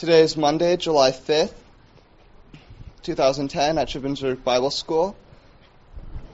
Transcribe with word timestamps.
Today 0.00 0.22
is 0.22 0.34
Monday, 0.34 0.78
July 0.78 1.10
5th, 1.10 1.52
2010 3.02 3.76
at 3.76 3.86
Shippensburg 3.86 4.42
Bible 4.42 4.70
School. 4.70 5.14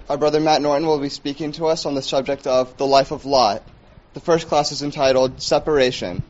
Our 0.08 0.16
brother 0.16 0.38
Matt 0.38 0.62
Norton 0.62 0.87
will 0.87 1.00
be 1.00 1.08
speaking 1.08 1.50
to 1.50 1.66
us 1.66 1.84
on 1.84 1.96
the 1.96 2.00
subject 2.00 2.46
of 2.46 2.76
the 2.76 2.87
life 2.87 3.10
of 3.10 3.24
Lot. 3.24 3.64
The 4.14 4.21
first 4.21 4.46
class 4.46 4.71
is 4.71 4.84
entitled 4.84 5.42
Separation. 5.42 6.22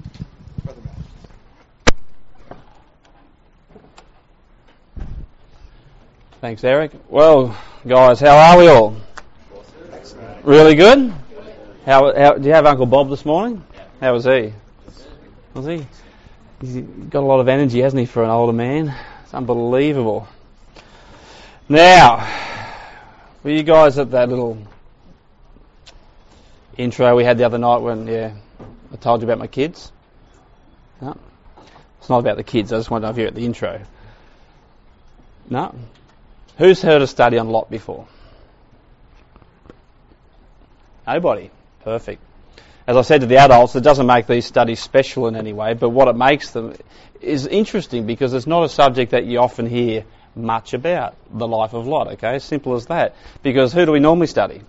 Thanks, 6.41 6.64
Eric. 6.64 6.93
Well, 7.11 7.55
guys, 7.87 8.18
how 8.18 8.39
are 8.39 8.59
we 8.59 8.68
all? 8.68 8.96
Really 10.43 10.75
good? 10.75 11.12
How, 11.84 12.16
how, 12.16 12.32
do 12.37 12.48
you 12.48 12.55
have 12.55 12.64
Uncle 12.64 12.87
Bob 12.87 13.11
this 13.11 13.27
morning? 13.27 13.62
How 14.00 14.14
was 14.14 14.25
he? 14.25 14.55
Was 15.53 15.67
he? 15.67 15.87
He's 16.61 16.77
got 16.77 17.21
a 17.21 17.27
lot 17.27 17.41
of 17.41 17.49
energy, 17.49 17.81
hasn't 17.81 18.01
he, 18.01 18.07
for 18.07 18.25
an 18.25 18.31
older 18.31 18.53
man? 18.53 18.95
It's 19.25 19.35
unbelievable. 19.35 20.27
Now, 21.69 22.27
were 23.43 23.51
you 23.51 23.63
guys 23.63 23.99
at 23.99 24.13
that 24.13 24.29
little 24.29 24.59
intro 26.77 27.15
we 27.15 27.25
had 27.25 27.39
the 27.39 27.45
other 27.45 27.59
night 27.59 27.79
when, 27.79 28.07
yeah, 28.07 28.35
I 28.93 28.96
told 28.96 29.21
you 29.21 29.27
about 29.27 29.39
my 29.39 29.49
kids? 29.49 29.93
No? 31.01 31.19
It's 31.99 32.09
not 32.09 32.19
about 32.19 32.37
the 32.37 32.45
kids, 32.45 32.73
I 32.73 32.77
just 32.77 32.91
want 32.91 33.03
to 33.03 33.07
know 33.07 33.11
if 33.11 33.19
you're 33.19 33.27
at 33.27 33.34
the 33.34 33.45
intro. 33.45 33.83
No? 35.51 35.75
Who's 36.57 36.81
heard 36.81 37.03
a 37.03 37.07
study 37.07 37.37
on 37.37 37.51
Lot 37.51 37.70
before? 37.70 38.09
Nobody. 41.07 41.51
Perfect. 41.84 42.23
As 42.86 42.97
I 42.97 43.03
said 43.03 43.22
to 43.22 43.27
the 43.27 43.39
adults, 43.39 43.75
it 43.75 43.83
doesn't 43.83 44.06
make 44.06 44.27
these 44.27 44.47
studies 44.47 44.81
special 44.81 45.27
in 45.27 45.34
any 45.34 45.53
way, 45.53 45.75
but 45.75 45.91
what 45.91 46.06
it 46.06 46.14
makes 46.14 46.50
them 46.50 46.75
is 47.20 47.47
interesting 47.47 48.06
because 48.06 48.33
it's 48.33 48.47
not 48.47 48.62
a 48.62 48.69
subject 48.69 49.11
that 49.11 49.25
you 49.25 49.41
often 49.41 49.67
hear 49.67 50.05
much 50.37 50.73
about, 50.73 51.17
the 51.31 51.48
life 51.48 51.73
of 51.73 51.87
Lot, 51.87 52.09
okay? 52.12 52.39
Simple 52.39 52.75
as 52.75 52.87
that. 52.87 53.17
Because 53.42 53.73
who 53.73 53.87
do 53.87 53.92
we 53.92 53.98
normally 53.98 54.29
study? 54.29 54.62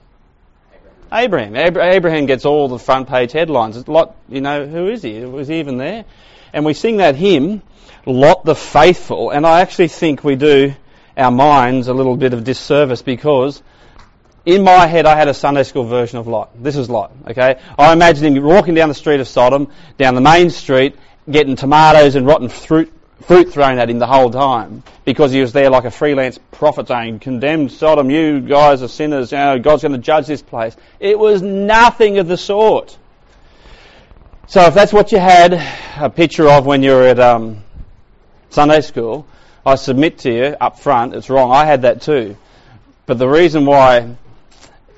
Abraham. 1.11 1.55
Abraham. 1.55 1.93
Abraham 1.93 2.25
gets 2.25 2.45
all 2.45 2.67
the 2.67 2.79
front 2.79 3.07
page 3.07 3.33
headlines. 3.33 3.87
Lot, 3.87 4.15
you 4.29 4.41
know, 4.41 4.65
who 4.65 4.87
is 4.87 5.03
he? 5.03 5.23
Was 5.23 5.47
he 5.47 5.59
even 5.59 5.77
there? 5.77 6.05
And 6.53 6.65
we 6.65 6.73
sing 6.73 6.97
that 6.97 7.15
hymn, 7.15 7.61
Lot 8.05 8.45
the 8.45 8.55
Faithful, 8.55 9.29
and 9.29 9.45
I 9.45 9.61
actually 9.61 9.89
think 9.89 10.23
we 10.23 10.35
do 10.35 10.73
our 11.15 11.31
minds 11.31 11.87
a 11.87 11.93
little 11.93 12.15
bit 12.15 12.33
of 12.33 12.43
disservice 12.43 13.01
because 13.01 13.61
in 14.47 14.63
my 14.63 14.87
head 14.87 15.05
I 15.05 15.17
had 15.17 15.27
a 15.27 15.33
Sunday 15.33 15.63
school 15.63 15.83
version 15.83 16.17
of 16.17 16.25
Lot. 16.25 16.63
This 16.63 16.77
is 16.77 16.89
Lot, 16.89 17.11
okay? 17.27 17.59
I 17.77 17.91
imagine 17.91 18.33
him 18.33 18.41
walking 18.41 18.75
down 18.75 18.87
the 18.87 18.95
street 18.95 19.19
of 19.19 19.27
Sodom, 19.27 19.69
down 19.97 20.15
the 20.15 20.21
main 20.21 20.49
street, 20.49 20.95
getting 21.29 21.57
tomatoes 21.57 22.15
and 22.15 22.25
rotten 22.25 22.47
fruit, 22.47 22.91
fruit 23.23 23.51
thrown 23.51 23.77
at 23.77 23.89
him 23.89 23.99
the 23.99 24.07
whole 24.07 24.31
time 24.31 24.83
because 25.03 25.33
he 25.33 25.41
was 25.41 25.51
there 25.51 25.69
like 25.69 25.83
a 25.83 25.91
freelance 25.91 26.39
prophet 26.51 26.87
saying, 26.87 27.19
condemned 27.19 27.73
Sodom, 27.73 28.09
you 28.09 28.39
guys 28.39 28.81
are 28.81 28.87
sinners, 28.87 29.33
you 29.33 29.37
know, 29.37 29.59
God's 29.59 29.81
going 29.81 29.91
to 29.91 29.97
judge 29.97 30.27
this 30.27 30.41
place. 30.41 30.77
It 31.01 31.19
was 31.19 31.41
nothing 31.41 32.17
of 32.17 32.29
the 32.29 32.37
sort. 32.37 32.97
So 34.47 34.61
if 34.61 34.73
that's 34.73 34.93
what 34.93 35.11
you 35.11 35.19
had 35.19 35.61
a 35.97 36.09
picture 36.09 36.47
of 36.47 36.65
when 36.65 36.83
you 36.83 36.91
were 36.91 37.03
at 37.03 37.19
um, 37.19 37.63
Sunday 38.49 38.79
school, 38.79 39.27
I 39.65 39.75
submit 39.75 40.19
to 40.19 40.31
you 40.33 40.55
up 40.61 40.79
front, 40.79 41.15
it's 41.15 41.29
wrong. 41.29 41.51
I 41.51 41.65
had 41.65 41.81
that 41.81 42.01
too. 42.01 42.37
But 43.05 43.17
the 43.17 43.27
reason 43.27 43.65
why 43.65 44.15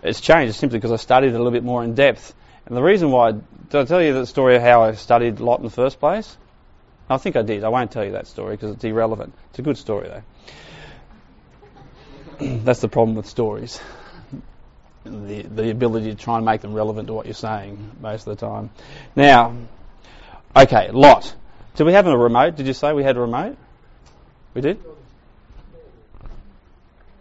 it's 0.01 0.21
changed 0.21 0.55
simply 0.55 0.77
because 0.77 0.91
I 0.91 0.97
studied 0.97 1.29
a 1.29 1.37
little 1.37 1.51
bit 1.51 1.63
more 1.63 1.83
in 1.83 1.95
depth. 1.95 2.33
And 2.65 2.77
the 2.77 2.83
reason 2.83 3.11
why, 3.11 3.31
did 3.31 3.75
I 3.75 3.85
tell 3.85 4.01
you 4.01 4.13
the 4.13 4.25
story 4.25 4.55
of 4.55 4.61
how 4.61 4.83
I 4.83 4.93
studied 4.93 5.39
Lot 5.39 5.59
in 5.59 5.65
the 5.65 5.71
first 5.71 5.99
place? 5.99 6.37
I 7.09 7.17
think 7.17 7.35
I 7.35 7.41
did. 7.41 7.63
I 7.63 7.69
won't 7.69 7.91
tell 7.91 8.05
you 8.05 8.11
that 8.11 8.27
story 8.27 8.55
because 8.55 8.75
it's 8.75 8.83
irrelevant. 8.83 9.33
It's 9.49 9.59
a 9.59 9.63
good 9.63 9.77
story 9.77 10.09
though. 10.09 10.23
That's 12.63 12.81
the 12.81 12.87
problem 12.87 13.15
with 13.15 13.25
stories. 13.25 13.79
The, 15.03 15.41
the 15.41 15.71
ability 15.71 16.11
to 16.11 16.15
try 16.15 16.37
and 16.37 16.45
make 16.45 16.61
them 16.61 16.73
relevant 16.73 17.07
to 17.07 17.13
what 17.13 17.25
you're 17.25 17.33
saying 17.33 17.93
most 17.99 18.27
of 18.27 18.37
the 18.37 18.45
time. 18.45 18.69
Now, 19.15 19.55
okay, 20.55 20.91
Lot. 20.91 21.33
Did 21.75 21.85
we 21.85 21.93
have 21.93 22.05
a 22.05 22.17
remote? 22.17 22.55
Did 22.57 22.67
you 22.67 22.73
say 22.73 22.93
we 22.93 23.03
had 23.03 23.17
a 23.17 23.21
remote? 23.21 23.57
We 24.53 24.61
did? 24.61 24.79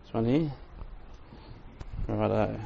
This 0.02 0.12
one 0.12 0.24
here? 0.26 0.52
Righto. 2.08 2.58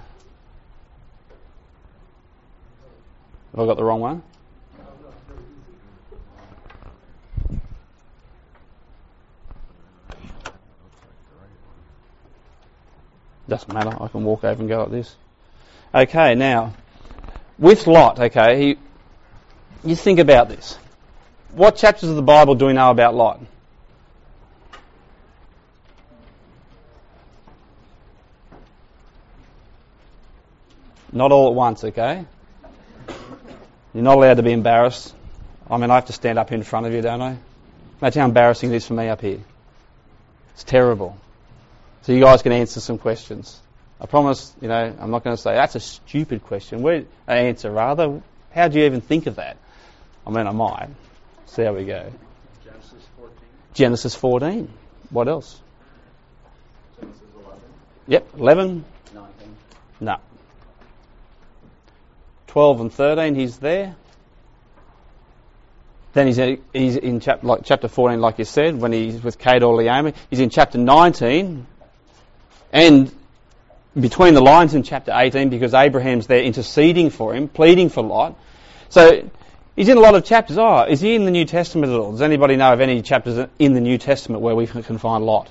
Have 3.50 3.60
I 3.60 3.66
got 3.66 3.76
the 3.76 3.84
wrong 3.84 4.00
one? 4.00 4.22
Doesn't 13.48 13.72
matter, 13.74 13.94
I 14.00 14.08
can 14.08 14.24
walk 14.24 14.44
over 14.44 14.60
and 14.60 14.68
go 14.68 14.78
like 14.78 14.90
this. 14.90 15.14
Okay, 15.94 16.34
now, 16.34 16.72
with 17.58 17.86
Lot, 17.86 18.18
okay, 18.18 18.58
he, 18.58 18.78
you 19.84 19.96
think 19.96 20.20
about 20.20 20.48
this. 20.48 20.78
What 21.50 21.76
chapters 21.76 22.08
of 22.08 22.16
the 22.16 22.22
Bible 22.22 22.54
do 22.54 22.66
we 22.66 22.72
know 22.72 22.90
about 22.90 23.14
Lot? 23.14 23.40
Not 31.12 31.30
all 31.30 31.48
at 31.48 31.54
once, 31.54 31.84
okay? 31.84 32.24
You're 33.92 34.02
not 34.02 34.16
allowed 34.16 34.38
to 34.38 34.42
be 34.42 34.52
embarrassed. 34.52 35.14
I 35.70 35.76
mean, 35.76 35.90
I 35.90 35.96
have 35.96 36.06
to 36.06 36.12
stand 36.12 36.38
up 36.38 36.50
in 36.52 36.62
front 36.62 36.86
of 36.86 36.92
you, 36.92 37.02
don't 37.02 37.20
I? 37.20 37.36
Imagine 38.00 38.20
how 38.20 38.26
embarrassing 38.26 38.72
it 38.72 38.76
is 38.76 38.86
for 38.86 38.94
me 38.94 39.08
up 39.08 39.20
here. 39.20 39.40
It's 40.54 40.64
terrible. 40.64 41.16
So 42.02 42.12
you 42.12 42.20
guys 42.20 42.42
can 42.42 42.52
answer 42.52 42.80
some 42.80 42.98
questions. 42.98 43.60
I 44.00 44.06
promise, 44.06 44.52
you 44.60 44.68
know, 44.68 44.94
I'm 44.98 45.10
not 45.10 45.22
going 45.22 45.36
to 45.36 45.40
say 45.40 45.54
that's 45.54 45.76
a 45.76 45.80
stupid 45.80 46.42
question. 46.42 46.82
Where 46.82 47.04
uh, 47.28 47.30
answer 47.30 47.70
rather? 47.70 48.20
How 48.52 48.68
do 48.68 48.78
you 48.78 48.86
even 48.86 49.00
think 49.00 49.26
of 49.26 49.36
that? 49.36 49.56
I 50.26 50.30
mean, 50.30 50.46
I 50.46 50.50
might. 50.50 50.88
See 51.46 51.62
how 51.62 51.72
we 51.74 51.84
go. 51.84 52.12
Genesis 52.64 53.04
14. 53.16 53.36
Genesis 53.74 54.14
14. 54.14 54.68
What 55.10 55.28
else? 55.28 55.60
Genesis 56.98 57.22
11. 57.44 57.60
Yep, 58.08 58.28
11. 58.38 58.84
19. 59.14 59.56
No. 60.00 60.16
12 62.52 62.80
and 62.82 62.92
13, 62.92 63.34
he's 63.34 63.56
there. 63.56 63.96
Then 66.12 66.26
he's 66.26 66.36
in, 66.36 66.62
he's 66.74 66.96
in 66.96 67.20
chap, 67.20 67.42
like 67.42 67.62
chapter 67.64 67.88
14, 67.88 68.20
like 68.20 68.38
you 68.38 68.44
said, 68.44 68.78
when 68.78 68.92
he's 68.92 69.22
with 69.22 69.38
Kedorlaomer. 69.38 70.14
He's 70.28 70.38
in 70.38 70.50
chapter 70.50 70.76
19, 70.76 71.66
and 72.70 73.14
between 73.98 74.34
the 74.34 74.42
lines 74.42 74.74
in 74.74 74.82
chapter 74.82 75.12
18, 75.14 75.48
because 75.48 75.72
Abraham's 75.72 76.26
there 76.26 76.42
interceding 76.42 77.08
for 77.08 77.34
him, 77.34 77.48
pleading 77.48 77.88
for 77.88 78.02
Lot. 78.02 78.36
So 78.90 79.26
he's 79.74 79.88
in 79.88 79.96
a 79.96 80.00
lot 80.00 80.14
of 80.14 80.26
chapters. 80.26 80.58
Oh, 80.58 80.82
is 80.82 81.00
he 81.00 81.14
in 81.14 81.24
the 81.24 81.30
New 81.30 81.46
Testament 81.46 81.90
at 81.90 81.98
all? 81.98 82.12
Does 82.12 82.20
anybody 82.20 82.56
know 82.56 82.74
of 82.74 82.82
any 82.82 83.00
chapters 83.00 83.48
in 83.58 83.72
the 83.72 83.80
New 83.80 83.96
Testament 83.96 84.42
where 84.42 84.54
we 84.54 84.66
can 84.66 84.98
find 84.98 85.24
Lot? 85.24 85.50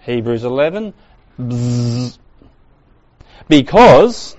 Hebrews 0.00 0.44
11. 0.44 0.94
Bzzz. 1.38 2.16
Because 3.50 4.36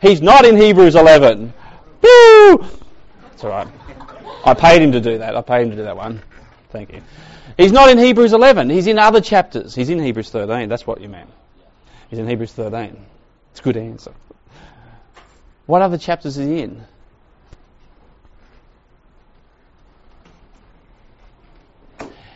he's 0.00 0.22
not 0.22 0.44
in 0.46 0.56
Hebrews 0.56 0.94
11. 0.94 1.52
Woo! 2.00 2.66
That's 3.22 3.44
alright. 3.44 3.68
I 4.44 4.54
paid 4.54 4.82
him 4.82 4.92
to 4.92 5.00
do 5.00 5.18
that. 5.18 5.36
I 5.36 5.42
paid 5.42 5.64
him 5.64 5.70
to 5.70 5.76
do 5.76 5.82
that 5.82 5.96
one. 5.96 6.22
Thank 6.70 6.92
you. 6.92 7.02
He's 7.56 7.72
not 7.72 7.90
in 7.90 7.98
Hebrews 7.98 8.32
11. 8.32 8.70
He's 8.70 8.86
in 8.86 9.00
other 9.00 9.20
chapters. 9.20 9.74
He's 9.74 9.90
in 9.90 9.98
Hebrews 9.98 10.30
13. 10.30 10.68
That's 10.68 10.86
what 10.86 11.00
you 11.00 11.08
meant. 11.08 11.28
He's 12.08 12.20
in 12.20 12.28
Hebrews 12.28 12.52
13. 12.52 12.96
It's 13.50 13.60
a 13.60 13.62
good 13.62 13.76
answer. 13.76 14.14
What 15.66 15.82
other 15.82 15.98
chapters 15.98 16.38
is 16.38 16.46
he 16.46 16.60
in? 16.60 16.84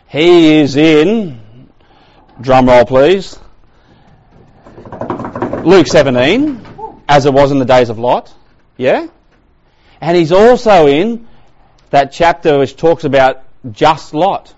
He 0.08 0.60
is 0.60 0.76
in, 0.76 1.70
drum 2.40 2.68
roll 2.68 2.84
please, 2.84 3.38
Luke 5.66 5.88
17, 5.88 6.64
as 7.08 7.26
it 7.26 7.32
was 7.32 7.50
in 7.50 7.58
the 7.58 7.64
days 7.64 7.88
of 7.88 7.98
Lot. 7.98 8.32
Yeah? 8.76 9.08
And 10.00 10.16
he's 10.16 10.30
also 10.30 10.86
in 10.86 11.26
that 11.90 12.12
chapter 12.12 12.60
which 12.60 12.76
talks 12.76 13.02
about 13.02 13.42
just 13.72 14.14
Lot. 14.14 14.54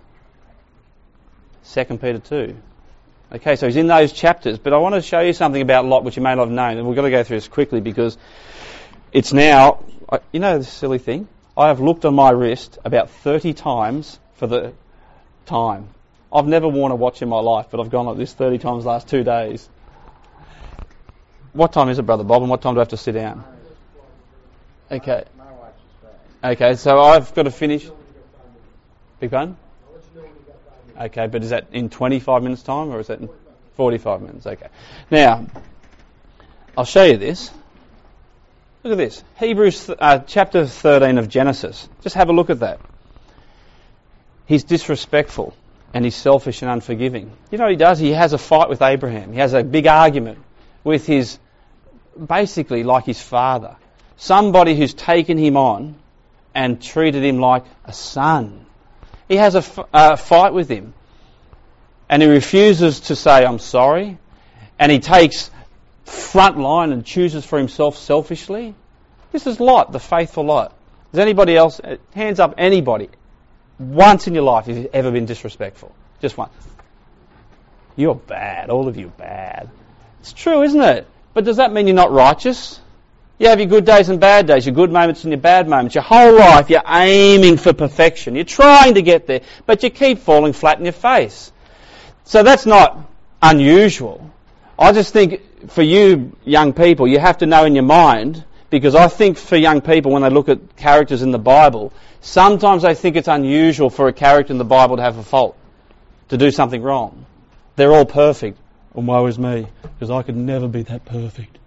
2 1.73 1.85
Peter 1.97 2.19
2. 2.19 2.57
Okay, 3.33 3.57
so 3.57 3.65
he's 3.65 3.77
in 3.77 3.87
those 3.87 4.13
chapters, 4.13 4.59
but 4.59 4.75
I 4.75 4.77
want 4.77 4.97
to 4.97 5.01
show 5.01 5.21
you 5.21 5.33
something 5.33 5.63
about 5.63 5.87
Lot 5.87 6.05
which 6.05 6.19
you 6.19 6.23
may 6.23 6.35
not 6.35 6.43
have 6.43 6.51
known, 6.51 6.77
and 6.77 6.87
we've 6.87 6.95
got 6.95 7.03
to 7.03 7.11
go 7.11 7.25
through 7.25 7.39
this 7.39 7.49
quickly 7.49 7.81
because 7.81 8.19
it's 9.11 9.33
now, 9.33 9.83
you 10.31 10.41
know 10.41 10.59
this 10.59 10.69
silly 10.69 10.99
thing? 10.99 11.27
I 11.57 11.69
have 11.69 11.81
looked 11.81 12.05
on 12.05 12.15
my 12.15 12.29
wrist 12.33 12.77
about 12.85 13.09
30 13.09 13.55
times 13.55 14.21
for 14.35 14.47
the 14.47 14.75
time. 15.47 15.89
I've 16.31 16.47
never 16.47 16.69
worn 16.69 16.93
a 16.93 16.97
watch 16.97 17.23
in 17.23 17.31
my 17.31 17.41
life, 17.41 17.69
but 17.71 17.81
I've 17.81 17.89
gone 17.89 18.05
like 18.05 18.19
this 18.19 18.35
30 18.35 18.59
times 18.59 18.85
the 18.85 18.91
last 18.91 19.09
two 19.09 19.25
days. 19.25 19.67
What 21.59 21.73
time 21.73 21.89
is 21.89 21.99
it, 21.99 22.03
Brother 22.03 22.23
Bob, 22.23 22.43
and 22.43 22.51
what 22.51 22.63
time 22.63 22.75
do 22.75 22.79
I 22.79 22.83
have 22.83 22.91
to 22.91 22.97
sit 22.97 23.13
down? 23.13 23.43
Okay. 24.93 25.25
Okay, 26.45 26.77
so 26.77 27.01
I've 27.01 27.35
got 27.35 27.43
to 27.43 27.51
finish. 27.51 27.91
Big 29.19 29.33
pardon? 29.33 29.57
Okay, 31.01 31.27
but 31.27 31.43
is 31.43 31.51
that 31.51 31.67
in 31.73 31.91
25 31.91 32.45
minutes' 32.45 32.63
time 32.63 32.91
or 32.91 33.01
is 33.01 33.09
that 33.09 33.19
in 33.19 33.29
45 33.75 34.23
minutes? 34.23 34.47
Okay. 34.47 34.69
Now, 35.11 35.47
I'll 36.77 36.85
show 36.85 37.03
you 37.03 37.17
this. 37.17 37.51
Look 38.85 38.93
at 38.93 38.99
this. 38.99 39.25
Hebrews 39.41 39.91
uh, 39.99 40.21
chapter 40.29 40.65
13 40.65 41.19
of 41.19 41.29
Genesis. 41.29 41.89
Just 42.03 42.15
have 42.15 42.29
a 42.29 42.33
look 42.33 42.51
at 42.51 42.61
that. 42.61 42.79
He's 44.47 44.63
disrespectful 44.63 45.57
and 45.93 46.05
he's 46.05 46.15
selfish 46.15 46.63
and 46.63 46.71
unforgiving. 46.71 47.33
You 47.51 47.59
know 47.59 47.65
what 47.65 47.73
he 47.73 47.77
does? 47.77 47.99
He 47.99 48.13
has 48.13 48.33
a 48.33 48.39
fight 48.39 48.69
with 48.69 48.81
Abraham. 48.81 49.33
He 49.33 49.41
has 49.41 49.55
a 49.55 49.65
big 49.65 49.89
argument 49.89 50.39
with 50.85 51.05
his, 51.05 51.41
basically 52.27 52.83
like 52.85 53.05
his 53.05 53.21
father. 53.21 53.77
Somebody 54.17 54.77
who's 54.77 54.95
taken 54.95 55.39
him 55.39 55.57
on 55.57 55.95
and 56.55 56.83
treated 56.83 57.25
him 57.25 57.39
like 57.39 57.65
a 57.85 57.93
son. 57.93 58.67
He 59.29 59.37
has 59.37 59.55
a 59.55 59.59
f- 59.59 59.79
uh, 59.93 60.17
fight 60.17 60.53
with 60.53 60.69
him. 60.69 60.95
And 62.09 62.23
he 62.23 62.29
refuses 62.29 63.01
to 63.01 63.17
say, 63.17 63.45
I'm 63.45 63.59
sorry. 63.59 64.19
And 64.79 64.91
he 64.91 64.99
takes 64.99 65.51
front 66.05 66.59
line 66.59 66.93
and 66.93 67.05
chooses 67.05 67.45
for 67.45 67.59
himself 67.59 67.97
selfishly. 67.97 68.75
This 69.31 69.47
is 69.47 69.61
Lot, 69.61 69.93
the 69.93 70.01
faithful 70.01 70.45
Lot. 70.45 70.75
Does 71.13 71.21
anybody 71.21 71.57
else, 71.57 71.81
uh, 71.81 71.97
hands 72.15 72.41
up, 72.41 72.55
anybody, 72.59 73.09
once 73.79 74.27
in 74.27 74.35
your 74.35 74.43
life 74.43 74.67
have 74.67 74.77
you 74.77 74.91
ever 74.93 75.11
been 75.11 75.27
disrespectful? 75.27 75.95
Just 76.21 76.37
once. 76.37 76.53
You're 77.97 78.15
bad. 78.15 78.71
All 78.71 78.89
of 78.89 78.97
you 78.97 79.13
bad. 79.17 79.71
It's 80.21 80.33
true, 80.33 80.63
isn't 80.63 80.81
it? 80.81 81.07
But 81.39 81.45
does 81.45 81.59
that 81.59 81.73
mean 81.73 81.87
you're 81.87 81.95
not 81.95 82.11
righteous? 82.11 82.81
You 83.39 83.47
have 83.47 83.61
your 83.61 83.69
good 83.69 83.85
days 83.85 84.09
and 84.09 84.19
bad 84.19 84.49
days, 84.49 84.67
your 84.67 84.75
good 84.75 84.91
moments 84.91 85.23
and 85.23 85.31
your 85.31 85.41
bad 85.41 85.69
moments. 85.69 85.95
Your 85.95 86.03
whole 86.03 86.37
life 86.37 86.69
you're 86.69 86.83
aiming 86.85 87.59
for 87.59 87.73
perfection. 87.73 88.35
You're 88.35 88.43
trying 88.43 88.95
to 88.95 89.03
get 89.03 89.29
there, 89.29 89.43
but 89.65 89.85
you 89.85 89.91
keep 89.91 90.19
falling 90.19 90.53
flat 90.53 90.81
in 90.81 90.85
your 90.85 90.93
face. 90.93 91.53
So 92.25 92.43
that's 92.43 92.67
not 92.67 93.09
unusual. 93.41 94.29
I 94.77 94.91
just 94.91 95.13
think 95.13 95.71
for 95.71 95.83
you 95.83 96.37
young 96.45 96.73
people, 96.73 97.07
you 97.07 97.21
have 97.21 97.39
to 97.39 97.47
know 97.47 97.65
in 97.67 97.77
your 97.77 97.85
mind, 97.85 98.45
because 98.69 98.97
I 98.97 99.07
think 99.07 99.39
for 99.39 99.55
young 99.55 99.81
people 99.81 100.11
when 100.11 100.23
they 100.23 100.31
look 100.31 100.49
at 100.49 100.75
characters 100.77 101.23
in 101.23 101.31
the 101.31 101.39
Bible, 101.39 101.93
sometimes 102.21 102.83
they 102.83 102.95
think 102.95 103.15
it's 103.15 103.29
unusual 103.29 103.91
for 103.91 104.09
a 104.09 104.13
character 104.13 104.53
in 104.53 104.59
the 104.59 104.65
Bible 104.65 104.97
to 104.97 105.03
have 105.03 105.19
a 105.19 105.23
fault, 105.23 105.57
to 106.31 106.37
do 106.37 106.51
something 106.51 106.83
wrong. 106.83 107.27
They're 107.77 107.93
all 107.93 108.07
perfect. 108.07 108.59
And 108.95 109.07
woe 109.07 109.27
is 109.27 109.39
me, 109.39 109.67
because 109.83 110.11
I 110.11 110.23
could 110.23 110.37
never 110.37 110.69
be 110.69 110.83
that 110.83 111.05
perfect. 111.05 111.59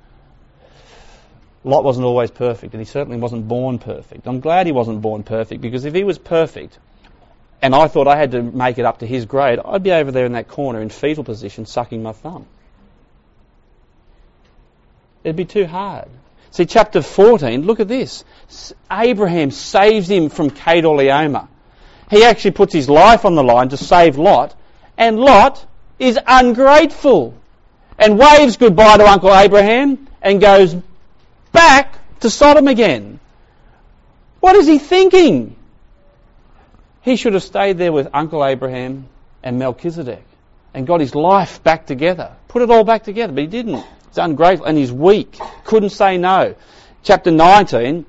Lot 1.64 1.84
wasn't 1.84 2.06
always 2.06 2.32
perfect, 2.32 2.74
and 2.74 2.82
he 2.82 2.86
certainly 2.86 3.18
wasn't 3.18 3.48
born 3.48 3.78
perfect. 3.78 4.28
I'm 4.28 4.40
glad 4.40 4.66
he 4.66 4.72
wasn't 4.72 5.02
born 5.02 5.24
perfect, 5.24 5.62
because 5.62 5.86
if 5.86 5.94
he 5.94 6.04
was 6.04 6.18
perfect, 6.18 6.78
and 7.62 7.76
I 7.76 7.88
thought 7.88 8.08
I 8.08 8.18
had 8.18 8.32
to 8.32 8.42
make 8.42 8.80
it 8.80 8.86
up 8.86 9.00
to 9.00 9.06
his 9.06 9.26
grade, 9.26 9.60
I'd 9.64 9.84
be 9.84 9.92
over 9.92 10.12
there 10.12 10.26
in 10.26 10.34
that 10.34 10.48
corner 10.48 10.82
in 10.82 10.90
fetal 10.90 11.24
position 11.24 11.66
sucking 11.66 12.02
my 12.02 12.12
thumb. 12.12 12.48
It'd 15.24 15.36
be 15.36 15.46
too 15.46 15.68
hard. 15.68 16.10
See, 16.50 16.66
chapter 16.66 17.02
14, 17.02 17.62
look 17.62 17.80
at 17.80 17.88
this. 17.88 18.26
Abraham 18.92 19.52
saves 19.52 20.10
him 20.10 20.30
from 20.30 20.50
Kedorlaomer. 20.50 21.48
He 22.10 22.26
actually 22.26 22.52
puts 22.52 22.74
his 22.74 22.90
life 22.90 23.24
on 23.24 23.36
the 23.36 23.44
line 23.44 23.70
to 23.70 23.78
save 23.78 24.18
Lot, 24.18 24.56
and 24.98 25.20
Lot 25.20 25.66
is 26.02 26.20
ungrateful 26.26 27.36
and 28.00 28.18
waves 28.18 28.58
goodbye 28.58 28.98
to 28.98 29.06
Uncle 29.06 29.34
Abraham 29.34 30.08
and 30.22 30.42
goes 30.42 30.76
back 31.52 31.96
to 32.22 32.30
Sodom 32.30 32.68
again. 32.68 33.20
What 34.40 34.56
is 34.56 34.66
he 34.66 34.80
thinking? 34.80 35.56
He 37.04 37.16
should 37.16 37.34
have 37.34 37.44
stayed 37.44 37.78
there 37.78 37.92
with 37.92 38.10
Uncle 38.14 38.44
Abraham 38.44 39.08
and 39.44 39.60
Melchizedek 39.60 40.24
and 40.74 40.88
got 40.88 41.02
his 41.02 41.14
life 41.14 41.64
back 41.64 41.86
together. 41.86 42.36
Put 42.48 42.64
it 42.64 42.72
all 42.72 42.84
back 42.84 43.04
together, 43.04 43.34
but 43.34 43.42
he 43.42 43.48
didn't. 43.48 43.84
He's 44.08 44.18
ungrateful 44.18 44.66
and 44.66 44.78
he's 44.78 44.92
weak. 44.92 45.38
Couldn't 45.66 45.92
say 45.92 46.18
no. 46.18 46.56
Chapter 47.04 47.30
19. 47.30 48.06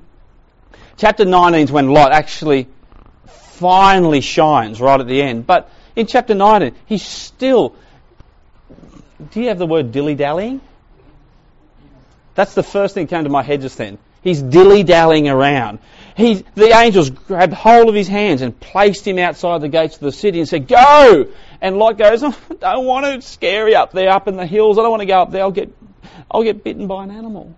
Chapter 0.97 1.25
19 1.25 1.61
is 1.61 1.71
when 1.71 1.91
Lot 1.91 2.11
actually 2.11 2.67
finally 3.27 4.21
shines 4.21 4.81
right 4.81 4.99
at 4.99 5.05
the 5.05 5.21
end. 5.21 5.45
But 5.45 5.69
in 5.95 6.07
chapter 6.07 6.33
19, 6.33 6.73
he's 6.87 7.03
still. 7.03 7.75
Do 9.31 9.41
you 9.41 9.49
have 9.49 9.57
the 9.57 9.67
word 9.67 9.91
dilly 9.91 10.15
dallying? 10.15 10.61
That's 12.35 12.53
the 12.53 12.63
first 12.63 12.95
thing 12.95 13.05
that 13.05 13.15
came 13.15 13.23
to 13.23 13.29
my 13.29 13.43
head 13.43 13.61
just 13.61 13.77
then. 13.77 13.97
He's 14.23 14.41
dilly 14.41 14.83
dallying 14.83 15.27
around. 15.27 15.79
He, 16.15 16.45
the 16.55 16.69
angels 16.69 17.09
grabbed 17.09 17.53
hold 17.53 17.89
of 17.89 17.95
his 17.95 18.07
hands 18.07 18.41
and 18.41 18.57
placed 18.57 19.05
him 19.05 19.19
outside 19.19 19.61
the 19.61 19.67
gates 19.67 19.95
of 19.95 20.01
the 20.01 20.11
city 20.11 20.39
and 20.39 20.47
said, 20.47 20.67
Go! 20.67 21.27
And 21.61 21.77
Lot 21.77 21.97
goes, 21.97 22.23
oh, 22.23 22.35
I 22.61 22.73
don't 22.73 22.85
want 22.85 23.05
to. 23.05 23.13
It's 23.15 23.27
scary 23.27 23.75
up 23.75 23.91
there, 23.91 24.09
up 24.09 24.27
in 24.27 24.35
the 24.35 24.45
hills. 24.45 24.77
I 24.77 24.81
don't 24.81 24.91
want 24.91 25.01
to 25.01 25.05
go 25.05 25.21
up 25.21 25.31
there. 25.31 25.41
I'll 25.41 25.51
get, 25.51 25.73
I'll 26.29 26.43
get 26.43 26.63
bitten 26.63 26.87
by 26.87 27.03
an 27.03 27.11
animal. 27.11 27.55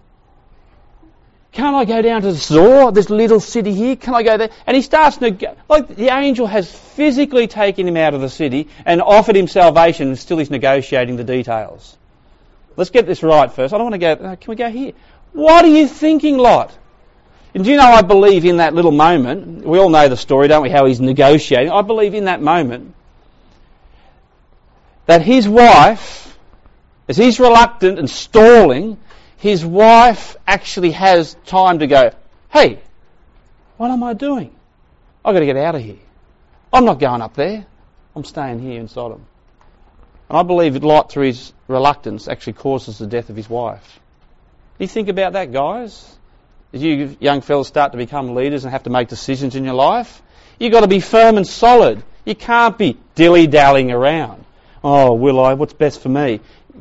Can't 1.55 1.73
I 1.73 1.85
go 1.85 2.01
down 2.01 2.21
to 2.23 2.33
Zoar, 2.33 2.91
this 2.91 3.09
little 3.09 3.39
city 3.39 3.73
here? 3.73 3.95
Can 3.95 4.13
I 4.13 4.23
go 4.23 4.35
there? 4.35 4.49
And 4.67 4.75
he 4.75 4.81
starts 4.81 5.15
to, 5.17 5.55
like 5.69 5.87
the 5.87 6.09
angel 6.09 6.47
has 6.47 6.69
physically 6.69 7.47
taken 7.47 7.87
him 7.87 7.95
out 7.95 8.13
of 8.13 8.19
the 8.19 8.27
city 8.27 8.67
and 8.85 9.01
offered 9.01 9.37
him 9.37 9.47
salvation 9.47 10.09
and 10.09 10.19
still 10.19 10.37
he's 10.37 10.51
negotiating 10.51 11.15
the 11.15 11.23
details. 11.23 11.95
Let's 12.75 12.89
get 12.89 13.05
this 13.05 13.23
right 13.23 13.49
first. 13.49 13.73
I 13.73 13.77
don't 13.77 13.89
want 13.89 13.93
to 13.93 13.99
go, 13.99 14.11
uh, 14.11 14.35
can 14.35 14.51
we 14.51 14.57
go 14.57 14.69
here? 14.69 14.91
What 15.31 15.63
are 15.63 15.69
you 15.69 15.87
thinking, 15.87 16.37
Lot? 16.37 16.77
And 17.53 17.63
do 17.63 17.71
you 17.71 17.77
know 17.77 17.83
I 17.83 18.01
believe 18.01 18.43
in 18.43 18.57
that 18.57 18.73
little 18.73 18.91
moment, 18.91 19.65
we 19.65 19.79
all 19.79 19.89
know 19.89 20.09
the 20.09 20.17
story, 20.17 20.49
don't 20.49 20.61
we, 20.61 20.69
how 20.69 20.85
he's 20.85 20.99
negotiating. 20.99 21.71
I 21.71 21.83
believe 21.83 22.15
in 22.15 22.25
that 22.25 22.41
moment 22.41 22.93
that 25.05 25.21
his 25.21 25.47
wife, 25.47 26.37
as 27.07 27.15
he's 27.15 27.39
reluctant 27.39 27.97
and 27.97 28.09
stalling, 28.09 28.97
his 29.45 29.63
wife 29.63 30.35
actually 30.47 30.89
has 30.89 31.35
time 31.45 31.77
to 31.77 31.85
go, 31.85 32.09
hey, 32.49 32.79
what 33.77 33.91
am 33.91 34.01
I 34.01 34.13
doing? 34.13 34.51
I've 35.23 35.35
got 35.35 35.41
to 35.41 35.45
get 35.45 35.55
out 35.55 35.75
of 35.75 35.83
here. 35.83 35.99
I'm 36.73 36.83
not 36.83 36.97
going 36.97 37.21
up 37.21 37.35
there. 37.35 37.63
I'm 38.15 38.23
staying 38.23 38.57
here 38.57 38.79
in 38.79 38.87
Sodom. 38.87 39.23
And 40.29 40.37
I 40.39 40.41
believe 40.41 40.83
Lot, 40.83 41.11
through 41.11 41.27
his 41.27 41.53
reluctance, 41.67 42.27
actually 42.27 42.53
causes 42.53 42.97
the 42.97 43.05
death 43.05 43.29
of 43.29 43.35
his 43.35 43.47
wife. 43.47 43.99
Do 44.79 44.83
you 44.83 44.87
think 44.87 45.09
about 45.09 45.33
that, 45.33 45.51
guys? 45.51 46.17
As 46.73 46.81
you 46.81 47.15
young 47.19 47.41
fellas 47.41 47.67
start 47.67 47.91
to 47.91 47.99
become 47.99 48.33
leaders 48.33 48.63
and 48.63 48.71
have 48.71 48.85
to 48.85 48.89
make 48.89 49.09
decisions 49.09 49.55
in 49.55 49.63
your 49.63 49.75
life, 49.75 50.23
you've 50.57 50.71
got 50.71 50.81
to 50.81 50.87
be 50.87 50.99
firm 50.99 51.37
and 51.37 51.45
solid. 51.45 52.03
You 52.25 52.33
can't 52.33 52.79
be 52.79 52.97
dilly-dallying 53.13 53.91
around. 53.91 54.43
Oh, 54.83 55.13
will 55.13 55.39
I? 55.39 55.53
What's 55.53 55.73
best 55.73 56.01
for 56.01 56.09
me? 56.09 56.39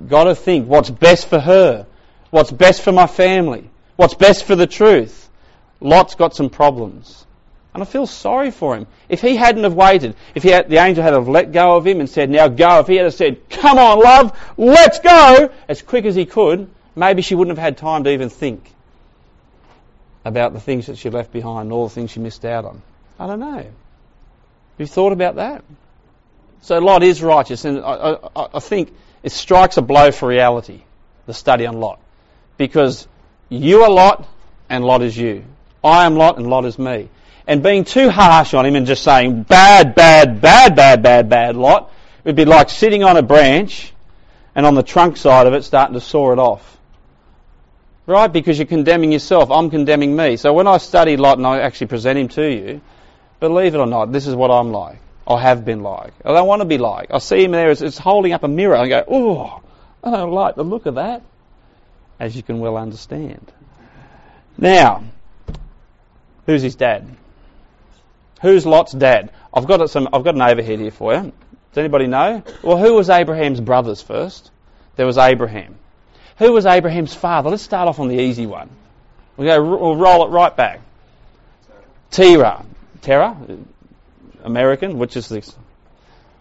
Got 0.09 0.25
to 0.25 0.35
think 0.35 0.67
what's 0.67 0.89
best 0.89 1.29
for 1.29 1.39
her. 1.39 1.87
What's 2.35 2.51
best 2.51 2.83
for 2.83 2.91
my 2.91 3.07
family? 3.07 3.71
What's 3.95 4.15
best 4.15 4.43
for 4.43 4.57
the 4.57 4.67
truth? 4.67 5.31
Lot's 5.81 6.17
got 6.17 6.35
some 6.35 6.51
problems. 6.51 7.25
And 7.73 7.81
I 7.81 7.87
feel 7.87 8.09
sorry 8.09 8.51
for 8.51 8.75
him. 8.75 8.89
If 9.09 9.21
he 9.21 9.37
hadn't 9.37 9.63
have 9.63 9.75
waited, 9.75 10.17
if 10.35 10.43
had, 10.43 10.69
the 10.69 10.79
angel 10.79 11.05
had 11.05 11.13
have 11.13 11.29
let 11.29 11.53
go 11.53 11.77
of 11.77 11.87
him 11.87 12.01
and 12.01 12.11
said, 12.11 12.31
now 12.31 12.49
go, 12.49 12.81
if 12.81 12.89
he 12.89 12.97
had 12.97 13.05
have 13.05 13.15
said, 13.15 13.49
come 13.49 13.79
on 13.79 14.01
love, 14.01 14.37
let's 14.57 14.99
go, 14.99 15.53
as 15.69 15.81
quick 15.81 16.07
as 16.07 16.17
he 16.17 16.27
could, 16.27 16.69
maybe 16.97 17.23
she 17.23 17.37
wouldn't 17.37 17.57
have 17.57 17.65
had 17.65 17.79
time 17.79 18.03
to 18.03 18.11
even 18.11 18.31
think 18.31 18.69
about 20.25 20.55
the 20.55 20.61
things 20.61 20.87
that 20.87 20.99
she 20.99 21.11
left 21.11 21.33
behind, 21.33 21.71
all 21.71 21.87
the 21.87 21.95
things 21.95 22.11
she 22.11 22.19
missed 22.19 22.45
out 22.45 22.65
on. 22.65 22.83
I 23.17 23.29
don't 23.29 23.39
know. 23.39 23.59
Have 23.59 23.73
you 24.79 24.87
thought 24.87 25.13
about 25.13 25.37
that? 25.37 25.63
So 26.63 26.81
Lot 26.81 27.05
is 27.05 27.23
righteous, 27.23 27.65
and 27.65 27.79
I, 27.79 28.17
I, 28.35 28.49
I 28.55 28.59
think 28.59 28.93
it 29.23 29.31
strikes 29.31 29.77
a 29.77 29.83
blow 29.83 30.11
for 30.11 30.27
reality, 30.27 30.83
the 31.27 31.33
study 31.33 31.65
on 31.67 31.79
Lot. 31.79 32.01
Because 32.57 33.07
you 33.49 33.83
are 33.83 33.91
Lot, 33.91 34.29
and 34.69 34.85
Lot 34.85 35.03
is 35.03 35.17
you. 35.17 35.45
I 35.83 36.07
am 36.07 36.17
Lot, 36.17 36.39
and 36.39 36.47
Lot 36.47 36.65
is 36.65 36.79
me. 36.79 37.09
And 37.47 37.63
being 37.63 37.85
too 37.85 38.09
harsh 38.09 38.55
on 38.55 38.65
him 38.65 38.75
and 38.75 38.87
just 38.87 39.03
saying, 39.03 39.43
bad, 39.43 39.95
bad, 39.95 40.41
bad, 40.41 40.75
bad, 40.75 41.03
bad, 41.03 41.29
bad, 41.29 41.57
Lot, 41.57 41.91
would 42.25 42.37
be 42.37 42.47
like 42.47 42.71
sitting 42.71 43.05
on 43.05 43.17
a 43.17 43.23
branch 43.23 43.93
and 44.55 44.65
on 44.65 44.75
the 44.75 44.83
trunk 44.83 45.17
side 45.17 45.47
of 45.47 45.53
it 45.53 45.63
starting 45.65 45.95
to 45.95 46.01
saw 46.01 46.33
it 46.33 46.39
off. 46.39 46.79
Right? 48.07 48.33
Because 48.33 48.59
you're 48.59 48.67
condemning 48.67 49.13
yourself. 49.13 49.51
I'm 49.51 49.71
condemning 49.71 50.15
me. 50.15 50.37
So 50.37 50.53
when 50.53 50.67
I 50.67 50.79
study 50.79 51.17
Lot 51.17 51.39
and 51.39 51.47
I 51.47 51.61
actually 51.61 51.89
present 51.89 52.19
him 52.19 52.29
to 52.29 52.51
you, 52.51 52.81
believe 53.41 53.75
it 53.75 53.79
or 53.79 53.87
not, 53.87 54.13
this 54.13 54.27
is 54.27 54.35
what 54.35 54.51
I'm 54.51 54.73
like. 54.73 54.99
I 55.27 55.41
have 55.41 55.65
been 55.65 55.83
like. 55.83 56.13
I 56.25 56.33
don't 56.33 56.47
want 56.47 56.61
to 56.61 56.67
be 56.67 56.79
like. 56.79 57.09
I 57.11 57.19
see 57.19 57.45
him 57.45 57.53
there, 57.53 57.71
it's, 57.71 57.81
it's 57.81 57.99
holding 57.99 58.33
up 58.33 58.43
a 58.43 58.49
mirror. 58.49 58.77
I 58.77 58.89
go, 58.89 59.05
oh, 59.09 59.63
I 60.03 60.11
don't 60.11 60.33
like 60.33 60.55
the 60.55 60.65
look 60.65 60.87
of 60.87 60.97
that. 60.97 61.23
As 62.19 62.37
you 62.37 62.43
can 62.43 62.61
well 62.61 62.77
understand. 62.77 63.53
Now, 64.57 65.05
who's 66.47 66.63
his 66.63 66.77
dad? 66.77 67.07
Who's 68.43 68.65
Lot's 68.67 68.93
dad? 68.93 69.31
I've 69.53 69.67
got 69.67 69.89
some. 69.91 70.09
I've 70.13 70.25
got 70.25 70.35
an 70.35 70.43
overhead 70.43 70.79
here 70.79 70.91
for 70.91 71.15
you. 71.15 71.21
Does 71.21 71.79
anybody 71.79 72.07
know? 72.07 72.43
Well, 72.63 72.77
who 72.77 72.95
was 72.95 73.11
Abraham's 73.11 73.61
brothers 73.61 74.01
first? 74.01 74.51
There 74.97 75.07
was 75.07 75.19
Abraham. 75.19 75.77
Who 76.39 76.53
was 76.53 76.67
Abraham's 76.67 77.15
father? 77.15 77.51
Let's 77.51 77.63
start 77.63 77.89
off 77.89 77.99
on 77.99 78.09
the 78.09 78.19
easy 78.21 78.47
one. 78.47 78.71
We 79.37 79.47
go. 79.47 79.63
We'll 79.63 79.97
roll 79.97 80.27
it 80.27 80.31
right 80.31 80.55
back. 80.55 80.81
Terah. 82.11 82.65
Terah, 83.05 83.37
American, 84.45 84.99
which 84.99 85.17
is 85.17 85.29
this. 85.29 85.55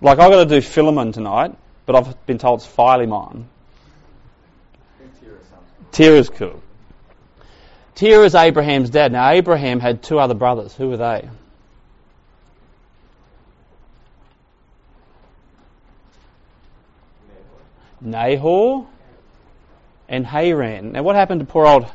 Like 0.01 0.19
I've 0.19 0.31
got 0.31 0.43
to 0.43 0.49
do 0.49 0.61
Philemon 0.61 1.11
tonight, 1.11 1.55
but 1.85 1.95
I've 1.95 2.25
been 2.25 2.37
told 2.37 2.61
it's 2.61 2.67
Philemon. 2.67 3.49
Terah's 5.93 6.29
cool. 6.29 6.61
Terah 7.95 8.25
is 8.25 8.35
Abraham's 8.35 8.89
dad. 8.89 9.11
Now 9.11 9.29
Abraham 9.29 9.79
had 9.79 10.01
two 10.01 10.19
other 10.19 10.33
brothers. 10.33 10.75
Who 10.75 10.89
were 10.89 10.97
they? 10.97 11.29
Nahor 18.01 18.85
and 20.09 20.25
Haran. 20.25 20.91
Now, 20.91 21.03
what 21.03 21.15
happened 21.15 21.39
to 21.39 21.45
poor 21.45 21.65
old 21.65 21.89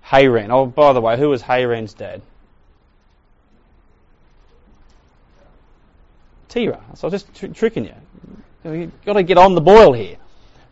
Haran? 0.00 0.50
Oh, 0.50 0.66
by 0.66 0.92
the 0.92 1.00
way, 1.00 1.18
who 1.18 1.28
was 1.28 1.42
Haran's 1.42 1.92
dad? 1.92 2.22
Terah. 6.48 6.80
So 6.94 7.08
I 7.08 7.10
was 7.10 7.22
just 7.22 7.34
tr- 7.34 7.48
tricking 7.48 7.84
you. 7.84 7.94
You've 8.64 9.04
got 9.04 9.14
to 9.14 9.24
get 9.24 9.36
on 9.36 9.54
the 9.54 9.60
boil 9.60 9.92
here. 9.92 10.16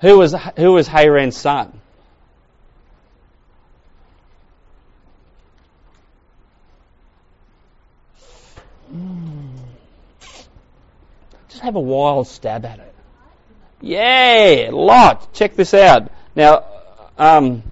Who 0.00 0.18
was 0.18 0.34
who 0.56 0.72
was 0.72 0.86
Haran's 0.88 1.36
son? 1.36 1.81
Have 11.62 11.76
a 11.76 11.80
wild 11.80 12.26
stab 12.26 12.64
at 12.64 12.80
it. 12.80 12.94
Yeah, 13.80 14.70
Lot. 14.72 15.32
Check 15.32 15.56
this 15.56 15.74
out. 15.74 16.10
Now, 16.34 16.64
um, 17.18 17.62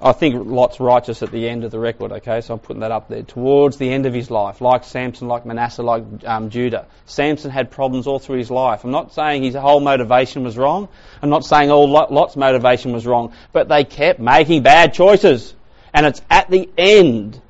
I 0.00 0.12
think 0.12 0.46
Lot's 0.46 0.78
righteous 0.78 1.22
at 1.22 1.30
the 1.30 1.48
end 1.48 1.64
of 1.64 1.70
the 1.70 1.78
record, 1.78 2.12
okay, 2.12 2.40
so 2.42 2.54
I'm 2.54 2.60
putting 2.60 2.80
that 2.80 2.90
up 2.90 3.08
there. 3.08 3.22
Towards 3.22 3.76
the 3.78 3.90
end 3.90 4.06
of 4.06 4.12
his 4.12 4.30
life, 4.30 4.60
like 4.60 4.84
Samson, 4.84 5.26
like 5.26 5.46
Manasseh, 5.46 5.82
like 5.82 6.04
um, 6.24 6.50
Judah. 6.50 6.86
Samson 7.06 7.50
had 7.50 7.70
problems 7.70 8.06
all 8.06 8.18
through 8.18 8.38
his 8.38 8.50
life. 8.50 8.84
I'm 8.84 8.90
not 8.90 9.14
saying 9.14 9.42
his 9.42 9.54
whole 9.54 9.80
motivation 9.80 10.44
was 10.44 10.56
wrong. 10.56 10.88
I'm 11.22 11.30
not 11.30 11.44
saying 11.44 11.70
all 11.70 11.88
Lot's 11.88 12.36
motivation 12.36 12.92
was 12.92 13.06
wrong, 13.06 13.32
but 13.52 13.68
they 13.68 13.84
kept 13.84 14.20
making 14.20 14.62
bad 14.62 14.92
choices. 14.92 15.54
And 15.94 16.04
it's 16.04 16.20
at 16.30 16.50
the 16.50 16.68
end 16.76 17.40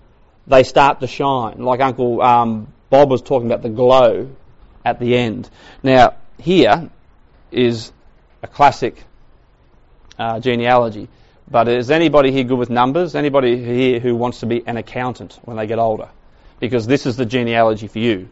they 0.46 0.62
start 0.62 1.00
to 1.00 1.06
shine, 1.06 1.58
like 1.58 1.80
Uncle 1.80 2.22
um, 2.22 2.72
Bob 2.90 3.10
was 3.10 3.22
talking 3.22 3.46
about 3.46 3.62
the 3.62 3.68
glow 3.68 4.30
at 4.86 5.00
the 5.00 5.16
end. 5.16 5.50
Now, 5.82 6.14
here 6.38 6.88
is 7.50 7.92
a 8.40 8.46
classic 8.46 9.02
uh, 10.16 10.38
genealogy. 10.38 11.08
But 11.50 11.66
is 11.66 11.90
anybody 11.90 12.30
here 12.30 12.44
good 12.44 12.58
with 12.58 12.70
numbers? 12.70 13.16
Anybody 13.16 13.62
here 13.62 13.98
who 13.98 14.14
wants 14.14 14.40
to 14.40 14.46
be 14.46 14.64
an 14.64 14.76
accountant 14.76 15.40
when 15.44 15.56
they 15.56 15.66
get 15.66 15.80
older? 15.80 16.08
Because 16.60 16.86
this 16.86 17.04
is 17.04 17.16
the 17.16 17.26
genealogy 17.26 17.88
for 17.88 17.98
you. 17.98 18.30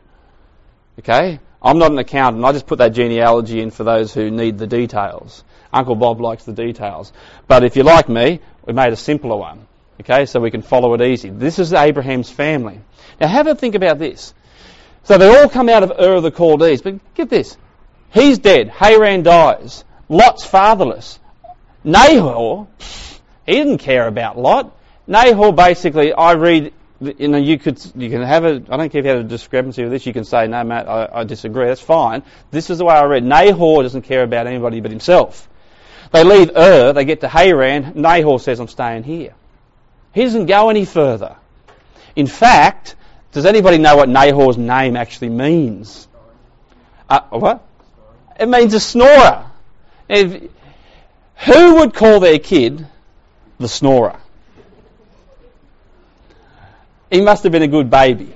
Okay? 1.00 1.40
I'm 1.60 1.78
not 1.78 1.90
an 1.90 1.98
accountant. 1.98 2.44
I 2.44 2.52
just 2.52 2.68
put 2.68 2.78
that 2.78 2.90
genealogy 2.90 3.60
in 3.60 3.72
for 3.72 3.82
those 3.82 4.14
who 4.14 4.30
need 4.30 4.56
the 4.56 4.68
details. 4.68 5.42
Uncle 5.72 5.96
Bob 5.96 6.20
likes 6.20 6.44
the 6.44 6.52
details. 6.52 7.12
But 7.48 7.64
if 7.64 7.74
you're 7.74 7.84
like 7.84 8.08
me, 8.08 8.40
we 8.64 8.72
made 8.72 8.92
a 8.92 8.96
simpler 8.96 9.36
one. 9.36 9.66
Okay? 10.00 10.26
So 10.26 10.38
we 10.38 10.52
can 10.52 10.62
follow 10.62 10.94
it 10.94 11.00
easy. 11.00 11.30
This 11.30 11.58
is 11.58 11.72
Abraham's 11.72 12.30
family. 12.30 12.80
Now 13.20 13.26
have 13.26 13.48
a 13.48 13.56
think 13.56 13.74
about 13.74 13.98
this. 13.98 14.34
So 15.04 15.18
they 15.18 15.28
all 15.28 15.48
come 15.48 15.68
out 15.68 15.82
of 15.82 15.92
Ur 15.92 16.14
of 16.14 16.22
the 16.22 16.30
Chaldees. 16.30 16.82
But 16.82 17.14
get 17.14 17.30
this. 17.30 17.56
He's 18.12 18.38
dead. 18.38 18.68
Haran 18.68 19.22
dies. 19.22 19.84
Lot's 20.08 20.44
fatherless. 20.44 21.18
Nahor, 21.84 22.66
he 23.44 23.52
didn't 23.52 23.78
care 23.78 24.06
about 24.06 24.38
Lot. 24.38 24.74
Nahor 25.06 25.52
basically, 25.52 26.14
I 26.14 26.32
read, 26.32 26.72
you 27.00 27.28
know, 27.28 27.36
you 27.36 27.58
could, 27.58 27.78
you 27.94 28.08
can 28.08 28.22
have 28.22 28.44
a, 28.44 28.62
I 28.70 28.76
don't 28.78 28.88
care 28.90 29.00
if 29.00 29.04
you 29.04 29.10
have 29.10 29.20
a 29.20 29.24
discrepancy 29.24 29.82
with 29.82 29.92
this, 29.92 30.06
you 30.06 30.14
can 30.14 30.24
say, 30.24 30.46
no, 30.46 30.64
Matt, 30.64 30.88
I, 30.88 31.08
I 31.12 31.24
disagree, 31.24 31.66
that's 31.66 31.80
fine. 31.80 32.22
This 32.50 32.70
is 32.70 32.78
the 32.78 32.86
way 32.86 32.94
I 32.94 33.04
read. 33.04 33.22
Nahor 33.22 33.82
doesn't 33.82 34.02
care 34.02 34.22
about 34.22 34.46
anybody 34.46 34.80
but 34.80 34.90
himself. 34.90 35.46
They 36.12 36.24
leave 36.24 36.56
Ur, 36.56 36.94
they 36.94 37.04
get 37.04 37.20
to 37.20 37.28
Haran, 37.28 37.92
Nahor 37.96 38.40
says, 38.40 38.60
I'm 38.60 38.68
staying 38.68 39.02
here. 39.02 39.34
He 40.14 40.22
doesn't 40.22 40.46
go 40.46 40.70
any 40.70 40.86
further. 40.86 41.36
In 42.16 42.26
fact, 42.26 42.96
does 43.34 43.46
anybody 43.46 43.78
know 43.78 43.96
what 43.96 44.08
Nahor's 44.08 44.56
name 44.56 44.96
actually 44.96 45.28
means? 45.28 46.06
Uh, 47.10 47.20
what? 47.30 47.66
It 48.38 48.48
means 48.48 48.72
a 48.74 48.80
snorer. 48.80 49.50
If, 50.08 50.50
who 51.44 51.74
would 51.74 51.94
call 51.94 52.20
their 52.20 52.38
kid 52.38 52.86
the 53.58 53.68
snorer? 53.68 54.20
He 57.10 57.20
must 57.22 57.42
have 57.42 57.50
been 57.50 57.62
a 57.62 57.68
good 57.68 57.90
baby. 57.90 58.32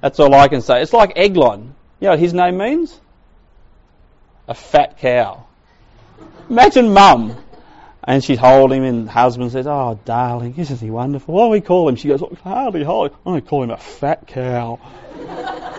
That's 0.00 0.20
all 0.20 0.32
I 0.32 0.46
can 0.46 0.62
say. 0.62 0.80
It's 0.80 0.92
like 0.92 1.12
Eglon. 1.16 1.74
You 1.98 2.04
know 2.06 2.10
what 2.10 2.20
his 2.20 2.32
name 2.32 2.58
means? 2.58 2.98
A 4.46 4.54
fat 4.54 4.98
cow. 4.98 5.44
Imagine 6.48 6.92
mum. 6.92 7.36
And 8.10 8.24
she'd 8.24 8.40
hold 8.40 8.72
him 8.72 8.82
and 8.82 9.08
husband 9.08 9.52
says, 9.52 9.68
Oh 9.68 9.96
darling, 10.04 10.56
isn't 10.56 10.80
he 10.80 10.90
wonderful? 10.90 11.32
What 11.32 11.44
do 11.44 11.50
we 11.50 11.60
call 11.60 11.88
him? 11.88 11.94
She 11.94 12.08
goes, 12.08 12.20
hardly 12.42 12.82
hold 12.82 13.12
I'm 13.12 13.34
going 13.34 13.40
to 13.40 13.48
call 13.48 13.62
him 13.62 13.70
a 13.70 13.76
fat 13.76 14.26
cow. 14.26 14.80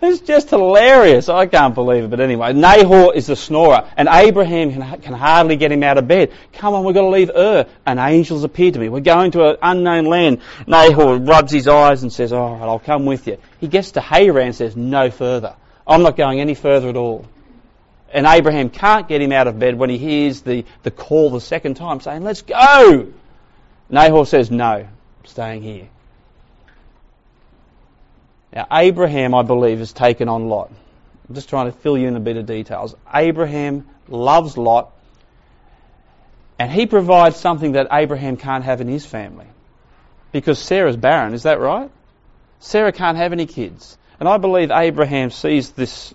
It's 0.00 0.20
just 0.20 0.50
hilarious. 0.50 1.30
I 1.30 1.46
can't 1.46 1.74
believe 1.74 2.04
it. 2.04 2.10
But 2.10 2.20
anyway, 2.20 2.52
Nahor 2.52 3.14
is 3.14 3.26
the 3.26 3.36
snorer, 3.36 3.90
and 3.96 4.06
Abraham 4.10 4.70
can, 4.72 5.00
can 5.00 5.14
hardly 5.14 5.56
get 5.56 5.72
him 5.72 5.82
out 5.82 5.96
of 5.96 6.06
bed. 6.06 6.32
Come 6.52 6.74
on, 6.74 6.84
we've 6.84 6.94
got 6.94 7.02
to 7.02 7.08
leave 7.08 7.30
Ur. 7.34 7.66
And 7.86 7.98
angels 7.98 8.44
appear 8.44 8.70
to 8.70 8.78
me. 8.78 8.90
We're 8.90 9.00
going 9.00 9.30
to 9.30 9.50
an 9.50 9.56
unknown 9.62 10.04
land. 10.04 10.40
Nahor 10.66 11.16
rubs 11.16 11.52
his 11.52 11.68
eyes 11.68 12.02
and 12.02 12.12
says, 12.12 12.34
all 12.34 12.56
right, 12.56 12.62
I'll 12.62 12.78
come 12.78 13.06
with 13.06 13.26
you. 13.26 13.38
He 13.60 13.68
gets 13.68 13.92
to 13.92 14.02
Haran 14.02 14.48
and 14.48 14.54
says, 14.54 14.76
no 14.76 15.10
further. 15.10 15.56
I'm 15.86 16.02
not 16.02 16.18
going 16.18 16.38
any 16.40 16.54
further 16.54 16.90
at 16.90 16.96
all. 16.96 17.24
And 18.14 18.26
Abraham 18.26 18.70
can't 18.70 19.08
get 19.08 19.20
him 19.20 19.32
out 19.32 19.48
of 19.48 19.58
bed 19.58 19.76
when 19.76 19.90
he 19.90 19.98
hears 19.98 20.42
the, 20.42 20.64
the 20.84 20.92
call 20.92 21.30
the 21.30 21.40
second 21.40 21.74
time 21.74 22.00
saying, 22.00 22.22
let's 22.22 22.42
go. 22.42 23.12
Nahor 23.90 24.24
says, 24.24 24.52
no, 24.52 24.86
I'm 24.86 24.88
staying 25.24 25.62
here. 25.62 25.88
Now, 28.54 28.68
Abraham, 28.70 29.34
I 29.34 29.42
believe, 29.42 29.80
has 29.80 29.92
taken 29.92 30.28
on 30.28 30.48
Lot. 30.48 30.70
I'm 31.28 31.34
just 31.34 31.48
trying 31.48 31.66
to 31.66 31.76
fill 31.76 31.98
you 31.98 32.06
in 32.06 32.14
a 32.14 32.20
bit 32.20 32.36
of 32.36 32.46
details. 32.46 32.94
Abraham 33.12 33.88
loves 34.06 34.56
Lot, 34.56 34.92
and 36.56 36.70
he 36.70 36.86
provides 36.86 37.36
something 37.36 37.72
that 37.72 37.88
Abraham 37.90 38.36
can't 38.36 38.62
have 38.62 38.80
in 38.80 38.86
his 38.86 39.04
family. 39.04 39.46
Because 40.30 40.60
Sarah's 40.60 40.96
barren, 40.96 41.34
is 41.34 41.42
that 41.42 41.58
right? 41.58 41.90
Sarah 42.60 42.92
can't 42.92 43.16
have 43.16 43.32
any 43.32 43.46
kids. 43.46 43.98
And 44.20 44.28
I 44.28 44.36
believe 44.36 44.70
Abraham 44.70 45.30
sees 45.30 45.70
this, 45.70 46.14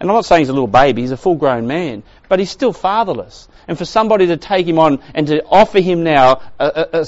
and 0.00 0.08
I'm 0.08 0.14
not 0.14 0.24
saying 0.24 0.40
he's 0.40 0.48
a 0.48 0.54
little 0.54 0.66
baby, 0.66 1.02
he's 1.02 1.10
a 1.10 1.16
full 1.16 1.36
grown 1.36 1.66
man, 1.66 2.02
but 2.28 2.38
he's 2.38 2.50
still 2.50 2.72
fatherless. 2.72 3.48
And 3.68 3.76
for 3.76 3.84
somebody 3.84 4.28
to 4.28 4.38
take 4.38 4.66
him 4.66 4.78
on 4.78 5.00
and 5.14 5.26
to 5.26 5.44
offer 5.44 5.78
him 5.78 6.02
now 6.02 6.40
a, 6.58 6.88
a, 6.92 7.06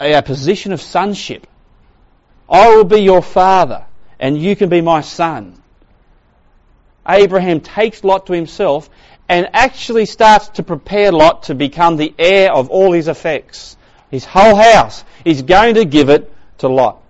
a, 0.00 0.12
a 0.18 0.22
position 0.22 0.72
of 0.72 0.80
sonship, 0.80 1.46
I 2.48 2.76
will 2.76 2.84
be 2.84 3.00
your 3.00 3.22
father, 3.22 3.84
and 4.20 4.38
you 4.38 4.54
can 4.54 4.68
be 4.68 4.80
my 4.80 5.00
son. 5.00 5.60
Abraham 7.08 7.60
takes 7.60 8.04
Lot 8.04 8.26
to 8.26 8.32
himself 8.32 8.88
and 9.28 9.48
actually 9.52 10.06
starts 10.06 10.48
to 10.50 10.62
prepare 10.62 11.10
Lot 11.10 11.44
to 11.44 11.56
become 11.56 11.96
the 11.96 12.14
heir 12.18 12.52
of 12.52 12.70
all 12.70 12.92
his 12.92 13.08
effects. 13.08 13.76
His 14.12 14.24
whole 14.24 14.54
house. 14.54 15.04
He's 15.24 15.42
going 15.42 15.74
to 15.74 15.84
give 15.84 16.08
it 16.08 16.32
to 16.58 16.68
Lot. 16.68 17.02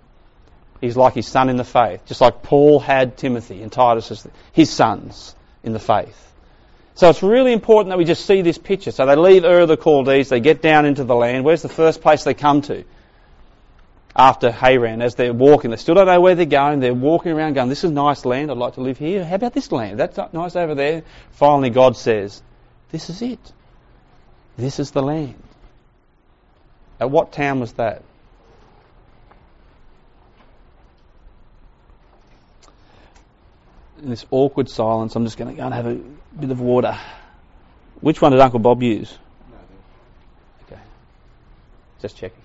He's 0.81 0.95
like 0.95 1.13
his 1.13 1.27
son 1.27 1.49
in 1.49 1.57
the 1.57 1.63
faith, 1.63 2.05
just 2.05 2.21
like 2.21 2.43
Paul 2.43 2.79
had 2.79 3.17
Timothy 3.17 3.61
and 3.61 3.71
Titus 3.71 4.11
as 4.11 4.27
his 4.51 4.69
sons 4.69 5.35
in 5.63 5.73
the 5.73 5.79
faith. 5.79 6.23
So 6.95 7.09
it's 7.09 7.23
really 7.23 7.53
important 7.53 7.89
that 7.89 7.97
we 7.97 8.05
just 8.05 8.25
see 8.25 8.41
this 8.41 8.57
picture. 8.57 8.91
So 8.91 9.05
they 9.05 9.15
leave 9.15 9.43
Ur 9.43 9.61
of 9.61 9.67
the 9.67 9.77
Chaldees, 9.77 10.29
they 10.29 10.39
get 10.39 10.61
down 10.61 10.85
into 10.85 11.03
the 11.03 11.15
land. 11.15 11.45
Where's 11.45 11.61
the 11.61 11.69
first 11.69 12.01
place 12.01 12.23
they 12.23 12.33
come 12.33 12.61
to? 12.63 12.83
after 14.17 14.49
Haran 14.49 15.01
as 15.01 15.13
they're 15.13 15.31
walking. 15.31 15.69
They 15.69 15.77
still 15.77 15.93
don't 15.93 16.07
know 16.07 16.19
where 16.19 16.33
they're 16.33 16.45
going. 16.45 16.79
They're 16.79 16.93
walking 16.93 17.31
around 17.31 17.53
going, 17.53 17.69
this 17.69 17.83
is 17.83 17.91
nice 17.91 18.25
land. 18.25 18.49
I'd 18.49 18.57
like 18.57 18.73
to 18.73 18.81
live 18.81 18.97
here. 18.97 19.23
How 19.23 19.35
about 19.35 19.53
this 19.53 19.71
land? 19.71 19.99
That's 19.99 20.17
nice 20.33 20.55
over 20.55 20.73
there. 20.73 21.03
Finally, 21.33 21.69
God 21.69 21.95
says, 21.95 22.41
this 22.89 23.11
is 23.11 23.21
it. 23.21 23.53
This 24.57 24.79
is 24.79 24.89
the 24.89 25.03
land. 25.03 25.41
At 26.99 27.11
what 27.11 27.31
town 27.31 27.59
was 27.59 27.73
that? 27.73 28.01
In 34.01 34.09
this 34.09 34.25
awkward 34.29 34.69
silence, 34.69 35.15
I'm 35.15 35.25
just 35.25 35.37
going 35.37 35.49
to 35.49 35.57
go 35.57 35.65
and 35.65 35.73
have 35.73 35.87
a 35.87 35.95
bit 36.39 36.51
of 36.51 36.61
water. 36.61 36.97
Which 37.99 38.21
one 38.21 38.31
did 38.31 38.41
Uncle 38.41 38.59
Bob 38.59 38.83
use? 38.83 39.17
Okay. 40.65 40.79
Just 41.99 42.15
checking. 42.15 42.41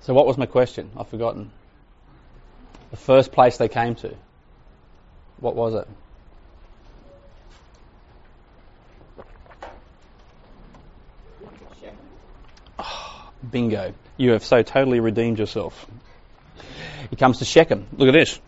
So, 0.00 0.14
what 0.14 0.26
was 0.26 0.38
my 0.38 0.46
question? 0.46 0.90
I've 0.96 1.08
forgotten. 1.08 1.50
The 2.92 2.96
first 2.96 3.32
place 3.32 3.56
they 3.56 3.68
came 3.68 3.96
to. 3.96 4.14
What 5.40 5.54
was 5.56 5.74
it? 5.74 5.88
Oh, 12.78 13.30
Bingo. 13.50 13.92
You 14.16 14.30
have 14.30 14.44
so 14.44 14.62
totally 14.62 15.00
redeemed 15.00 15.38
yourself. 15.38 15.86
He 17.10 17.16
comes 17.16 17.38
to 17.38 17.44
Shechem. 17.44 17.86
Look 17.96 18.08
at 18.08 18.12
this. 18.12 18.40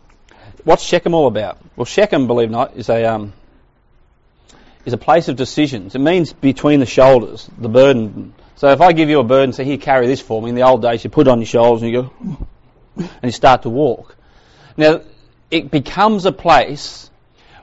What's 0.64 0.82
Shechem 0.82 1.14
all 1.14 1.26
about? 1.26 1.58
Well, 1.76 1.84
Shechem, 1.84 2.26
believe 2.26 2.48
it 2.48 2.52
or 2.52 2.56
not, 2.56 2.76
is 2.76 2.88
a 2.88 3.04
um, 3.04 3.32
is 4.84 4.92
a 4.92 4.98
place 4.98 5.28
of 5.28 5.36
decisions. 5.36 5.94
It 5.94 6.00
means 6.00 6.32
between 6.32 6.80
the 6.80 6.86
shoulders, 6.86 7.48
the 7.58 7.68
burden. 7.68 8.34
So 8.56 8.68
if 8.68 8.80
I 8.80 8.92
give 8.92 9.08
you 9.08 9.20
a 9.20 9.24
burden 9.24 9.52
say, 9.52 9.64
here, 9.64 9.78
carry 9.78 10.06
this 10.06 10.20
for 10.20 10.40
me, 10.42 10.50
in 10.50 10.54
the 10.54 10.62
old 10.62 10.82
days 10.82 11.04
you 11.04 11.10
put 11.10 11.26
it 11.26 11.30
on 11.30 11.38
your 11.38 11.46
shoulders 11.46 11.82
and 11.82 11.92
you 11.92 12.02
go, 12.02 12.46
and 12.96 13.24
you 13.24 13.30
start 13.30 13.62
to 13.62 13.70
walk. 13.70 14.16
Now, 14.76 15.02
it 15.50 15.70
becomes 15.70 16.26
a 16.26 16.32
place 16.32 17.10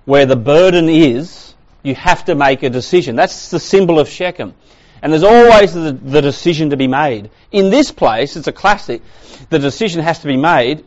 where 0.06 0.26
the 0.26 0.36
burden 0.36 0.90
is, 0.90 1.54
you 1.84 1.96
have 1.96 2.26
to 2.26 2.36
make 2.36 2.64
a 2.64 2.70
decision. 2.70 3.16
That's 3.16 3.50
the 3.50 3.60
symbol 3.60 4.00
of 4.00 4.10
Shechem. 4.10 4.54
And 5.02 5.12
there's 5.12 5.24
always 5.24 5.74
the, 5.74 5.92
the 5.92 6.22
decision 6.22 6.72
to 6.72 6.78
be 6.78 6.88
made. 6.88 7.30
In 7.52 7.70
this 7.70 7.92
place, 7.92 8.36
it's 8.36 8.48
a 8.48 8.52
classic, 8.52 9.02
the 9.50 9.60
decision 9.60 10.02
has 10.02 10.20
to 10.20 10.28
be 10.28 10.38
made 10.38 10.84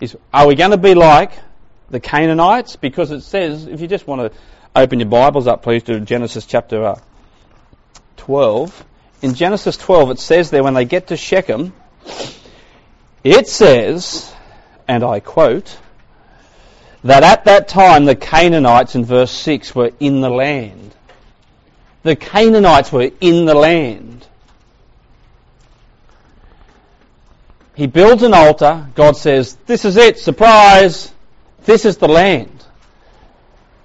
is, 0.00 0.16
are 0.32 0.46
we 0.46 0.54
going 0.54 0.70
to 0.70 0.76
be 0.76 0.94
like 0.94 1.32
the 1.90 2.00
Canaanites? 2.00 2.76
Because 2.76 3.10
it 3.10 3.22
says, 3.22 3.66
if 3.66 3.80
you 3.80 3.88
just 3.88 4.06
want 4.06 4.32
to 4.32 4.38
open 4.76 5.00
your 5.00 5.08
Bibles 5.08 5.46
up, 5.46 5.62
please, 5.62 5.82
to 5.84 6.00
Genesis 6.00 6.46
chapter 6.46 6.84
uh, 6.84 7.00
12. 8.16 8.84
In 9.22 9.34
Genesis 9.34 9.76
12, 9.76 10.12
it 10.12 10.18
says 10.20 10.50
there 10.50 10.62
when 10.62 10.74
they 10.74 10.84
get 10.84 11.08
to 11.08 11.16
Shechem, 11.16 11.72
it 13.24 13.48
says, 13.48 14.32
and 14.86 15.02
I 15.02 15.20
quote, 15.20 15.76
that 17.02 17.22
at 17.22 17.44
that 17.46 17.68
time 17.68 18.04
the 18.04 18.14
Canaanites 18.14 18.94
in 18.94 19.04
verse 19.04 19.30
6 19.30 19.74
were 19.74 19.92
in 19.98 20.20
the 20.20 20.30
land. 20.30 20.94
The 22.02 22.16
Canaanites 22.16 22.92
were 22.92 23.10
in 23.20 23.44
the 23.44 23.54
land. 23.54 24.26
He 27.74 27.86
builds 27.86 28.22
an 28.22 28.34
altar. 28.34 28.88
God 28.94 29.16
says, 29.16 29.56
This 29.66 29.84
is 29.84 29.96
it, 29.96 30.18
surprise! 30.18 31.12
This 31.64 31.84
is 31.84 31.98
the 31.98 32.08
land. 32.08 32.64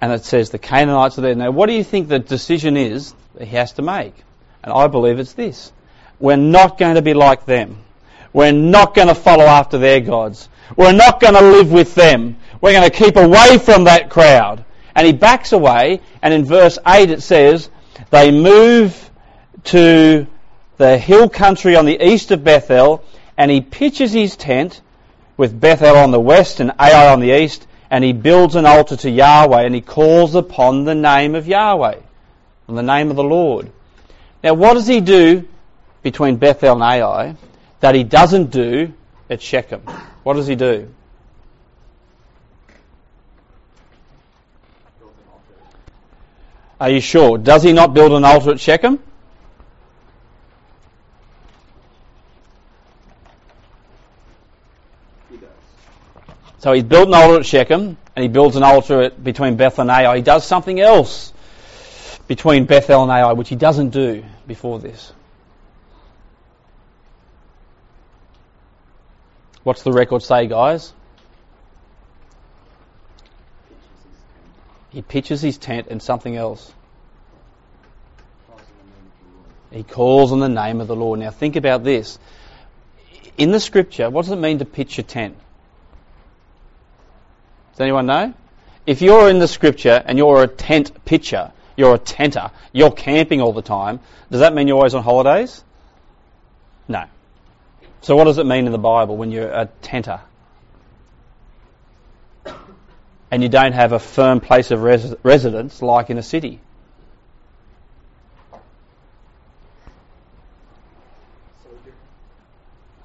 And 0.00 0.12
it 0.12 0.24
says 0.24 0.50
the 0.50 0.58
Canaanites 0.58 1.18
are 1.18 1.20
there. 1.20 1.34
Now, 1.34 1.50
what 1.50 1.66
do 1.66 1.74
you 1.74 1.84
think 1.84 2.08
the 2.08 2.18
decision 2.18 2.76
is 2.76 3.14
that 3.34 3.46
he 3.46 3.56
has 3.56 3.72
to 3.72 3.82
make? 3.82 4.14
And 4.62 4.72
I 4.72 4.86
believe 4.86 5.18
it's 5.18 5.34
this. 5.34 5.72
We're 6.18 6.36
not 6.36 6.78
going 6.78 6.94
to 6.94 7.02
be 7.02 7.14
like 7.14 7.44
them. 7.44 7.78
We're 8.32 8.52
not 8.52 8.94
going 8.94 9.08
to 9.08 9.14
follow 9.14 9.44
after 9.44 9.78
their 9.78 10.00
gods. 10.00 10.48
We're 10.76 10.92
not 10.92 11.20
going 11.20 11.34
to 11.34 11.40
live 11.40 11.70
with 11.70 11.94
them. 11.94 12.36
We're 12.60 12.72
going 12.72 12.90
to 12.90 12.96
keep 12.96 13.16
away 13.16 13.58
from 13.58 13.84
that 13.84 14.10
crowd. 14.10 14.64
And 14.94 15.06
he 15.06 15.12
backs 15.12 15.52
away, 15.52 16.00
and 16.22 16.32
in 16.32 16.44
verse 16.44 16.78
8 16.86 17.10
it 17.10 17.22
says, 17.22 17.68
they 18.14 18.30
move 18.30 19.10
to 19.64 20.26
the 20.76 20.96
hill 20.98 21.28
country 21.28 21.74
on 21.74 21.84
the 21.84 22.00
east 22.00 22.30
of 22.30 22.44
Bethel, 22.44 23.04
and 23.36 23.50
he 23.50 23.60
pitches 23.60 24.12
his 24.12 24.36
tent 24.36 24.80
with 25.36 25.58
Bethel 25.58 25.96
on 25.96 26.12
the 26.12 26.20
west 26.20 26.60
and 26.60 26.70
Ai 26.78 27.12
on 27.12 27.18
the 27.18 27.36
east, 27.36 27.66
and 27.90 28.04
he 28.04 28.12
builds 28.12 28.54
an 28.54 28.66
altar 28.66 28.96
to 28.96 29.10
Yahweh, 29.10 29.62
and 29.62 29.74
he 29.74 29.80
calls 29.80 30.36
upon 30.36 30.84
the 30.84 30.94
name 30.94 31.34
of 31.34 31.48
Yahweh, 31.48 31.96
and 32.68 32.78
the 32.78 32.82
name 32.82 33.10
of 33.10 33.16
the 33.16 33.24
Lord. 33.24 33.72
Now, 34.44 34.54
what 34.54 34.74
does 34.74 34.86
he 34.86 35.00
do 35.00 35.48
between 36.02 36.36
Bethel 36.36 36.74
and 36.74 36.82
Ai 36.82 37.34
that 37.80 37.96
he 37.96 38.04
doesn't 38.04 38.52
do 38.52 38.92
at 39.28 39.42
Shechem? 39.42 39.80
What 40.22 40.34
does 40.34 40.46
he 40.46 40.54
do? 40.54 40.88
Are 46.84 46.90
you 46.90 47.00
sure? 47.00 47.38
Does 47.38 47.62
he 47.62 47.72
not 47.72 47.94
build 47.94 48.12
an 48.12 48.26
altar 48.26 48.50
at 48.50 48.60
Shechem? 48.60 48.98
He 55.30 55.38
does. 55.38 55.48
So 56.58 56.74
he's 56.74 56.82
built 56.82 57.08
an 57.08 57.14
altar 57.14 57.40
at 57.40 57.46
Shechem, 57.46 57.96
and 58.14 58.22
he 58.22 58.28
builds 58.28 58.56
an 58.56 58.64
altar 58.64 59.00
at, 59.00 59.24
between 59.24 59.56
Bethel 59.56 59.80
and 59.80 59.90
Ai. 59.90 60.16
He 60.16 60.22
does 60.22 60.46
something 60.46 60.78
else 60.78 61.32
between 62.28 62.66
Bethel 62.66 63.02
and 63.02 63.10
Ai, 63.10 63.32
which 63.32 63.48
he 63.48 63.56
doesn't 63.56 63.88
do 63.88 64.22
before 64.46 64.78
this. 64.78 65.10
What's 69.62 69.82
the 69.84 69.92
record 69.92 70.22
say, 70.22 70.48
guys? 70.48 70.92
He 74.94 75.02
pitches 75.02 75.42
his 75.42 75.58
tent 75.58 75.88
and 75.90 76.00
something 76.00 76.36
else. 76.36 76.72
He 79.74 79.82
calls 79.82 80.30
on 80.30 80.38
the 80.38 80.48
name 80.48 80.80
of 80.80 80.86
the 80.86 80.94
Lord. 80.94 81.18
Now 81.18 81.30
think 81.30 81.56
about 81.56 81.82
this. 81.82 82.20
In 83.36 83.50
the 83.50 83.58
scripture, 83.58 84.08
what 84.08 84.22
does 84.22 84.30
it 84.30 84.36
mean 84.36 84.60
to 84.60 84.64
pitch 84.64 85.00
a 85.00 85.02
tent? 85.02 85.36
Does 87.72 87.80
anyone 87.80 88.06
know? 88.06 88.34
If 88.86 89.02
you're 89.02 89.28
in 89.28 89.40
the 89.40 89.48
scripture 89.48 90.00
and 90.06 90.16
you're 90.16 90.44
a 90.44 90.46
tent 90.46 91.04
pitcher, 91.04 91.50
you're 91.76 91.96
a 91.96 91.98
tenter, 91.98 92.52
you're 92.72 92.92
camping 92.92 93.40
all 93.40 93.52
the 93.52 93.62
time, 93.62 93.98
does 94.30 94.40
that 94.40 94.54
mean 94.54 94.68
you're 94.68 94.76
always 94.76 94.94
on 94.94 95.02
holidays? 95.02 95.64
No. 96.86 97.06
So 98.02 98.14
what 98.14 98.24
does 98.24 98.38
it 98.38 98.46
mean 98.46 98.66
in 98.66 98.72
the 98.72 98.78
Bible 98.78 99.16
when 99.16 99.32
you're 99.32 99.50
a 99.50 99.68
tenter? 99.82 100.20
And 103.28 103.42
you 103.42 103.48
don't 103.48 103.72
have 103.72 103.90
a 103.90 103.98
firm 103.98 104.38
place 104.38 104.70
of 104.70 104.82
res- 104.84 105.16
residence 105.24 105.82
like 105.82 106.10
in 106.10 106.18
a 106.18 106.22
city. 106.22 106.60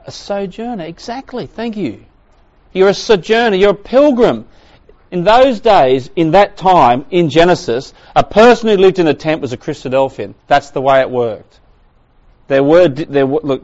A 0.10 0.12
sojourner, 0.12 0.86
exactly, 0.86 1.46
thank 1.46 1.78
you. 1.78 2.04
You're 2.74 2.90
a 2.90 2.94
sojourner, 2.96 3.56
you're 3.56 3.70
a 3.70 3.76
pilgrim. 3.76 4.48
In 5.12 5.24
those 5.24 5.60
days, 5.60 6.10
in 6.16 6.32
that 6.32 6.58
time, 6.58 7.06
in 7.12 7.30
Genesis, 7.30 7.94
a 8.16 8.24
person 8.24 8.70
who 8.70 8.78
lived 8.78 8.98
in 8.98 9.06
a 9.06 9.14
tent 9.14 9.40
was 9.40 9.54
a 9.54 9.58
Christadelphian. 9.58 10.34
That's 10.48 10.72
the 10.72 10.82
way 10.82 11.02
it 11.02 11.12
worked. 11.12 11.60
There 12.48 12.64
were, 12.64 12.88
there 12.88 13.28
were, 13.28 13.42
look, 13.44 13.64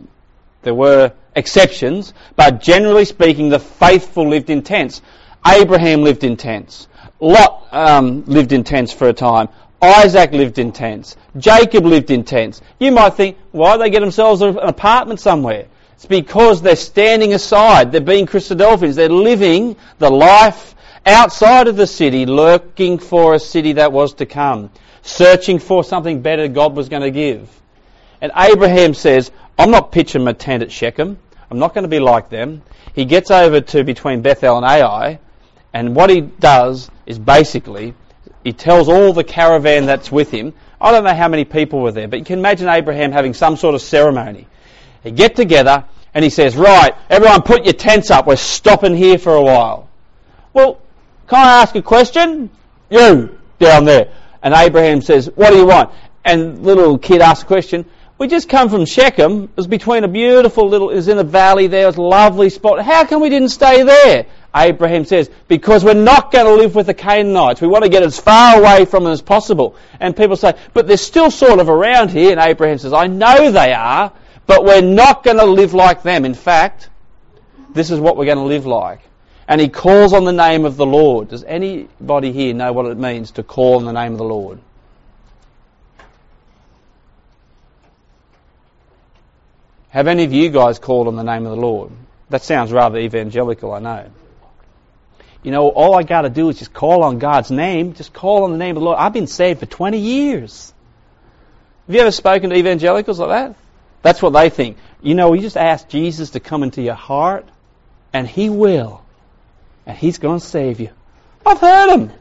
there 0.61 0.75
were 0.75 1.13
exceptions, 1.35 2.13
but 2.35 2.61
generally 2.61 3.05
speaking, 3.05 3.49
the 3.49 3.57
faithful 3.57 4.29
lived 4.29 4.51
in 4.51 4.61
tents. 4.61 5.01
Abraham 5.47 6.03
lived 6.03 6.23
in 6.23 6.37
tents. 6.37 6.87
Lot 7.19 7.67
um, 7.71 8.23
lived 8.25 8.51
in 8.51 8.63
tents 8.63 8.93
for 8.93 9.09
a 9.09 9.13
time. 9.13 9.49
Isaac 9.81 10.31
lived 10.31 10.59
in 10.59 10.71
tents. 10.71 11.17
Jacob 11.37 11.85
lived 11.87 12.11
in 12.11 12.23
tents. 12.23 12.61
You 12.77 12.91
might 12.91 13.15
think, 13.15 13.35
why 13.51 13.77
they 13.77 13.89
get 13.89 14.01
themselves 14.01 14.43
an 14.43 14.59
apartment 14.59 15.19
somewhere? 15.19 15.69
It's 15.95 16.05
because 16.05 16.61
they're 16.61 16.75
standing 16.75 17.33
aside. 17.33 17.91
They're 17.91 18.01
being 18.01 18.25
Christadelphians. 18.25 18.95
They're 18.95 19.09
living 19.09 19.75
the 19.97 20.09
life 20.09 20.75
outside 21.05 21.67
of 21.67 21.75
the 21.75 21.87
city, 21.87 22.25
lurking 22.25 22.99
for 22.99 23.33
a 23.33 23.39
city 23.39 23.73
that 23.73 23.91
was 23.91 24.13
to 24.15 24.25
come, 24.25 24.71
searching 25.03 25.59
for 25.59 25.83
something 25.83 26.21
better 26.21 26.47
God 26.47 26.75
was 26.75 26.89
going 26.89 27.03
to 27.03 27.11
give. 27.11 27.49
And 28.21 28.31
Abraham 28.35 28.93
says, 28.93 29.31
I'm 29.57 29.71
not 29.71 29.91
pitching 29.91 30.23
my 30.23 30.33
tent 30.33 30.63
at 30.63 30.71
Shechem. 30.71 31.17
I'm 31.49 31.59
not 31.59 31.73
going 31.73 31.83
to 31.83 31.89
be 31.89 31.99
like 31.99 32.29
them. 32.29 32.63
He 32.93 33.05
gets 33.05 33.31
over 33.31 33.61
to 33.61 33.83
between 33.83 34.21
Bethel 34.21 34.57
and 34.57 34.65
Ai, 34.65 35.19
and 35.73 35.95
what 35.95 36.09
he 36.09 36.21
does 36.21 36.89
is 37.05 37.19
basically 37.19 37.93
he 38.43 38.53
tells 38.53 38.87
all 38.87 39.11
the 39.11 39.23
caravan 39.23 39.85
that's 39.85 40.11
with 40.11 40.31
him. 40.31 40.53
I 40.79 40.91
don't 40.91 41.03
know 41.03 41.15
how 41.15 41.27
many 41.27 41.45
people 41.45 41.81
were 41.81 41.91
there, 41.91 42.07
but 42.07 42.19
you 42.19 42.25
can 42.25 42.39
imagine 42.39 42.69
Abraham 42.69 43.11
having 43.11 43.33
some 43.33 43.57
sort 43.57 43.75
of 43.75 43.81
ceremony. 43.81 44.47
They 45.05 45.11
get 45.11 45.35
together 45.35 45.85
and 46.15 46.23
he 46.23 46.31
says, 46.31 46.57
Right, 46.57 46.95
everyone 47.11 47.43
put 47.43 47.63
your 47.63 47.75
tents 47.75 48.09
up. 48.09 48.25
We're 48.25 48.37
stopping 48.37 48.95
here 48.95 49.19
for 49.19 49.35
a 49.35 49.41
while. 49.41 49.87
Well, 50.51 50.81
can 51.27 51.45
I 51.45 51.61
ask 51.61 51.75
a 51.75 51.83
question? 51.83 52.49
You, 52.89 53.37
down 53.59 53.85
there. 53.85 54.11
And 54.41 54.55
Abraham 54.55 55.01
says, 55.01 55.29
What 55.35 55.51
do 55.51 55.57
you 55.57 55.67
want? 55.67 55.91
And 56.25 56.63
little 56.63 56.97
kid 56.97 57.21
asks 57.21 57.43
a 57.43 57.45
question. 57.45 57.85
We 58.17 58.27
just 58.27 58.49
come 58.49 58.67
from 58.69 58.85
Shechem. 58.85 59.43
It 59.43 59.49
was 59.55 59.67
between 59.67 60.05
a 60.05 60.07
beautiful 60.07 60.69
little, 60.69 60.89
it 60.89 60.95
was 60.95 61.07
in 61.07 61.19
a 61.19 61.23
valley 61.23 61.67
there. 61.67 61.83
It 61.83 61.87
was 61.87 61.97
a 61.97 62.01
lovely 62.01 62.49
spot. 62.49 62.83
How 62.83 63.05
come 63.05 63.21
we 63.21 63.29
didn't 63.29 63.49
stay 63.49 63.83
there? 63.83 64.25
Abraham 64.55 65.05
says, 65.05 65.29
because 65.47 65.83
we're 65.83 65.93
not 65.93 66.31
going 66.31 66.45
to 66.45 66.53
live 66.53 66.73
with 66.73 66.87
the 66.87 66.95
Canaanites. 66.95 67.61
We 67.61 67.67
want 67.67 67.83
to 67.83 67.89
get 67.89 68.01
as 68.01 68.19
far 68.19 68.57
away 68.59 68.85
from 68.85 69.03
them 69.03 69.13
as 69.13 69.21
possible. 69.21 69.75
And 69.99 70.17
people 70.17 70.35
say, 70.35 70.53
but 70.73 70.87
they're 70.87 70.97
still 70.97 71.29
sort 71.29 71.59
of 71.59 71.69
around 71.69 72.09
here. 72.09 72.31
And 72.31 72.39
Abraham 72.39 72.79
says, 72.79 72.91
I 72.91 73.05
know 73.05 73.51
they 73.51 73.71
are, 73.71 74.11
but 74.47 74.63
we're 74.63 74.81
not 74.81 75.23
going 75.23 75.37
to 75.37 75.45
live 75.45 75.73
like 75.73 76.03
them. 76.03 76.25
In 76.25 76.33
fact, 76.33 76.89
this 77.73 77.91
is 77.91 77.99
what 77.99 78.17
we're 78.17 78.25
going 78.25 78.37
to 78.37 78.43
live 78.43 78.65
like. 78.65 79.01
And 79.47 79.61
he 79.61 79.69
calls 79.69 80.13
on 80.13 80.23
the 80.23 80.33
name 80.33 80.65
of 80.65 80.75
the 80.75 80.85
Lord. 80.85 81.29
Does 81.29 81.43
anybody 81.43 82.31
here 82.31 82.53
know 82.53 82.73
what 82.73 82.85
it 82.87 82.97
means 82.97 83.31
to 83.31 83.43
call 83.43 83.75
on 83.75 83.85
the 83.85 83.93
name 83.93 84.13
of 84.13 84.17
the 84.17 84.25
Lord? 84.25 84.59
Have 89.89 90.07
any 90.07 90.23
of 90.25 90.33
you 90.33 90.49
guys 90.49 90.79
called 90.79 91.07
on 91.07 91.15
the 91.15 91.23
name 91.23 91.45
of 91.45 91.51
the 91.51 91.61
Lord? 91.61 91.91
That 92.29 92.41
sounds 92.41 92.71
rather 92.71 92.97
evangelical, 92.97 93.71
I 93.71 93.79
know. 93.79 94.11
You 95.43 95.51
know, 95.51 95.69
all 95.69 95.93
I 95.95 96.03
got 96.03 96.23
to 96.23 96.29
do 96.29 96.49
is 96.49 96.57
just 96.57 96.73
call 96.73 97.03
on 97.03 97.19
God's 97.19 97.51
name, 97.51 97.93
just 97.93 98.11
call 98.11 98.45
on 98.45 98.51
the 98.51 98.57
name 98.57 98.75
of 98.75 98.81
the 98.81 98.85
Lord. 98.85 98.97
I've 98.97 99.13
been 99.13 99.27
saved 99.27 99.59
for 99.59 99.67
20 99.67 99.99
years. 99.99 100.73
Have 101.85 101.95
you 101.95 102.01
ever 102.01 102.11
spoken 102.11 102.49
to 102.49 102.55
evangelicals 102.55 103.19
like 103.19 103.29
that? 103.29 103.55
That's 104.05 104.21
what 104.21 104.33
they 104.33 104.51
think. 104.51 104.77
You 105.01 105.15
know, 105.15 105.33
you 105.33 105.41
just 105.41 105.57
ask 105.57 105.89
Jesus 105.89 106.29
to 106.31 106.39
come 106.39 106.61
into 106.61 106.79
your 106.79 106.93
heart, 106.93 107.49
and 108.13 108.27
He 108.27 108.51
will. 108.51 109.03
And 109.87 109.97
He's 109.97 110.19
going 110.19 110.39
to 110.39 110.45
save 110.45 110.79
you. 110.79 110.91
I've 111.43 111.59
heard 111.59 111.89
them. 111.89 112.11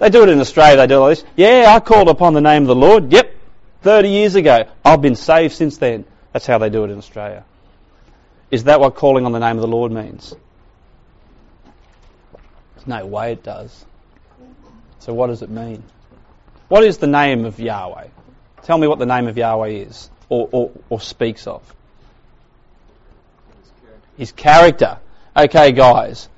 They 0.00 0.10
do 0.10 0.24
it 0.24 0.30
in 0.30 0.40
Australia, 0.40 0.78
they 0.78 0.88
do 0.88 1.00
all 1.00 1.10
this. 1.10 1.24
Yeah, 1.36 1.66
I 1.68 1.78
called 1.78 2.08
upon 2.08 2.32
the 2.32 2.40
name 2.40 2.62
of 2.62 2.66
the 2.66 2.74
Lord. 2.74 3.12
Yep, 3.12 3.32
30 3.82 4.08
years 4.08 4.34
ago. 4.34 4.68
I've 4.84 5.00
been 5.00 5.14
saved 5.14 5.54
since 5.54 5.78
then. 5.78 6.06
That's 6.32 6.44
how 6.44 6.58
they 6.58 6.70
do 6.70 6.82
it 6.82 6.90
in 6.90 6.98
Australia. 6.98 7.44
Is 8.50 8.64
that 8.64 8.80
what 8.80 8.96
calling 8.96 9.24
on 9.24 9.30
the 9.30 9.38
name 9.38 9.54
of 9.54 9.62
the 9.62 9.68
Lord 9.68 9.92
means? 9.92 10.34
There's 12.74 12.88
no 12.88 13.06
way 13.06 13.30
it 13.34 13.44
does. 13.44 13.86
So 14.98 15.14
what 15.14 15.28
does 15.28 15.42
it 15.42 15.50
mean? 15.50 15.84
What 16.66 16.82
is 16.82 16.98
the 16.98 17.06
name 17.06 17.44
of 17.44 17.60
Yahweh? 17.60 18.08
Tell 18.64 18.76
me 18.76 18.88
what 18.88 18.98
the 18.98 19.06
name 19.06 19.28
of 19.28 19.38
Yahweh 19.38 19.68
is 19.68 20.10
or, 20.28 20.48
or, 20.52 20.70
or 20.88 21.00
speaks 21.00 21.46
of. 21.46 21.62
His 24.16 24.32
character. 24.32 24.98
Okay, 25.36 25.72
guys. 25.72 26.28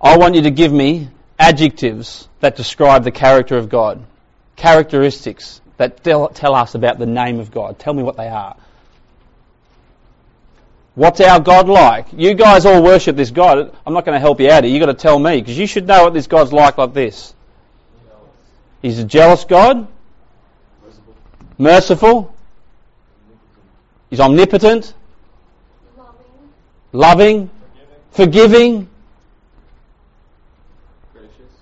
I 0.00 0.16
want 0.18 0.34
you 0.34 0.42
to 0.42 0.50
give 0.50 0.72
me 0.72 1.08
adjectives 1.38 2.28
that 2.40 2.56
describe 2.56 3.04
the 3.04 3.10
character 3.10 3.56
of 3.56 3.68
God. 3.68 4.04
Characteristics 4.56 5.60
that 5.76 6.04
tell, 6.04 6.28
tell 6.28 6.54
us 6.54 6.74
about 6.74 6.98
the 6.98 7.06
name 7.06 7.40
of 7.40 7.50
God. 7.50 7.78
Tell 7.78 7.92
me 7.92 8.02
what 8.02 8.16
they 8.16 8.28
are. 8.28 8.56
What's 10.94 11.20
our 11.20 11.40
God 11.40 11.68
like? 11.68 12.06
You 12.12 12.34
guys 12.34 12.66
all 12.66 12.82
worship 12.82 13.16
this 13.16 13.32
God. 13.32 13.76
I'm 13.84 13.94
not 13.94 14.04
going 14.04 14.14
to 14.14 14.20
help 14.20 14.40
you 14.40 14.50
out 14.50 14.62
here. 14.62 14.72
You've 14.72 14.80
got 14.80 14.86
to 14.86 14.94
tell 14.94 15.18
me 15.18 15.40
because 15.40 15.58
you 15.58 15.66
should 15.66 15.86
know 15.88 16.04
what 16.04 16.14
this 16.14 16.28
God's 16.28 16.52
like 16.52 16.78
like 16.78 16.94
this. 16.94 17.34
He's 18.80 18.98
a 18.98 19.04
jealous 19.04 19.44
God, 19.44 19.88
merciful, 21.56 22.33
He's 24.10 24.20
omnipotent, 24.20 24.94
loving, 26.92 27.50
forgiving, 28.12 28.88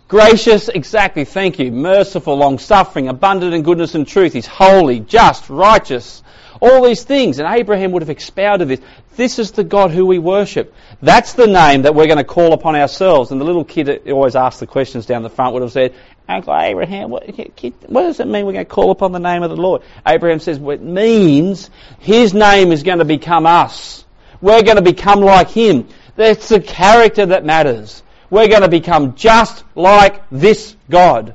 gracious, 0.09 0.67
Gracious. 0.67 0.69
exactly, 0.69 1.25
thank 1.25 1.59
you, 1.59 1.73
merciful, 1.73 2.37
long 2.37 2.59
suffering, 2.59 3.09
abundant 3.09 3.55
in 3.55 3.63
goodness 3.63 3.95
and 3.95 4.07
truth. 4.07 4.33
He's 4.35 4.47
holy, 4.47 5.01
just, 5.01 5.49
righteous, 5.49 6.23
all 6.61 6.83
these 6.85 7.03
things. 7.03 7.39
And 7.39 7.53
Abraham 7.53 7.93
would 7.93 8.03
have 8.03 8.11
expounded 8.11 8.69
this. 8.69 8.81
This 9.17 9.39
is 9.39 9.51
the 9.53 9.65
God 9.65 9.91
who 9.91 10.07
we 10.07 10.19
worship. 10.19 10.75
That's 11.03 11.33
the 11.33 11.47
name 11.47 11.83
that 11.83 11.95
we're 11.95 12.07
going 12.07 12.19
to 12.19 12.25
call 12.25 12.53
upon 12.53 12.77
ourselves. 12.77 13.31
And 13.31 13.41
the 13.41 13.45
little 13.45 13.65
kid 13.65 13.87
that 13.87 14.09
always 14.11 14.37
asked 14.37 14.61
the 14.61 14.67
questions 14.67 15.07
down 15.07 15.23
the 15.23 15.31
front 15.31 15.55
would 15.55 15.63
have 15.63 15.73
said, 15.73 15.95
Uncle 16.33 16.57
Abraham, 16.57 17.11
what, 17.11 17.27
what 17.29 18.03
does 18.03 18.21
it 18.21 18.27
mean 18.27 18.47
we're 18.47 18.53
going 18.53 18.65
to 18.65 18.71
call 18.71 18.91
upon 18.91 19.13
the 19.13 19.19
name 19.19 19.43
of 19.43 19.51
the 19.51 19.57
Lord? 19.57 19.83
Abraham 20.07 20.41
says, 20.41 20.59
well, 20.59 20.75
it 20.75 20.83
means 20.83 21.71
his 22.01 22.35
name 22.35 22.73
is 22.73 22.83
going 22.83 22.99
to 22.99 23.05
become 23.05 23.47
us. 23.47 24.05
We're 24.41 24.63
going 24.63 24.77
to 24.77 24.83
become 24.83 25.21
like 25.21 25.51
him. 25.51 25.89
That's 26.17 26.49
the 26.49 26.61
character 26.61 27.27
that 27.27 27.45
matters. 27.45 28.03
We're 28.31 28.49
going 28.49 28.63
to 28.63 28.69
become 28.69 29.15
just 29.15 29.65
like 29.75 30.23
this 30.31 30.77
God. 30.91 31.35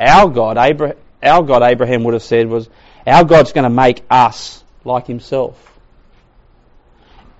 Our 0.00 0.28
God, 0.28 0.56
our 1.22 1.42
God, 1.42 1.62
Abraham 1.62 2.04
would 2.04 2.14
have 2.14 2.22
said, 2.22 2.48
was, 2.48 2.68
our 3.06 3.24
God's 3.24 3.52
going 3.52 3.64
to 3.64 3.70
make 3.70 4.02
us 4.10 4.62
like 4.84 5.06
himself. 5.06 5.77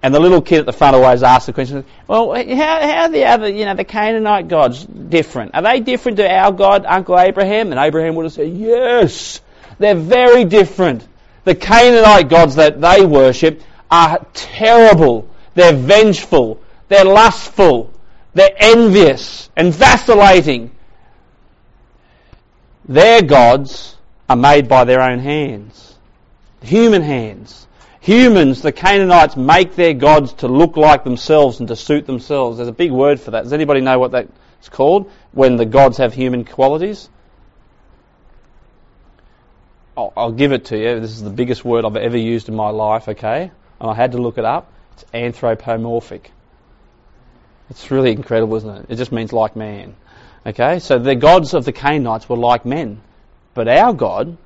And 0.03 0.15
the 0.15 0.21
little 0.21 0.41
kid 0.41 0.61
at 0.61 0.67
the 0.67 0.73
front 0.73 0.95
always 0.95 1.23
asks 1.23 1.47
the 1.47 1.53
question, 1.53 1.85
well, 2.07 2.33
how, 2.33 2.43
how 2.43 3.03
are 3.03 3.09
the 3.09 3.25
other, 3.25 3.49
you 3.49 3.65
know, 3.65 3.75
the 3.75 3.85
Canaanite 3.85 4.47
gods 4.47 4.85
different? 4.85 5.55
Are 5.55 5.63
they 5.63 5.81
different 5.81 6.19
to 6.19 6.31
our 6.31 6.53
God, 6.53 6.87
Uncle 6.87 7.19
Abraham? 7.19 7.73
And 7.73 7.81
Abraham 7.81 8.15
would 8.15 8.25
have 8.25 8.33
said, 8.33 8.53
yes, 8.53 9.41
they're 9.79 9.97
very 9.97 10.45
different. 10.45 11.07
The 11.45 11.55
Canaanite 11.55 12.29
gods 12.29 12.57
that 12.57 12.81
they 12.81 13.05
worship 13.05 13.63
are 13.91 14.25
terrible. 14.35 15.29
They're 15.55 15.73
vengeful. 15.73 16.61
They're 16.89 17.05
lustful. 17.05 17.93
They're 18.35 18.55
envious 18.57 19.51
and 19.57 19.75
vacillating. 19.75 20.71
Their 22.87 23.23
gods 23.23 23.97
are 24.29 24.37
made 24.37 24.69
by 24.69 24.85
their 24.85 25.01
own 25.01 25.19
hands. 25.19 25.97
Human 26.63 27.03
hands. 27.03 27.68
Humans, 28.09 28.63
the 28.63 28.73
Canaanites, 28.73 29.37
make 29.37 29.77
their 29.77 29.93
gods 29.93 30.33
to 30.33 30.49
look 30.49 30.79
like 30.79 31.05
themselves 31.05 31.59
and 31.59 31.69
to 31.69 31.77
suit 31.77 32.07
themselves. 32.07 32.57
There's 32.57 32.71
a 32.71 32.73
big 32.73 32.91
word 32.91 33.21
for 33.21 33.33
that. 33.33 33.43
Does 33.43 33.53
anybody 33.53 33.83
know 33.83 33.99
what 33.99 34.13
that's 34.13 34.71
called? 34.71 35.13
When 35.33 35.57
the 35.57 35.67
gods 35.67 35.99
have 35.99 36.15
human 36.15 36.47
qualities? 36.47 37.11
I'll, 39.95 40.33
give 40.33 40.53
it 40.53 40.65
to 40.67 40.79
you. 40.79 41.01
This 41.01 41.11
is 41.11 41.23
the 41.23 41.29
biggest 41.29 41.67
word 41.67 41.85
I've 41.85 41.99
ever 41.99 42.17
used 42.17 42.49
in 42.49 42.55
my 42.55 42.71
life, 42.71 43.09
okay? 43.09 43.51
And 43.79 43.91
I 43.91 43.95
had 43.95 44.13
to 44.13 44.19
look 44.19 44.39
it 44.39 44.45
up. 44.47 44.73
It's 44.95 45.05
anthropomorphic. 45.13 46.31
It's 47.69 47.91
really 47.91 48.13
incredible, 48.13 48.57
isn't 48.57 48.71
it? 48.71 48.87
It 48.89 48.97
just 48.97 49.13
means 49.13 49.35
like 49.35 49.55
man. 49.55 49.95
Okay? 50.47 50.79
So 50.79 50.99
the 50.99 51.15
gods 51.15 51.53
of 51.53 51.67
the 51.67 51.73
Canaanites 51.73 52.27
were 52.27 52.39
like 52.39 52.65
men. 52.65 53.03
But 53.53 53.69
our 53.69 53.93
God, 53.93 54.39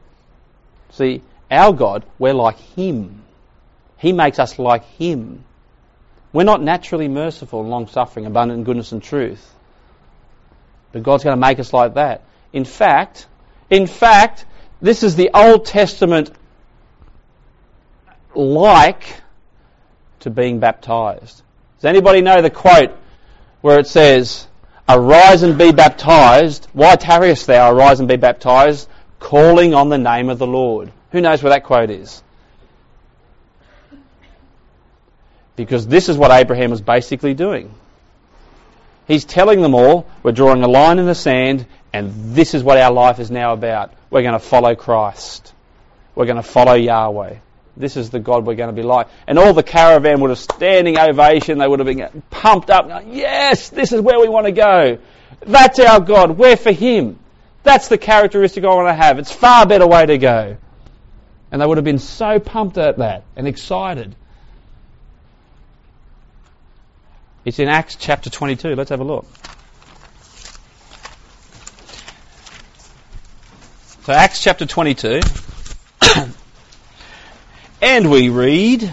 see, 0.90 1.22
our 1.48 1.72
God, 1.72 2.04
we're 2.18 2.34
like 2.34 2.58
Him. 2.58 3.21
He 4.02 4.10
makes 4.10 4.40
us 4.40 4.58
like 4.58 4.84
Him. 4.84 5.44
We're 6.32 6.42
not 6.42 6.60
naturally 6.60 7.06
merciful 7.06 7.64
long 7.64 7.86
suffering, 7.86 8.26
abundant 8.26 8.58
in 8.58 8.64
goodness 8.64 8.90
and 8.90 9.00
truth. 9.00 9.54
But 10.90 11.04
God's 11.04 11.22
going 11.22 11.36
to 11.36 11.40
make 11.40 11.60
us 11.60 11.72
like 11.72 11.94
that. 11.94 12.24
In 12.52 12.64
fact, 12.64 13.28
in 13.70 13.86
fact, 13.86 14.44
this 14.80 15.04
is 15.04 15.14
the 15.14 15.30
Old 15.32 15.66
Testament 15.66 16.32
like 18.34 19.20
to 20.20 20.30
being 20.30 20.58
baptized. 20.58 21.40
Does 21.76 21.84
anybody 21.84 22.22
know 22.22 22.42
the 22.42 22.50
quote 22.50 22.90
where 23.60 23.78
it 23.78 23.86
says, 23.86 24.48
Arise 24.88 25.44
and 25.44 25.56
be 25.56 25.70
baptized. 25.70 26.66
Why 26.72 26.96
tarriest 26.96 27.46
thou? 27.46 27.70
Arise 27.70 28.00
and 28.00 28.08
be 28.08 28.16
baptized, 28.16 28.88
calling 29.20 29.74
on 29.74 29.90
the 29.90 29.98
name 29.98 30.28
of 30.28 30.40
the 30.40 30.46
Lord. 30.48 30.90
Who 31.12 31.20
knows 31.20 31.40
where 31.40 31.50
that 31.50 31.62
quote 31.62 31.90
is? 31.90 32.20
Because 35.56 35.86
this 35.86 36.08
is 36.08 36.16
what 36.16 36.30
Abraham 36.30 36.70
was 36.70 36.80
basically 36.80 37.34
doing. 37.34 37.72
He's 39.06 39.24
telling 39.24 39.60
them 39.60 39.74
all, 39.74 40.06
we're 40.22 40.32
drawing 40.32 40.62
a 40.62 40.68
line 40.68 40.98
in 40.98 41.06
the 41.06 41.14
sand, 41.14 41.66
and 41.92 42.34
this 42.34 42.54
is 42.54 42.62
what 42.62 42.78
our 42.78 42.92
life 42.92 43.18
is 43.18 43.30
now 43.30 43.52
about. 43.52 43.92
We're 44.10 44.22
going 44.22 44.32
to 44.32 44.38
follow 44.38 44.74
Christ. 44.74 45.52
We're 46.14 46.26
going 46.26 46.36
to 46.36 46.42
follow 46.42 46.74
Yahweh. 46.74 47.36
This 47.76 47.96
is 47.96 48.10
the 48.10 48.20
God 48.20 48.44
we're 48.44 48.54
going 48.54 48.68
to 48.68 48.76
be 48.76 48.82
like. 48.82 49.08
And 49.26 49.38
all 49.38 49.54
the 49.54 49.62
caravan 49.62 50.20
would 50.20 50.30
have 50.30 50.38
standing 50.38 50.98
ovation. 50.98 51.58
They 51.58 51.66
would 51.66 51.80
have 51.80 51.86
been 51.86 52.22
pumped 52.30 52.70
up. 52.70 53.04
Yes, 53.06 53.70
this 53.70 53.92
is 53.92 54.00
where 54.00 54.20
we 54.20 54.28
want 54.28 54.46
to 54.46 54.52
go. 54.52 54.98
That's 55.40 55.78
our 55.78 56.00
God. 56.00 56.36
We're 56.36 56.56
for 56.56 56.72
Him. 56.72 57.18
That's 57.62 57.88
the 57.88 57.98
characteristic 57.98 58.64
I 58.64 58.68
want 58.68 58.88
to 58.88 58.94
have. 58.94 59.18
It's 59.18 59.32
far 59.32 59.66
better 59.66 59.86
way 59.86 60.04
to 60.04 60.18
go. 60.18 60.56
And 61.50 61.62
they 61.62 61.66
would 61.66 61.78
have 61.78 61.84
been 61.84 61.98
so 61.98 62.38
pumped 62.38 62.78
at 62.78 62.98
that 62.98 63.24
and 63.36 63.48
excited. 63.48 64.14
It's 67.44 67.58
in 67.58 67.66
Acts 67.68 67.96
chapter 67.96 68.30
22. 68.30 68.76
Let's 68.76 68.90
have 68.90 69.00
a 69.00 69.04
look. 69.04 69.26
So 74.04 74.12
Acts 74.12 74.40
chapter 74.40 74.64
22. 74.64 75.20
and 77.82 78.10
we 78.10 78.28
read 78.28 78.88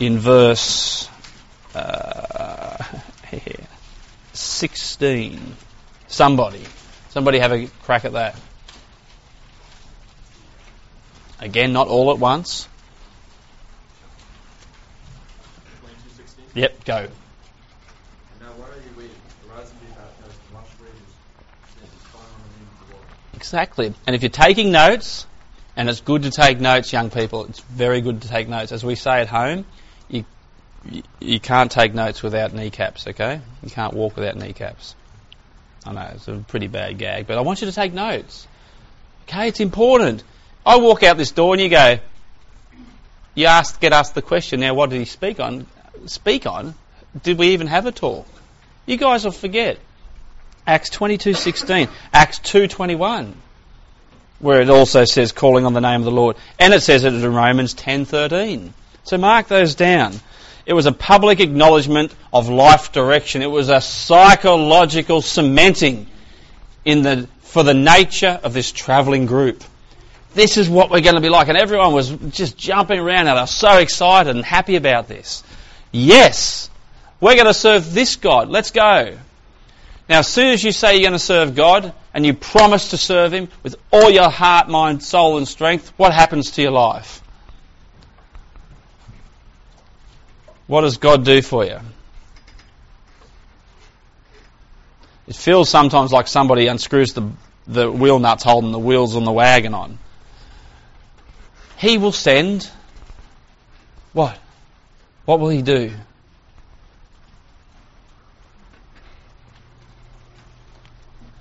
in 0.00 0.18
verse 0.18 1.08
uh, 1.76 2.84
16. 4.32 5.40
Somebody. 6.08 6.64
Somebody 7.10 7.38
have 7.38 7.52
a 7.52 7.68
crack 7.84 8.04
at 8.04 8.14
that. 8.14 8.34
Again, 11.38 11.72
not 11.72 11.86
all 11.86 12.10
at 12.10 12.18
once. 12.18 12.68
Yep, 16.54 16.84
go. 16.84 17.08
Exactly. 23.38 23.94
And 24.04 24.16
if 24.16 24.22
you're 24.22 24.30
taking 24.30 24.72
notes, 24.72 25.24
and 25.76 25.88
it's 25.88 26.00
good 26.00 26.24
to 26.24 26.30
take 26.32 26.58
notes, 26.58 26.92
young 26.92 27.08
people, 27.08 27.44
it's 27.44 27.60
very 27.60 28.00
good 28.00 28.22
to 28.22 28.28
take 28.28 28.48
notes. 28.48 28.72
As 28.72 28.84
we 28.84 28.96
say 28.96 29.20
at 29.20 29.28
home, 29.28 29.64
you, 30.08 30.24
you, 31.20 31.38
can't 31.38 31.70
take 31.70 31.94
notes 31.94 32.20
without 32.20 32.52
kneecaps, 32.52 33.06
okay? 33.06 33.40
You 33.62 33.70
can't 33.70 33.94
walk 33.94 34.16
without 34.16 34.34
kneecaps. 34.34 34.96
I 35.86 35.92
know, 35.92 36.10
it's 36.16 36.26
a 36.26 36.44
pretty 36.48 36.66
bad 36.66 36.98
gag, 36.98 37.28
but 37.28 37.38
I 37.38 37.42
want 37.42 37.60
you 37.60 37.68
to 37.68 37.72
take 37.72 37.92
notes. 37.92 38.48
Okay, 39.28 39.46
it's 39.46 39.60
important. 39.60 40.24
I 40.66 40.78
walk 40.78 41.04
out 41.04 41.16
this 41.16 41.30
door 41.30 41.54
and 41.54 41.62
you 41.62 41.68
go, 41.68 42.00
you 43.36 43.46
ask, 43.46 43.80
get 43.80 43.92
asked 43.92 44.16
the 44.16 44.22
question, 44.22 44.58
now 44.58 44.74
what 44.74 44.90
did 44.90 44.98
he 44.98 45.04
speak 45.04 45.38
on? 45.38 45.64
Speak 46.06 46.44
on? 46.44 46.74
Did 47.22 47.38
we 47.38 47.50
even 47.50 47.68
have 47.68 47.86
a 47.86 47.92
talk? 47.92 48.26
You 48.84 48.96
guys 48.96 49.24
will 49.24 49.30
forget. 49.30 49.78
Acts 50.68 50.90
22:16, 50.90 51.88
Acts 52.12 52.40
2:21, 52.40 53.32
where 54.38 54.60
it 54.60 54.68
also 54.68 55.06
says 55.06 55.32
calling 55.32 55.64
on 55.64 55.72
the 55.72 55.80
name 55.80 56.02
of 56.02 56.04
the 56.04 56.10
Lord, 56.10 56.36
and 56.58 56.74
it 56.74 56.82
says 56.82 57.04
it 57.04 57.14
in 57.14 57.34
Romans 57.34 57.72
10:13. 57.72 58.74
So 59.02 59.16
mark 59.16 59.48
those 59.48 59.74
down. 59.74 60.20
It 60.66 60.74
was 60.74 60.84
a 60.84 60.92
public 60.92 61.40
acknowledgement 61.40 62.12
of 62.34 62.50
life 62.50 62.92
direction. 62.92 63.40
It 63.40 63.50
was 63.50 63.70
a 63.70 63.80
psychological 63.80 65.22
cementing 65.22 66.06
in 66.84 67.00
the, 67.00 67.26
for 67.40 67.62
the 67.62 67.72
nature 67.72 68.38
of 68.42 68.52
this 68.52 68.70
travelling 68.70 69.24
group. 69.24 69.64
This 70.34 70.58
is 70.58 70.68
what 70.68 70.90
we're 70.90 71.00
going 71.00 71.14
to 71.14 71.22
be 71.22 71.30
like. 71.30 71.48
And 71.48 71.56
everyone 71.56 71.94
was 71.94 72.10
just 72.10 72.58
jumping 72.58 72.98
around 72.98 73.26
and 73.28 73.40
were 73.40 73.46
so 73.46 73.78
excited 73.78 74.36
and 74.36 74.44
happy 74.44 74.76
about 74.76 75.08
this. 75.08 75.42
Yes, 75.90 76.68
we're 77.22 77.36
going 77.36 77.46
to 77.46 77.54
serve 77.54 77.94
this 77.94 78.16
God. 78.16 78.50
Let's 78.50 78.70
go. 78.70 79.16
Now, 80.08 80.20
as 80.20 80.28
soon 80.28 80.48
as 80.48 80.64
you 80.64 80.72
say 80.72 80.94
you're 80.94 81.02
going 81.02 81.12
to 81.12 81.18
serve 81.18 81.54
God 81.54 81.92
and 82.14 82.24
you 82.24 82.32
promise 82.32 82.90
to 82.90 82.96
serve 82.96 83.32
Him 83.32 83.48
with 83.62 83.76
all 83.92 84.10
your 84.10 84.30
heart, 84.30 84.68
mind, 84.68 85.02
soul, 85.02 85.36
and 85.36 85.46
strength, 85.46 85.92
what 85.96 86.14
happens 86.14 86.52
to 86.52 86.62
your 86.62 86.70
life? 86.70 87.22
What 90.66 90.82
does 90.82 90.96
God 90.96 91.24
do 91.24 91.42
for 91.42 91.64
you? 91.64 91.78
It 95.26 95.36
feels 95.36 95.68
sometimes 95.68 96.10
like 96.10 96.26
somebody 96.26 96.68
unscrews 96.68 97.12
the, 97.12 97.30
the 97.66 97.90
wheel 97.90 98.18
nuts 98.18 98.44
holding 98.44 98.72
the 98.72 98.78
wheels 98.78 99.14
on 99.14 99.24
the 99.24 99.32
wagon 99.32 99.74
on. 99.74 99.98
He 101.76 101.98
will 101.98 102.12
send 102.12 102.68
what? 104.14 104.38
What 105.26 105.38
will 105.38 105.50
He 105.50 105.60
do? 105.60 105.92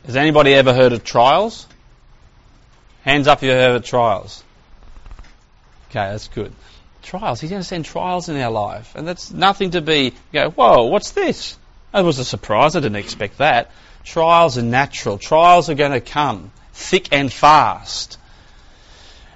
Has 0.08 0.15
anybody 0.15 0.54
ever 0.56 0.74
heard 0.74 0.93
of 0.93 1.04
trials? 1.04 1.67
Hands 3.04 3.28
up 3.28 3.39
if 3.39 3.43
you've 3.43 3.54
heard 3.54 3.76
of 3.76 3.84
trials. 3.84 4.43
Okay, 5.89 6.10
that's 6.10 6.28
good 6.30 6.52
trials. 7.08 7.39
He's 7.39 7.50
going 7.50 7.62
to 7.62 7.67
send 7.67 7.86
trials 7.86 8.30
in 8.30 8.39
our 8.39 8.52
life. 8.52 8.93
And 8.96 9.08
that's 9.08 9.32
nothing 9.32 9.72
to 9.72 9.82
be, 9.82 10.13
go, 10.34 10.50
whoa, 10.52 10.86
what's 10.86 11.12
this? 11.12 11.58
That 11.93 12.04
was 12.04 12.20
a 12.20 12.26
surprise. 12.26 12.76
I 12.76 12.82
didn't 12.82 12.98
expect 12.98 13.39
that. 13.39 13.72
Trials 14.04 14.58
are 14.58 14.63
natural. 14.63 15.17
Trials 15.17 15.70
are 15.70 15.76
going 15.76 15.93
to 15.93 16.02
come 16.02 16.52
thick 16.74 17.10
and 17.12 17.32
fast. 17.32 18.20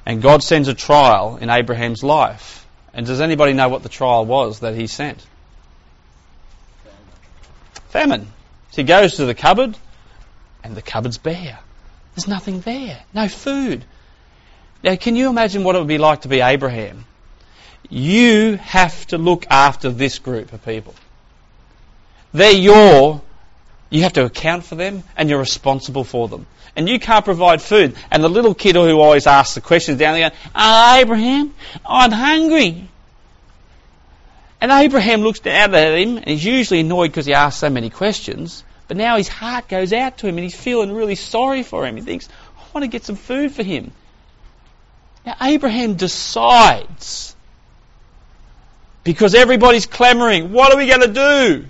And 0.05 0.21
God 0.21 0.43
sends 0.43 0.67
a 0.67 0.73
trial 0.73 1.38
in 1.38 1.49
Abraham's 1.49 2.03
life. 2.03 2.67
And 2.93 3.05
does 3.05 3.21
anybody 3.21 3.53
know 3.53 3.69
what 3.69 3.84
the 3.84 3.89
trial 3.89 4.25
was 4.25 4.60
that 4.60 4.75
he 4.75 4.88
sent? 4.88 5.25
Famine. 7.89 8.27
So 8.71 8.81
he 8.81 8.84
goes 8.84 9.15
to 9.15 9.25
the 9.25 9.34
cupboard, 9.34 9.77
and 10.63 10.76
the 10.76 10.82
cupboard's 10.82 11.17
bare. 11.17 11.60
There's 12.15 12.28
nothing 12.28 12.62
there. 12.62 13.02
No 13.13 13.28
food. 13.28 13.86
Now, 14.84 14.95
can 14.95 15.15
you 15.15 15.30
imagine 15.30 15.63
what 15.63 15.76
it 15.76 15.80
would 15.80 15.88
be 15.88 15.97
like 15.97 16.21
to 16.21 16.28
be 16.28 16.41
Abraham? 16.41 17.06
You 17.89 18.58
have 18.58 19.08
to 19.08 19.17
look 19.17 19.45
after 19.50 19.89
this 19.89 20.19
group 20.19 20.54
of 20.54 20.63
people. 20.65 20.95
They're 22.34 22.52
your, 22.52 23.21
you 23.89 24.04
have 24.04 24.13
to 24.13 24.26
account 24.26 24.65
for 24.65 24.76
them 24.76 25.04
and 25.17 25.30
you're 25.30 25.39
responsible 25.39 26.04
for 26.04 26.28
them. 26.28 26.47
And 26.76 26.88
you 26.88 27.00
can't 27.00 27.26
provide 27.26 27.62
food. 27.62 27.95
And 28.10 28.24
the 28.24 28.30
little 28.30 28.54
kid 28.54 28.76
who 28.76 29.00
always 29.00 29.28
asks 29.28 29.56
the 29.56 29.62
questions 29.62 30.00
down 30.00 30.15
there, 30.15 30.32
oh, 30.56 30.95
Abraham, 30.97 31.54
I'm 31.86 32.12
hungry. 32.12 32.88
And 34.62 34.71
Abraham 34.71 35.21
looks 35.21 35.39
down 35.39 35.76
at 35.76 35.97
him 35.97 36.17
and 36.17 36.28
he's 36.28 36.45
usually 36.45 36.80
annoyed 36.82 37.12
because 37.12 37.26
he 37.26 37.34
asks 37.34 37.60
so 37.60 37.69
many 37.69 37.89
questions. 37.89 38.63
But 38.91 38.97
now 38.97 39.15
his 39.15 39.30
heart 39.30 39.69
goes 39.69 39.93
out 39.93 40.17
to 40.17 40.27
him 40.27 40.36
and 40.38 40.43
he's 40.43 40.54
feeling 40.54 40.91
really 40.91 41.15
sorry 41.15 41.63
for 41.63 41.88
him. 41.88 41.95
He 41.95 42.01
thinks, 42.01 42.27
I 42.58 42.63
want 42.73 42.84
to 42.84 42.89
get 42.89 43.06
some 43.06 43.15
food 43.15 43.54
for 43.54 43.63
him. 43.63 43.93
Now 45.25 45.38
Abraham 45.41 45.93
decides 45.93 47.34
because 49.06 49.34
everybody's 49.34 49.86
clamoring. 49.86 50.51
What 50.51 50.73
are 50.73 50.77
we 50.77 50.88
going 50.88 51.04
to 51.04 51.13
do? 51.13 51.65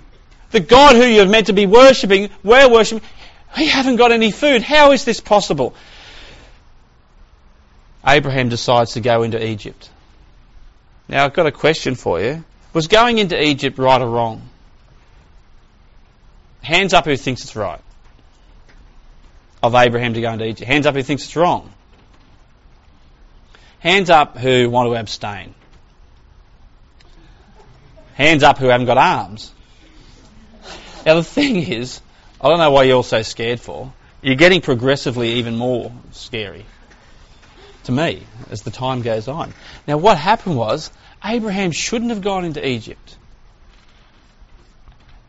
The 0.50 0.58
God 0.58 0.96
who 0.96 1.04
you're 1.04 1.28
meant 1.28 1.46
to 1.46 1.52
be 1.52 1.64
worshipping, 1.64 2.28
we're 2.42 2.68
worshipping, 2.68 3.08
we 3.56 3.68
haven't 3.68 3.98
got 3.98 4.10
any 4.10 4.32
food. 4.32 4.62
How 4.62 4.90
is 4.90 5.04
this 5.04 5.20
possible? 5.20 5.76
Abraham 8.04 8.48
decides 8.48 8.94
to 8.94 9.00
go 9.00 9.22
into 9.22 9.40
Egypt. 9.40 9.90
Now 11.06 11.24
I've 11.24 11.34
got 11.34 11.46
a 11.46 11.52
question 11.52 11.94
for 11.94 12.20
you. 12.20 12.44
Was 12.72 12.88
going 12.88 13.18
into 13.18 13.40
Egypt 13.40 13.78
right 13.78 14.00
or 14.00 14.08
wrong? 14.10 14.48
Hands 16.62 16.92
up 16.94 17.04
who 17.04 17.16
thinks 17.16 17.42
it's 17.42 17.56
right. 17.56 17.80
Of 19.62 19.74
Abraham 19.74 20.14
to 20.14 20.20
go 20.20 20.32
into 20.32 20.44
Egypt. 20.46 20.66
Hands 20.66 20.86
up 20.86 20.94
who 20.94 21.02
thinks 21.02 21.24
it's 21.24 21.36
wrong. 21.36 21.72
Hands 23.80 24.08
up 24.10 24.38
who 24.38 24.70
want 24.70 24.88
to 24.88 24.94
abstain. 24.94 25.54
Hands 28.14 28.42
up 28.42 28.58
who 28.58 28.68
haven't 28.68 28.86
got 28.86 28.98
arms. 28.98 29.52
Now 31.04 31.14
the 31.16 31.24
thing 31.24 31.56
is, 31.56 32.00
I 32.40 32.48
don't 32.48 32.58
know 32.58 32.70
why 32.70 32.84
you're 32.84 32.96
all 32.96 33.02
so 33.02 33.22
scared 33.22 33.60
for. 33.60 33.92
You're 34.20 34.36
getting 34.36 34.60
progressively 34.60 35.34
even 35.34 35.56
more 35.56 35.92
scary 36.12 36.64
to 37.84 37.92
me 37.92 38.22
as 38.50 38.62
the 38.62 38.70
time 38.70 39.02
goes 39.02 39.26
on. 39.26 39.52
Now 39.88 39.96
what 39.96 40.16
happened 40.16 40.56
was 40.56 40.90
Abraham 41.24 41.72
shouldn't 41.72 42.10
have 42.10 42.20
gone 42.20 42.44
into 42.44 42.64
Egypt. 42.64 43.16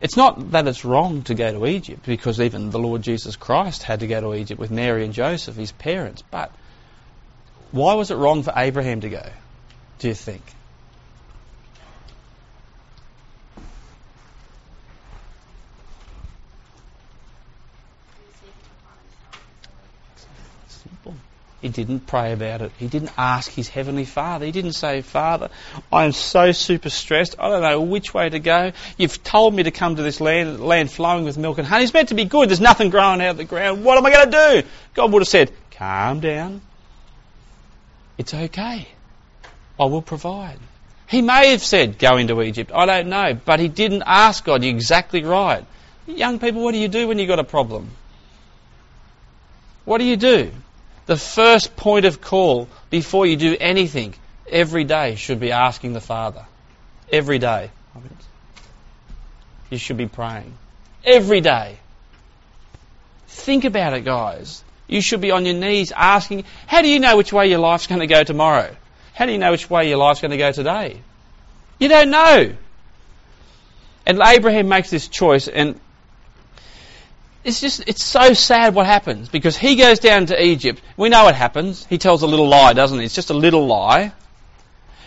It's 0.04 0.18
not 0.18 0.52
that 0.52 0.68
it's 0.68 0.84
wrong 0.84 1.24
to 1.24 1.34
go 1.34 1.50
to 1.54 1.66
Egypt 1.66 2.06
because 2.06 2.42
even 2.42 2.72
the 2.72 2.78
Lord 2.78 3.02
Jesus 3.02 3.38
Christ 3.38 3.84
had 3.84 4.02
to 4.02 4.08
go 4.08 4.20
to 4.20 4.36
Egypt 4.36 4.60
with 4.60 4.70
Mary 4.70 5.06
and 5.06 5.14
Joseph, 5.14 5.56
his 5.56 5.72
parents. 5.72 6.22
But 6.30 6.52
why 7.72 7.94
was 7.94 8.12
it 8.12 8.16
wrong 8.16 8.44
for 8.44 8.52
Abraham 8.54 9.00
to 9.02 9.10
go, 9.10 9.26
do 10.00 10.10
you 10.10 10.14
think? 10.14 10.42
He 21.64 21.70
didn't 21.70 22.02
pray 22.02 22.34
about 22.34 22.62
it. 22.62 22.74
He 22.78 22.88
didn't 22.88 23.12
ask 23.18 23.50
his 23.50 23.70
heavenly 23.70 24.04
Father. 24.04 24.46
He 24.46 24.52
didn't 24.52 24.74
say, 24.74 25.02
Father, 25.02 25.50
I 25.94 26.04
am 26.04 26.12
so 26.12 26.52
super 26.52 26.90
stressed. 26.90 27.38
I 27.40 27.48
don't 27.48 27.62
know 27.62 27.80
which 27.80 28.14
way 28.14 28.30
to 28.30 28.38
go. 28.38 28.74
You've 28.98 29.24
told 29.24 29.56
me 29.56 29.64
to 29.64 29.72
come 29.72 29.96
to 29.96 30.04
this 30.04 30.20
land, 30.20 30.60
land 30.60 30.92
flowing 30.92 31.24
with 31.24 31.38
milk 31.38 31.60
and 31.60 31.66
honey. 31.66 31.86
It's 31.86 31.94
meant 31.94 32.10
to 32.10 32.16
be 32.16 32.26
good. 32.26 32.50
There's 32.50 32.60
nothing 32.60 32.90
growing 32.90 33.22
out 33.22 33.30
of 33.30 33.38
the 33.38 33.46
ground. 33.46 33.86
What 33.86 33.98
am 33.98 34.06
I 34.06 34.12
going 34.12 34.30
to 34.30 34.62
do? 34.62 34.68
God 34.94 35.14
would 35.14 35.22
have 35.22 35.30
said, 35.30 35.54
calm 35.72 36.20
down. 36.20 36.60
It's 38.18 38.34
okay. 38.34 38.86
I 39.80 39.86
will 39.86 40.02
provide. 40.02 40.60
He 41.08 41.22
may 41.22 41.52
have 41.52 41.64
said, 41.64 41.98
go 41.98 42.18
into 42.18 42.42
Egypt. 42.42 42.74
I 42.76 42.86
don't 42.86 43.08
know. 43.08 43.36
But 43.36 43.62
he 43.62 43.70
didn't 43.70 44.04
ask 44.06 44.44
God. 44.44 44.66
You're 44.66 44.76
exactly 44.76 45.24
right. 45.24 45.66
Young 46.08 46.40
people, 46.40 46.62
what 46.62 46.74
do 46.74 46.78
you 46.78 46.90
do 46.90 47.08
when 47.08 47.20
you've 47.20 47.30
got 47.30 47.40
a 47.40 47.46
problem? 47.46 47.90
What 49.86 50.00
do 50.00 50.04
you 50.04 50.18
do? 50.18 50.52
The 51.06 51.18
first 51.18 51.76
point 51.76 52.06
of 52.06 52.22
call 52.22 52.68
before 52.90 53.26
you 53.26 53.36
do 53.36 53.58
anything 53.60 54.16
every 54.48 54.84
day 54.84 55.16
should 55.16 55.40
be 55.40 55.52
asking 55.52 55.94
the 55.94 56.02
Father. 56.02 56.46
Every 57.12 57.40
day. 57.40 57.72
You 59.70 59.78
should 59.78 59.98
be 59.98 60.08
praying. 60.08 60.54
Every 61.04 61.42
day. 61.42 61.78
Think 63.28 63.66
about 63.66 63.94
it, 63.94 64.06
guys. 64.06 64.64
You 64.88 65.02
should 65.02 65.22
be 65.22 65.32
on 65.32 65.46
your 65.46 65.56
knees 65.56 65.92
asking, 65.92 66.46
how 66.68 66.82
do 66.82 66.88
you 66.88 67.00
know 67.00 67.18
which 67.18 67.34
way 67.34 67.48
your 67.48 67.60
life's 67.60 67.88
going 67.88 68.02
to 68.02 68.08
go 68.08 68.24
tomorrow? 68.24 68.76
How 69.14 69.26
do 69.26 69.32
you 69.32 69.38
know 69.38 69.52
which 69.52 69.70
way 69.70 69.90
your 69.90 69.98
life's 69.98 70.22
going 70.22 70.32
to 70.32 70.38
go 70.38 70.52
today? 70.52 71.02
You 71.80 71.90
don't 71.90 72.10
know. 72.10 72.54
And 74.06 74.20
Abraham 74.24 74.68
makes 74.68 74.90
this 74.90 75.08
choice, 75.08 75.48
and 75.48 75.80
it's 77.44 77.60
just, 77.60 77.84
it's 77.88 78.04
so 78.04 78.34
sad 78.34 78.74
what 78.74 78.86
happens 78.86 79.30
because 79.30 79.58
he 79.58 79.76
goes 79.76 80.00
down 80.00 80.28
to 80.28 80.42
Egypt. 80.42 80.82
We 80.96 81.10
know 81.10 81.26
what 81.26 81.36
happens. 81.36 81.86
He 81.86 81.98
tells 81.98 82.24
a 82.24 82.28
little 82.28 82.48
lie, 82.48 82.74
doesn't 82.74 83.00
he? 83.00 83.06
It's 83.06 83.16
just 83.16 83.30
a 83.30 83.36
little 83.36 83.68
lie. 83.68 84.14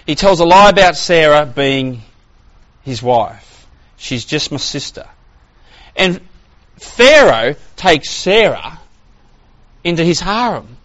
He 0.07 0.15
tells 0.15 0.41
a 0.41 0.45
lie 0.45 0.71
about 0.71 0.97
Sarah 0.97 1.47
being 1.47 2.03
his 2.83 3.03
wife. 3.03 3.67
She's 3.97 4.25
just 4.25 4.53
my 4.53 4.59
sister. 4.59 5.09
And 5.97 6.21
Pharaoh 6.77 7.57
takes 7.77 8.11
Sarah 8.11 8.79
into 9.83 10.05
his 10.05 10.21
harem. 10.21 10.77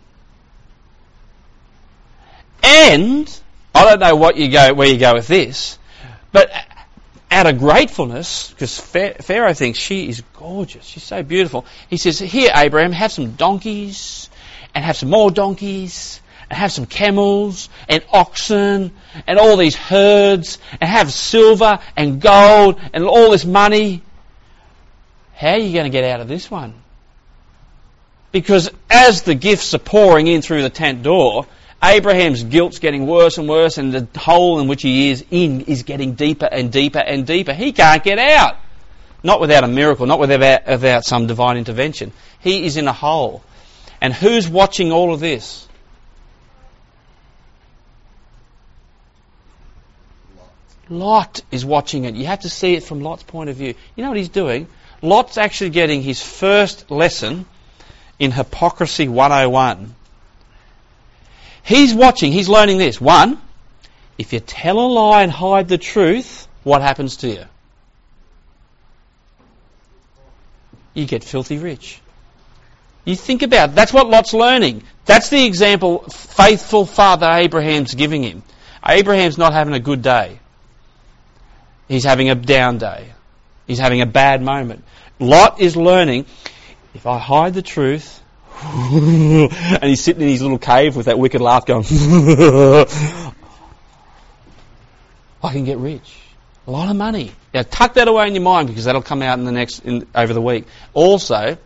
And, 2.63 3.41
I 3.75 3.83
don't 3.83 3.99
know 3.99 4.15
what 4.15 4.37
you 4.37 4.49
go, 4.49 4.73
where 4.73 4.87
you 4.87 4.97
go 4.97 5.15
with 5.15 5.27
this, 5.27 5.77
but 6.31 6.49
out 7.31 7.47
of 7.47 7.57
gratefulness, 7.59 8.49
because 8.49 8.77
Pharaoh 8.77 9.53
thinks 9.53 9.79
she 9.79 10.09
is 10.09 10.21
gorgeous, 10.33 10.85
she's 10.85 11.03
so 11.03 11.23
beautiful, 11.23 11.65
he 11.89 11.95
says, 11.95 12.19
Here, 12.19 12.51
Abraham, 12.53 12.91
have 12.91 13.11
some 13.11 13.31
donkeys, 13.31 14.29
and 14.75 14.83
have 14.83 14.97
some 14.97 15.09
more 15.09 15.31
donkeys, 15.31 16.19
and 16.49 16.57
have 16.57 16.73
some 16.73 16.85
camels, 16.85 17.69
and 17.87 18.03
oxen, 18.11 18.91
and 19.25 19.39
all 19.39 19.55
these 19.55 19.75
herds, 19.75 20.57
and 20.81 20.89
have 20.89 21.11
silver 21.13 21.79
and 21.95 22.19
gold, 22.21 22.79
and 22.91 23.05
all 23.05 23.31
this 23.31 23.45
money. 23.45 24.03
How 25.33 25.53
are 25.53 25.57
you 25.57 25.73
going 25.73 25.85
to 25.85 25.89
get 25.89 26.03
out 26.03 26.19
of 26.19 26.27
this 26.27 26.51
one? 26.51 26.73
Because 28.33 28.69
as 28.89 29.23
the 29.23 29.35
gifts 29.35 29.73
are 29.73 29.79
pouring 29.79 30.27
in 30.27 30.41
through 30.41 30.63
the 30.63 30.69
tent 30.69 31.03
door, 31.03 31.47
Abraham's 31.83 32.43
guilt's 32.43 32.79
getting 32.79 33.07
worse 33.07 33.37
and 33.37 33.49
worse, 33.49 33.77
and 33.77 33.91
the 33.91 34.19
hole 34.19 34.59
in 34.59 34.67
which 34.67 34.83
he 34.83 35.09
is 35.09 35.25
in 35.31 35.61
is 35.61 35.83
getting 35.83 36.13
deeper 36.13 36.45
and 36.45 36.71
deeper 36.71 36.99
and 36.99 37.25
deeper. 37.25 37.53
He 37.53 37.71
can't 37.71 38.03
get 38.03 38.19
out. 38.19 38.57
Not 39.23 39.39
without 39.39 39.63
a 39.63 39.67
miracle, 39.67 40.05
not 40.05 40.19
without, 40.19 40.67
without 40.67 41.05
some 41.05 41.27
divine 41.27 41.57
intervention. 41.57 42.11
He 42.39 42.65
is 42.65 42.77
in 42.77 42.87
a 42.87 42.93
hole. 42.93 43.43
And 43.99 44.13
who's 44.13 44.47
watching 44.47 44.91
all 44.91 45.13
of 45.13 45.19
this? 45.19 45.67
Lot 50.89 51.41
is 51.51 51.63
watching 51.63 52.03
it. 52.03 52.15
You 52.15 52.25
have 52.25 52.41
to 52.41 52.49
see 52.49 52.75
it 52.75 52.83
from 52.83 53.01
Lot's 53.01 53.23
point 53.23 53.49
of 53.49 53.55
view. 53.55 53.73
You 53.95 54.03
know 54.03 54.09
what 54.09 54.17
he's 54.17 54.29
doing? 54.29 54.67
Lot's 55.01 55.37
actually 55.37 55.69
getting 55.69 56.01
his 56.01 56.21
first 56.21 56.91
lesson 56.91 57.45
in 58.19 58.31
Hypocrisy 58.31 59.07
101. 59.07 59.95
He's 61.63 61.93
watching, 61.93 62.31
he's 62.31 62.49
learning 62.49 62.77
this. 62.77 62.99
One, 62.99 63.37
if 64.17 64.33
you 64.33 64.39
tell 64.39 64.79
a 64.79 64.87
lie 64.87 65.23
and 65.23 65.31
hide 65.31 65.67
the 65.67 65.77
truth, 65.77 66.47
what 66.63 66.81
happens 66.81 67.17
to 67.17 67.29
you? 67.29 67.45
You 70.93 71.05
get 71.05 71.23
filthy 71.23 71.57
rich. 71.57 71.99
You 73.05 73.15
think 73.15 73.41
about 73.41 73.69
it. 73.69 73.75
That's 73.75 73.93
what 73.93 74.09
Lot's 74.09 74.33
learning. 74.33 74.83
That's 75.05 75.29
the 75.29 75.45
example 75.45 75.99
faithful 76.09 76.85
father 76.85 77.27
Abraham's 77.31 77.95
giving 77.95 78.23
him. 78.23 78.43
Abraham's 78.85 79.37
not 79.37 79.53
having 79.53 79.73
a 79.73 79.79
good 79.79 80.01
day. 80.01 80.39
He's 81.87 82.03
having 82.03 82.29
a 82.29 82.35
down 82.35 82.77
day. 82.77 83.11
He's 83.67 83.79
having 83.79 84.01
a 84.01 84.05
bad 84.05 84.41
moment. 84.41 84.83
Lot 85.19 85.59
is 85.59 85.75
learning 85.75 86.25
if 86.93 87.05
I 87.07 87.17
hide 87.17 87.53
the 87.53 87.61
truth, 87.61 88.20
and 88.63 89.83
he's 89.83 90.03
sitting 90.03 90.21
in 90.21 90.29
his 90.29 90.41
little 90.41 90.59
cave 90.59 90.95
with 90.95 91.07
that 91.07 91.17
wicked 91.17 91.41
laugh 91.41 91.65
going, 91.65 91.83
I 95.43 95.51
can 95.51 95.65
get 95.65 95.77
rich. 95.79 96.19
A 96.67 96.71
lot 96.71 96.89
of 96.89 96.95
money. 96.95 97.31
Now 97.53 97.63
tuck 97.63 97.95
that 97.95 98.07
away 98.07 98.27
in 98.27 98.35
your 98.35 98.43
mind 98.43 98.67
because 98.67 98.85
that'll 98.85 99.01
come 99.01 99.23
out 99.23 99.39
in 99.39 99.45
the 99.45 99.51
next, 99.51 99.79
in, 99.79 100.05
over 100.13 100.33
the 100.33 100.41
week. 100.41 100.67
Also, 100.93 101.57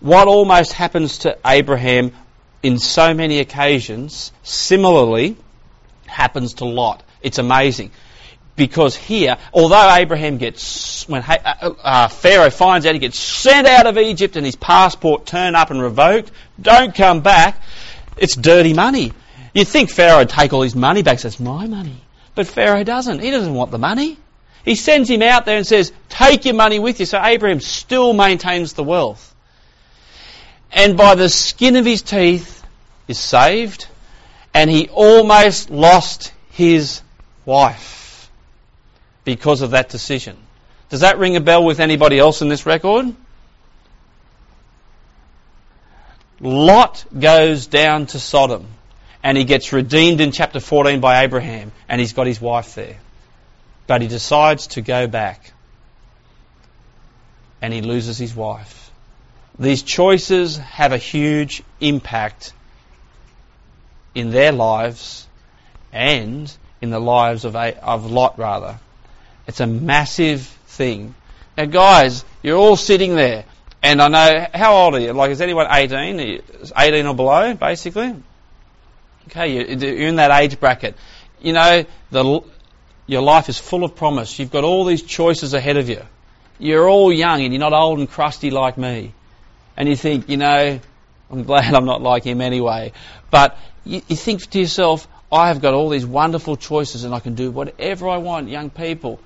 what 0.00 0.28
almost 0.28 0.74
happens 0.74 1.18
to 1.18 1.38
Abraham 1.46 2.12
in 2.62 2.78
so 2.78 3.14
many 3.14 3.38
occasions, 3.38 4.30
similarly, 4.42 5.36
happens 6.06 6.54
to 6.54 6.66
Lot. 6.66 7.02
It's 7.22 7.38
amazing 7.38 7.92
because 8.56 8.94
here, 8.94 9.38
although 9.52 9.94
Abraham 9.94 10.38
gets, 10.38 11.08
when 11.08 11.22
uh, 11.22 11.74
uh, 11.82 12.08
Pharaoh 12.08 12.50
finds 12.50 12.84
out 12.86 12.92
he 12.92 12.98
gets 12.98 13.18
sent 13.18 13.66
out 13.66 13.86
of 13.86 13.96
Egypt 13.96 14.36
and 14.36 14.44
his 14.44 14.56
passport 14.56 15.26
turned 15.26 15.56
up 15.56 15.70
and 15.70 15.80
revoked, 15.80 16.30
don't 16.60 16.94
come 16.94 17.20
back, 17.20 17.60
it's 18.16 18.36
dirty 18.36 18.74
money. 18.74 19.12
You'd 19.54 19.68
think 19.68 19.90
Pharaoh 19.90 20.18
would 20.18 20.28
take 20.28 20.52
all 20.52 20.62
his 20.62 20.74
money 20.74 21.02
back, 21.02 21.18
says, 21.18 21.40
my 21.40 21.66
money. 21.66 21.96
But 22.34 22.46
Pharaoh 22.46 22.84
doesn't. 22.84 23.20
He 23.20 23.30
doesn't 23.30 23.54
want 23.54 23.70
the 23.70 23.78
money. 23.78 24.18
He 24.64 24.74
sends 24.74 25.10
him 25.10 25.22
out 25.22 25.44
there 25.44 25.56
and 25.56 25.66
says, 25.66 25.92
take 26.08 26.44
your 26.44 26.54
money 26.54 26.78
with 26.78 27.00
you. 27.00 27.06
So 27.06 27.22
Abraham 27.22 27.60
still 27.60 28.12
maintains 28.12 28.74
the 28.74 28.84
wealth. 28.84 29.34
And 30.70 30.96
by 30.96 31.14
the 31.14 31.28
skin 31.28 31.76
of 31.76 31.84
his 31.84 32.00
teeth 32.02 32.64
is 33.08 33.18
saved, 33.18 33.88
and 34.54 34.70
he 34.70 34.88
almost 34.88 35.70
lost 35.70 36.32
his 36.50 37.02
wife 37.44 38.01
because 39.24 39.62
of 39.62 39.72
that 39.72 39.88
decision. 39.88 40.36
Does 40.88 41.00
that 41.00 41.18
ring 41.18 41.36
a 41.36 41.40
bell 41.40 41.64
with 41.64 41.80
anybody 41.80 42.18
else 42.18 42.42
in 42.42 42.48
this 42.48 42.66
record? 42.66 43.14
Lot 46.40 47.04
goes 47.16 47.66
down 47.68 48.06
to 48.06 48.18
Sodom 48.18 48.66
and 49.22 49.38
he 49.38 49.44
gets 49.44 49.72
redeemed 49.72 50.20
in 50.20 50.32
chapter 50.32 50.58
14 50.58 51.00
by 51.00 51.22
Abraham 51.22 51.70
and 51.88 52.00
he's 52.00 52.12
got 52.12 52.26
his 52.26 52.40
wife 52.40 52.74
there. 52.74 52.98
But 53.86 54.02
he 54.02 54.08
decides 54.08 54.66
to 54.68 54.82
go 54.82 55.06
back 55.06 55.52
and 57.60 57.72
he 57.72 57.80
loses 57.80 58.18
his 58.18 58.34
wife. 58.34 58.90
These 59.58 59.82
choices 59.82 60.58
have 60.58 60.92
a 60.92 60.98
huge 60.98 61.62
impact 61.80 62.52
in 64.14 64.30
their 64.30 64.50
lives 64.50 65.28
and 65.92 66.52
in 66.80 66.90
the 66.90 66.98
lives 66.98 67.44
of, 67.44 67.54
of 67.54 68.10
Lot 68.10 68.38
rather. 68.38 68.80
It's 69.46 69.60
a 69.60 69.66
massive 69.66 70.42
thing. 70.42 71.14
Now, 71.56 71.66
guys, 71.66 72.24
you're 72.42 72.56
all 72.56 72.76
sitting 72.76 73.14
there, 73.16 73.44
and 73.82 74.00
I 74.00 74.08
know 74.08 74.46
how 74.54 74.74
old 74.74 74.94
are 74.94 75.00
you? 75.00 75.12
Like, 75.12 75.30
is 75.30 75.40
anyone 75.40 75.66
18? 75.68 76.42
18 76.76 77.06
or 77.06 77.14
below, 77.14 77.54
basically. 77.54 78.14
Okay, 79.28 79.52
you're 79.52 80.08
in 80.08 80.16
that 80.16 80.30
age 80.30 80.58
bracket. 80.58 80.96
You 81.40 81.52
know, 81.52 81.84
the, 82.10 82.40
your 83.06 83.22
life 83.22 83.48
is 83.48 83.58
full 83.58 83.84
of 83.84 83.96
promise. 83.96 84.38
You've 84.38 84.50
got 84.50 84.64
all 84.64 84.84
these 84.84 85.02
choices 85.02 85.54
ahead 85.54 85.76
of 85.76 85.88
you. 85.88 86.02
You're 86.58 86.88
all 86.88 87.12
young, 87.12 87.42
and 87.42 87.52
you're 87.52 87.60
not 87.60 87.72
old 87.72 87.98
and 87.98 88.08
crusty 88.08 88.50
like 88.50 88.78
me. 88.78 89.12
And 89.76 89.88
you 89.88 89.96
think, 89.96 90.28
you 90.28 90.36
know, 90.36 90.80
I'm 91.30 91.42
glad 91.50 91.74
I'm 91.74 91.84
not 91.84 92.00
like 92.00 92.24
him 92.24 92.40
anyway. 92.40 92.92
But 93.30 93.58
you, 93.84 94.02
you 94.06 94.16
think 94.16 94.48
to 94.50 94.60
yourself, 94.60 95.08
I 95.30 95.48
have 95.48 95.60
got 95.60 95.74
all 95.74 95.88
these 95.88 96.06
wonderful 96.06 96.56
choices, 96.56 97.04
and 97.04 97.14
I 97.14 97.20
can 97.20 97.34
do 97.34 97.50
whatever 97.50 98.08
I 98.08 98.18
want, 98.18 98.48
young 98.48 98.70
people 98.70 99.20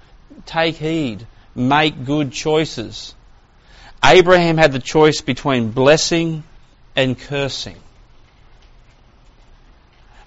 take 0.45 0.77
heed, 0.77 1.27
make 1.55 2.05
good 2.05 2.33
choices. 2.33 3.15
Abraham 4.05 4.57
had 4.59 4.73
the 4.73 4.79
choice 4.79 5.21
between 5.21 5.71
blessing 5.71 6.45
and 6.95 7.19
cursing, 7.19 7.77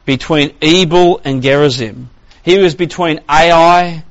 between 0.06 0.56
Ebal 0.62 1.22
and 1.24 1.42
Gerizim. 1.44 2.10
He 2.44 2.58
was 2.58 2.76
between 2.76 3.22
Ai 3.30 4.04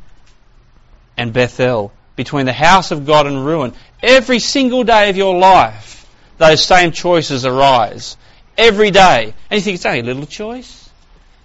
and 1.17 1.33
Bethel, 1.33 1.93
between 2.17 2.47
the 2.47 2.53
house 2.53 2.91
of 2.91 3.05
God 3.05 3.27
and 3.27 3.45
ruin. 3.45 3.75
Every 4.03 4.39
single 4.39 4.85
day 4.85 5.11
of 5.11 5.17
your 5.17 5.37
life, 5.37 6.07
those 6.39 6.63
same 6.63 6.93
choices 6.93 7.45
arise. 7.45 8.17
Every 8.57 8.91
day. 8.91 9.35
And 9.51 9.59
you 9.59 9.61
think 9.61 9.75
it's 9.77 9.87
only 9.87 10.01
a 10.01 10.05
little 10.05 10.27
choice? 10.27 10.89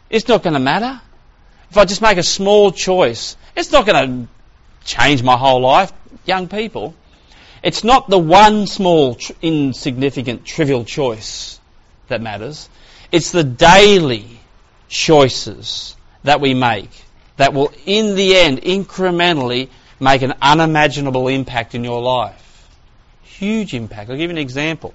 It's 0.10 0.28
not 0.28 0.44
going 0.44 0.54
to 0.54 0.60
matter. 0.60 1.02
If 1.70 1.78
I 1.78 1.86
just 1.86 2.02
make 2.02 2.18
a 2.18 2.24
small 2.24 2.72
choice, 2.72 3.36
it's 3.56 3.72
not 3.72 3.86
going 3.86 4.08
to 4.26 4.28
change 4.86 5.24
my 5.24 5.38
whole 5.38 5.62
life. 5.62 5.92
Young 6.26 6.48
people, 6.48 6.96
it's 7.62 7.84
not 7.84 8.10
the 8.10 8.20
one 8.20 8.68
small, 8.68 9.16
tr- 9.16 9.34
insignificant, 9.42 10.46
trivial 10.46 10.86
choice 10.86 11.60
that 12.08 12.22
matters. 12.22 12.70
It's 13.12 13.32
the 13.32 13.44
daily 13.44 14.40
choices 14.90 15.96
that 16.24 16.42
we 16.42 16.54
make 16.54 16.90
that 17.38 17.54
will, 17.54 17.72
in 17.86 18.16
the 18.16 18.36
end, 18.38 18.62
incrementally 18.62 19.70
make 20.00 20.22
an 20.22 20.34
unimaginable 20.42 21.28
impact 21.28 21.76
in 21.76 21.84
your 21.84 22.02
life. 22.02 22.70
Huge 23.24 23.74
impact. 23.74 24.10
I'll 24.10 24.18
give 24.18 24.30
you 24.30 24.36
an 24.36 24.38
example. 24.38 24.94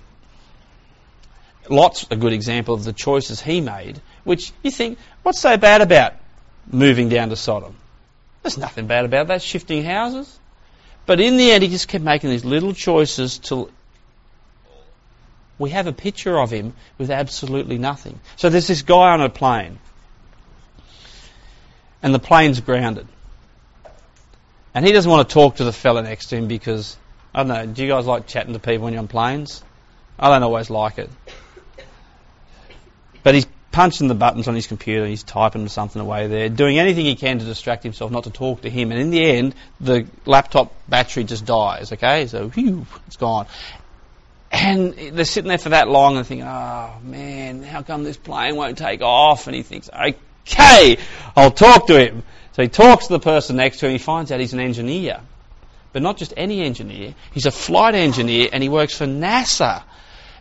Lot's 1.68 2.07
a 2.11 2.16
good 2.16 2.33
example 2.33 2.74
of 2.74 2.85
the 2.85 2.92
choices 2.92 3.40
he 3.40 3.61
made, 3.61 4.01
which 4.24 4.53
you 4.62 4.70
think, 4.70 4.98
what's 5.22 5.40
so 5.40 5.57
bad 5.57 5.81
about 5.81 6.14
moving 6.70 7.09
down 7.09 7.29
to 7.31 7.37
Sodom? 7.37 7.77
There's 8.48 8.56
nothing 8.56 8.87
bad 8.87 9.04
about 9.04 9.26
that, 9.26 9.42
shifting 9.42 9.84
houses. 9.84 10.38
But 11.04 11.20
in 11.20 11.37
the 11.37 11.50
end, 11.50 11.62
he 11.62 11.68
just 11.68 11.87
kept 11.87 12.02
making 12.02 12.30
these 12.30 12.46
little 12.46 12.72
choices 12.72 13.37
till 13.37 13.70
we 15.58 15.68
have 15.68 15.87
a 15.87 15.92
picture 15.92 16.40
of 16.40 16.50
him 16.50 16.72
with 16.96 17.11
absolutely 17.11 17.76
nothing. 17.76 18.18
So 18.37 18.48
there's 18.48 18.66
this 18.66 18.80
guy 18.80 19.12
on 19.12 19.20
a 19.20 19.28
plane, 19.28 19.78
and 22.02 22.14
the 22.14 22.18
plane's 22.18 22.58
grounded. 22.62 23.06
And 24.74 24.87
he 24.87 24.92
doesn't 24.92 25.11
want 25.11 25.28
to 25.28 25.34
talk 25.34 25.56
to 25.56 25.64
the 25.64 25.72
fella 25.72 26.02
next 26.02 26.28
to 26.28 26.37
him 26.37 26.48
because, 26.48 26.96
I 27.34 27.40
don't 27.42 27.48
know, 27.48 27.66
do 27.66 27.82
you 27.82 27.90
guys 27.90 28.06
like 28.06 28.26
chatting 28.26 28.54
to 28.54 28.58
people 28.58 28.84
when 28.84 28.94
you're 28.94 29.03
on 29.03 29.09
planes? 29.09 29.62
I 30.18 30.30
don't 30.30 30.42
always 30.42 30.70
like 30.70 30.96
it. 30.96 31.11
But 33.22 33.34
he's 33.34 33.46
punching 33.79 34.09
the 34.09 34.14
buttons 34.16 34.49
on 34.49 34.57
his 34.57 34.66
computer, 34.66 35.07
he's 35.07 35.22
typing 35.22 35.68
something 35.68 36.03
away 36.03 36.26
there, 36.26 36.49
doing 36.49 36.81
anything 36.81 37.05
he 37.05 37.14
can 37.14 37.39
to 37.39 37.45
distract 37.45 37.85
himself, 37.85 38.11
not 38.11 38.24
to 38.24 38.31
talk 38.31 38.62
to 38.62 38.68
him. 38.68 38.91
And 38.91 39.01
in 39.01 39.11
the 39.11 39.24
end, 39.24 39.55
the 39.81 40.05
laptop 40.26 40.74
battery 40.89 41.22
just 41.22 41.45
dies, 41.45 41.93
okay? 41.93 42.26
So, 42.26 42.49
whew, 42.49 42.87
it's 43.07 43.18
gone. 43.18 43.47
And 44.51 44.95
they're 44.95 45.24
sitting 45.24 45.49
there 45.49 45.59
for 45.59 45.68
that 45.68 45.87
long 45.87 46.16
and 46.16 46.26
thinking, 46.26 46.45
oh 46.45 46.95
man, 47.05 47.62
how 47.62 47.83
come 47.83 48.03
this 48.03 48.16
plane 48.16 48.57
won't 48.57 48.79
take 48.79 49.01
off? 49.01 49.47
And 49.47 49.55
he 49.55 49.62
thinks, 49.62 49.89
okay, 49.89 50.99
I'll 51.37 51.53
talk 51.53 51.87
to 51.87 52.05
him. 52.05 52.24
So 52.55 52.62
he 52.62 52.68
talks 52.68 53.07
to 53.07 53.12
the 53.12 53.20
person 53.20 53.55
next 53.55 53.79
to 53.79 53.87
him, 53.87 53.93
he 53.93 53.99
finds 53.99 54.33
out 54.33 54.41
he's 54.41 54.55
an 54.55 54.59
engineer. 54.59 55.20
But 55.93 56.03
not 56.03 56.16
just 56.16 56.35
any 56.37 56.62
engineer, 56.62 57.14
he's 57.31 57.47
a 57.47 57.53
flight 57.53 57.95
engineer 57.95 58.49
and 58.53 58.61
he 58.61 58.68
works 58.68 58.97
for 58.97 59.07
NASA. 59.07 59.85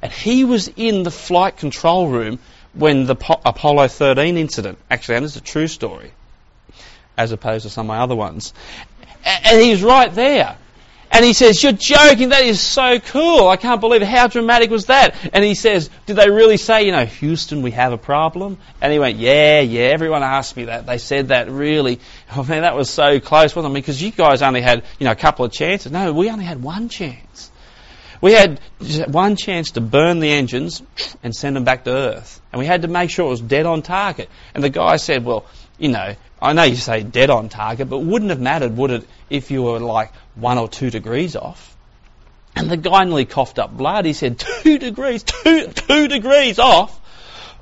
And 0.01 0.11
he 0.11 0.43
was 0.43 0.69
in 0.75 1.03
the 1.03 1.11
flight 1.11 1.57
control 1.57 2.07
room 2.07 2.39
when 2.77 3.05
the 3.05 3.15
Apollo 3.45 3.87
13 3.89 4.37
incident, 4.37 4.77
actually, 4.89 5.15
and 5.15 5.25
it's 5.25 5.35
a 5.35 5.41
true 5.41 5.67
story, 5.67 6.11
as 7.17 7.31
opposed 7.31 7.63
to 7.63 7.69
some 7.69 7.85
of 7.85 7.87
my 7.87 7.99
other 7.99 8.15
ones. 8.15 8.53
And 9.25 9.61
he 9.61 9.71
was 9.71 9.83
right 9.83 10.13
there. 10.13 10.57
And 11.09 11.23
he 11.23 11.33
says, 11.33 11.63
You're 11.63 11.71
joking, 11.71 12.29
that 12.29 12.43
is 12.43 12.59
so 12.59 12.99
cool. 12.99 13.47
I 13.47 13.55
can't 13.55 13.79
believe 13.79 14.01
it. 14.01 14.07
How 14.07 14.27
dramatic 14.27 14.69
was 14.69 14.87
that? 14.87 15.15
And 15.33 15.43
he 15.43 15.55
says, 15.55 15.89
Did 16.05 16.17
they 16.17 16.29
really 16.29 16.57
say, 16.57 16.85
you 16.85 16.91
know, 16.91 17.05
Houston, 17.05 17.61
we 17.61 17.71
have 17.71 17.93
a 17.93 17.97
problem? 17.97 18.57
And 18.81 18.91
he 18.91 18.99
went, 18.99 19.17
Yeah, 19.17 19.61
yeah, 19.61 19.85
everyone 19.85 20.23
asked 20.23 20.57
me 20.57 20.65
that. 20.65 20.85
They 20.85 20.97
said 20.97 21.29
that 21.29 21.49
really. 21.49 21.99
Oh 22.35 22.43
man, 22.43 22.63
that 22.63 22.75
was 22.75 22.89
so 22.89 23.21
close, 23.21 23.55
wasn't 23.55 23.71
it? 23.71 23.79
Because 23.79 24.01
you 24.01 24.11
guys 24.11 24.41
only 24.41 24.59
had, 24.59 24.83
you 24.99 25.05
know, 25.05 25.11
a 25.11 25.15
couple 25.15 25.45
of 25.45 25.51
chances. 25.53 25.91
No, 25.91 26.11
we 26.11 26.29
only 26.29 26.43
had 26.43 26.61
one 26.61 26.89
chance. 26.89 27.49
We 28.21 28.33
had 28.33 28.59
one 29.07 29.35
chance 29.35 29.71
to 29.71 29.81
burn 29.81 30.19
the 30.19 30.31
engines 30.31 30.81
and 31.23 31.35
send 31.35 31.55
them 31.55 31.63
back 31.63 31.83
to 31.83 31.91
Earth. 31.91 32.41
And 32.51 32.59
we 32.59 32.65
had 32.65 32.81
to 32.81 32.87
make 32.87 33.09
sure 33.09 33.27
it 33.27 33.29
was 33.29 33.41
dead 33.41 33.65
on 33.65 33.81
target. 33.81 34.29
And 34.53 34.63
the 34.63 34.69
guy 34.69 34.97
said, 34.97 35.23
well, 35.23 35.45
you 35.77 35.89
know, 35.89 36.15
I 36.41 36.53
know 36.53 36.63
you 36.63 36.75
say 36.75 37.03
dead 37.03 37.29
on 37.29 37.49
target, 37.49 37.89
but 37.89 37.99
wouldn't 37.99 38.31
have 38.31 38.39
mattered, 38.39 38.75
would 38.77 38.91
it, 38.91 39.07
if 39.29 39.51
you 39.51 39.63
were 39.63 39.79
like 39.79 40.11
one 40.35 40.57
or 40.57 40.67
two 40.67 40.89
degrees 40.89 41.35
off? 41.35 41.75
And 42.55 42.71
the 42.71 42.77
guy 42.77 43.03
nearly 43.03 43.25
coughed 43.25 43.59
up 43.59 43.75
blood. 43.75 44.05
He 44.05 44.13
said, 44.13 44.39
two 44.39 44.79
degrees, 44.79 45.23
two, 45.23 45.67
two 45.67 46.07
degrees 46.07 46.57
off. 46.57 46.99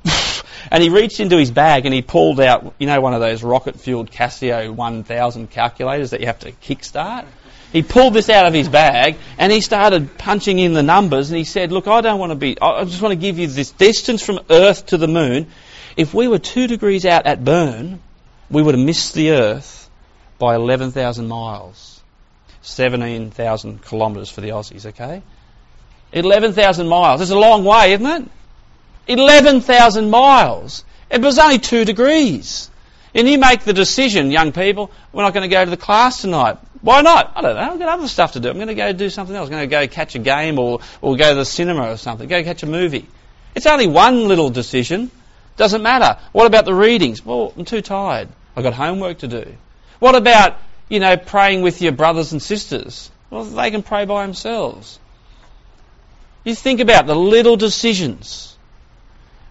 and 0.70 0.82
he 0.82 0.88
reached 0.88 1.20
into 1.20 1.36
his 1.36 1.50
bag 1.50 1.84
and 1.84 1.94
he 1.94 2.02
pulled 2.02 2.40
out, 2.40 2.74
you 2.78 2.86
know, 2.86 3.00
one 3.00 3.12
of 3.12 3.20
those 3.20 3.42
rocket-fueled 3.42 4.10
Casio 4.10 4.70
1000 4.70 5.50
calculators 5.50 6.10
that 6.10 6.20
you 6.20 6.26
have 6.26 6.38
to 6.40 6.52
kickstart. 6.52 7.26
He 7.72 7.82
pulled 7.82 8.14
this 8.14 8.30
out 8.30 8.46
of 8.46 8.54
his 8.54 8.68
bag 8.68 9.16
and 9.38 9.52
he 9.52 9.60
started 9.60 10.16
punching 10.18 10.58
in 10.58 10.72
the 10.72 10.82
numbers 10.82 11.30
and 11.30 11.38
he 11.38 11.44
said, 11.44 11.72
look, 11.72 11.88
I 11.88 12.00
don't 12.00 12.18
want 12.18 12.30
to 12.30 12.36
be, 12.36 12.56
I 12.60 12.84
just 12.84 13.02
want 13.02 13.12
to 13.12 13.16
give 13.16 13.38
you 13.38 13.46
this 13.46 13.70
distance 13.72 14.24
from 14.24 14.40
Earth 14.48 14.86
to 14.86 14.96
the 14.96 15.08
moon. 15.08 15.48
If 15.96 16.14
we 16.14 16.28
were 16.28 16.38
two 16.38 16.66
degrees 16.66 17.04
out 17.04 17.26
at 17.26 17.44
burn, 17.44 18.00
we 18.50 18.62
would 18.62 18.74
have 18.74 18.84
missed 18.84 19.14
the 19.14 19.32
Earth 19.32 19.90
by 20.38 20.54
11,000 20.54 21.26
miles. 21.26 22.00
17,000 22.62 23.84
kilometres 23.84 24.30
for 24.30 24.40
the 24.40 24.50
Aussies, 24.50 24.86
okay? 24.86 25.22
11,000 26.12 26.88
miles. 26.88 27.20
It's 27.20 27.30
a 27.30 27.38
long 27.38 27.64
way, 27.64 27.92
isn't 27.92 28.06
it? 28.06 28.28
11,000 29.08 30.10
miles. 30.10 30.84
It 31.10 31.20
was 31.20 31.38
only 31.38 31.58
two 31.58 31.84
degrees. 31.84 32.70
And 33.16 33.26
you 33.26 33.38
make 33.38 33.64
the 33.64 33.72
decision, 33.72 34.30
young 34.30 34.52
people, 34.52 34.90
we're 35.10 35.22
not 35.22 35.32
going 35.32 35.48
to 35.48 35.52
go 35.52 35.64
to 35.64 35.70
the 35.70 35.78
class 35.78 36.20
tonight. 36.20 36.58
Why 36.82 37.00
not? 37.00 37.32
I 37.34 37.40
don't 37.40 37.56
know. 37.56 37.72
I've 37.72 37.78
got 37.78 37.88
other 37.98 38.08
stuff 38.08 38.32
to 38.32 38.40
do. 38.40 38.50
I'm 38.50 38.56
going 38.56 38.68
to 38.68 38.74
go 38.74 38.92
do 38.92 39.08
something 39.08 39.34
else. 39.34 39.46
I'm 39.46 39.52
going 39.52 39.68
to 39.68 39.74
go 39.74 39.88
catch 39.88 40.14
a 40.14 40.18
game 40.18 40.58
or, 40.58 40.80
or 41.00 41.16
go 41.16 41.30
to 41.30 41.34
the 41.34 41.46
cinema 41.46 41.92
or 41.92 41.96
something. 41.96 42.28
Go 42.28 42.44
catch 42.44 42.62
a 42.62 42.66
movie. 42.66 43.08
It's 43.54 43.64
only 43.64 43.86
one 43.86 44.28
little 44.28 44.50
decision. 44.50 45.10
Doesn't 45.56 45.82
matter. 45.82 46.20
What 46.32 46.46
about 46.46 46.66
the 46.66 46.74
readings? 46.74 47.24
Well, 47.24 47.54
I'm 47.56 47.64
too 47.64 47.80
tired. 47.80 48.28
I've 48.54 48.62
got 48.62 48.74
homework 48.74 49.18
to 49.18 49.28
do. 49.28 49.54
What 49.98 50.14
about, 50.14 50.58
you 50.90 51.00
know, 51.00 51.16
praying 51.16 51.62
with 51.62 51.80
your 51.80 51.92
brothers 51.92 52.32
and 52.32 52.42
sisters? 52.42 53.10
Well, 53.30 53.44
they 53.44 53.70
can 53.70 53.82
pray 53.82 54.04
by 54.04 54.26
themselves. 54.26 54.98
You 56.44 56.54
think 56.54 56.80
about 56.80 57.06
the 57.06 57.16
little 57.16 57.56
decisions, 57.56 58.55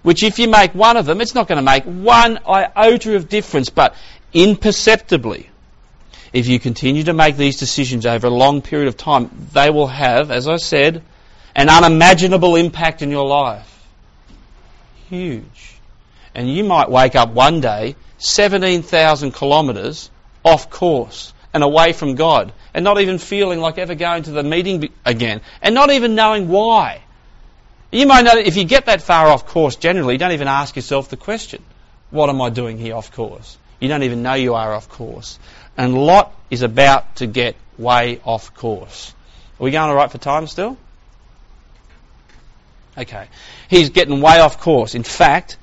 which 0.05 0.21
if 0.21 0.37
you 0.37 0.47
make 0.47 0.75
one 0.75 0.97
of 0.97 1.07
them, 1.07 1.19
it's 1.19 1.33
not 1.33 1.47
going 1.47 1.57
to 1.57 1.63
make 1.63 1.83
one 1.83 2.37
iota 2.45 3.15
of 3.15 3.27
difference, 3.27 3.71
but 3.71 3.95
imperceptibly. 4.33 5.49
If 6.31 6.47
you 6.47 6.59
continue 6.59 7.05
to 7.05 7.13
make 7.13 7.37
these 7.37 7.57
decisions 7.57 8.05
over 8.05 8.27
a 8.27 8.29
long 8.29 8.61
period 8.61 8.87
of 8.87 8.97
time, 8.97 9.31
they 9.51 9.71
will 9.71 9.87
have, 9.87 10.29
as 10.29 10.47
I 10.47 10.57
said, 10.57 11.01
an 11.55 11.69
unimaginable 11.69 12.55
impact 12.55 13.01
in 13.01 13.09
your 13.09 13.25
life. 13.25 13.83
Huge. 15.09 15.73
And 16.35 16.47
you 16.53 16.63
might 16.63 16.91
wake 16.91 17.15
up 17.15 17.31
one 17.31 17.59
day 17.59 17.95
17,000 18.19 19.33
kilometres 19.33 20.11
off 20.43 20.69
course 20.69 21.33
and 21.51 21.63
away 21.63 21.93
from 21.93 22.13
God 22.13 22.53
and 22.75 22.83
not 22.83 23.01
even 23.01 23.17
feeling 23.17 23.59
like 23.59 23.79
ever 23.79 23.95
going 23.95 24.21
to 24.23 24.31
the 24.31 24.43
meeting 24.43 24.87
again 25.03 25.41
and 25.63 25.73
not 25.73 25.89
even 25.89 26.13
knowing 26.13 26.47
why. 26.47 27.01
You 27.95 28.07
might 28.07 28.23
know 28.23 28.35
that 28.35 28.45
if 28.45 28.57
you 28.57 28.65
get 28.65 28.87
that 28.87 29.01
far 29.01 29.27
off 29.27 29.47
course 29.47 29.77
generally, 29.77 30.15
you 30.15 30.17
don't 30.17 30.33
even 30.33 30.49
ask 30.49 30.75
yourself 30.75 31.07
the 31.07 31.15
question, 31.15 31.63
what 32.11 32.29
am 32.29 32.41
I 32.41 32.49
doing 32.49 32.77
here 32.77 32.93
off 32.93 33.13
course? 33.13 33.57
You 33.79 33.87
don't 33.87 34.03
even 34.03 34.21
know 34.21 34.33
you 34.33 34.53
are 34.53 34.73
off 34.73 34.89
course. 34.89 35.39
And 35.77 35.97
Lot 35.97 36.33
is 36.51 36.61
about 36.61 37.15
to 37.17 37.25
get 37.25 37.55
way 37.77 38.19
off 38.25 38.53
course. 38.53 39.13
Are 39.57 39.63
we 39.63 39.71
going 39.71 39.89
all 39.89 39.95
right 39.95 40.11
for 40.11 40.17
time 40.17 40.45
still? 40.47 40.77
Okay. 42.97 43.27
He's 43.69 43.91
getting 43.91 44.19
way 44.19 44.39
off 44.39 44.59
course. 44.59 44.93
In 44.93 45.03
fact, 45.03 45.55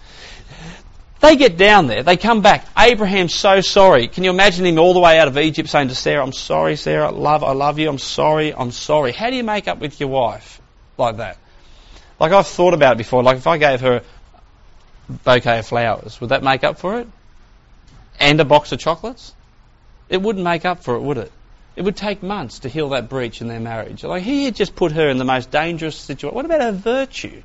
they 1.21 1.37
get 1.37 1.59
down 1.59 1.87
there, 1.87 2.03
they 2.03 2.17
come 2.17 2.41
back. 2.41 2.67
Abraham's 2.79 3.35
so 3.35 3.61
sorry. 3.61 4.09
Can 4.09 4.25
you 4.25 4.31
imagine 4.31 4.65
him 4.65 4.79
all 4.79 4.95
the 4.95 5.01
way 5.01 5.19
out 5.19 5.29
of 5.29 5.37
Egypt 5.37 5.69
saying 5.69 5.89
to 5.89 5.95
Sarah, 5.95 6.25
I'm 6.25 6.33
sorry, 6.33 6.77
Sarah, 6.77 7.11
love, 7.11 7.45
I 7.45 7.53
love 7.53 7.79
you, 7.79 7.91
I'm 7.91 7.99
sorry, 7.99 8.55
I'm 8.55 8.71
sorry. 8.71 9.13
How 9.13 9.29
do 9.29 9.37
you 9.37 9.45
make 9.45 9.69
up 9.69 9.81
with 9.81 10.01
your 10.01 10.09
wife 10.09 10.63
like 10.97 11.19
that? 11.19 11.37
Like 12.23 12.31
I've 12.31 12.47
thought 12.47 12.73
about 12.73 12.93
it 12.93 12.99
before, 12.99 13.25
like 13.25 13.39
if 13.39 13.49
I 13.49 13.59
gave 13.59 13.81
her 13.81 13.97
a 13.97 14.03
bouquet 15.13 15.59
of 15.59 15.67
flowers, 15.67 16.21
would 16.21 16.31
that 16.31 16.45
make 16.45 16.63
up 16.63 16.79
for 16.79 17.01
it? 17.01 17.09
And 18.21 18.41
a 18.41 18.45
box 18.45 18.71
of 18.71 18.79
chocolates? 18.79 19.35
It 20.09 20.23
wouldn't 20.23 20.45
make 20.45 20.65
up 20.65 20.85
for 20.85 20.95
it, 20.95 21.01
would 21.01 21.19
it? 21.19 21.33
It 21.75 21.83
would 21.83 21.97
take 21.97 22.23
months 22.23 22.61
to 22.61 22.69
heal 22.69 22.91
that 22.91 23.09
breach 23.09 23.41
in 23.41 23.49
their 23.49 23.59
marriage. 23.59 24.05
Like 24.05 24.23
he 24.23 24.45
had 24.45 24.55
just 24.55 24.77
put 24.77 24.93
her 24.93 25.09
in 25.09 25.19
the 25.19 25.25
most 25.25 25.51
dangerous 25.51 25.97
situation. 25.97 26.37
What 26.37 26.45
about 26.45 26.61
her 26.61 26.71
virtue? 26.71 27.43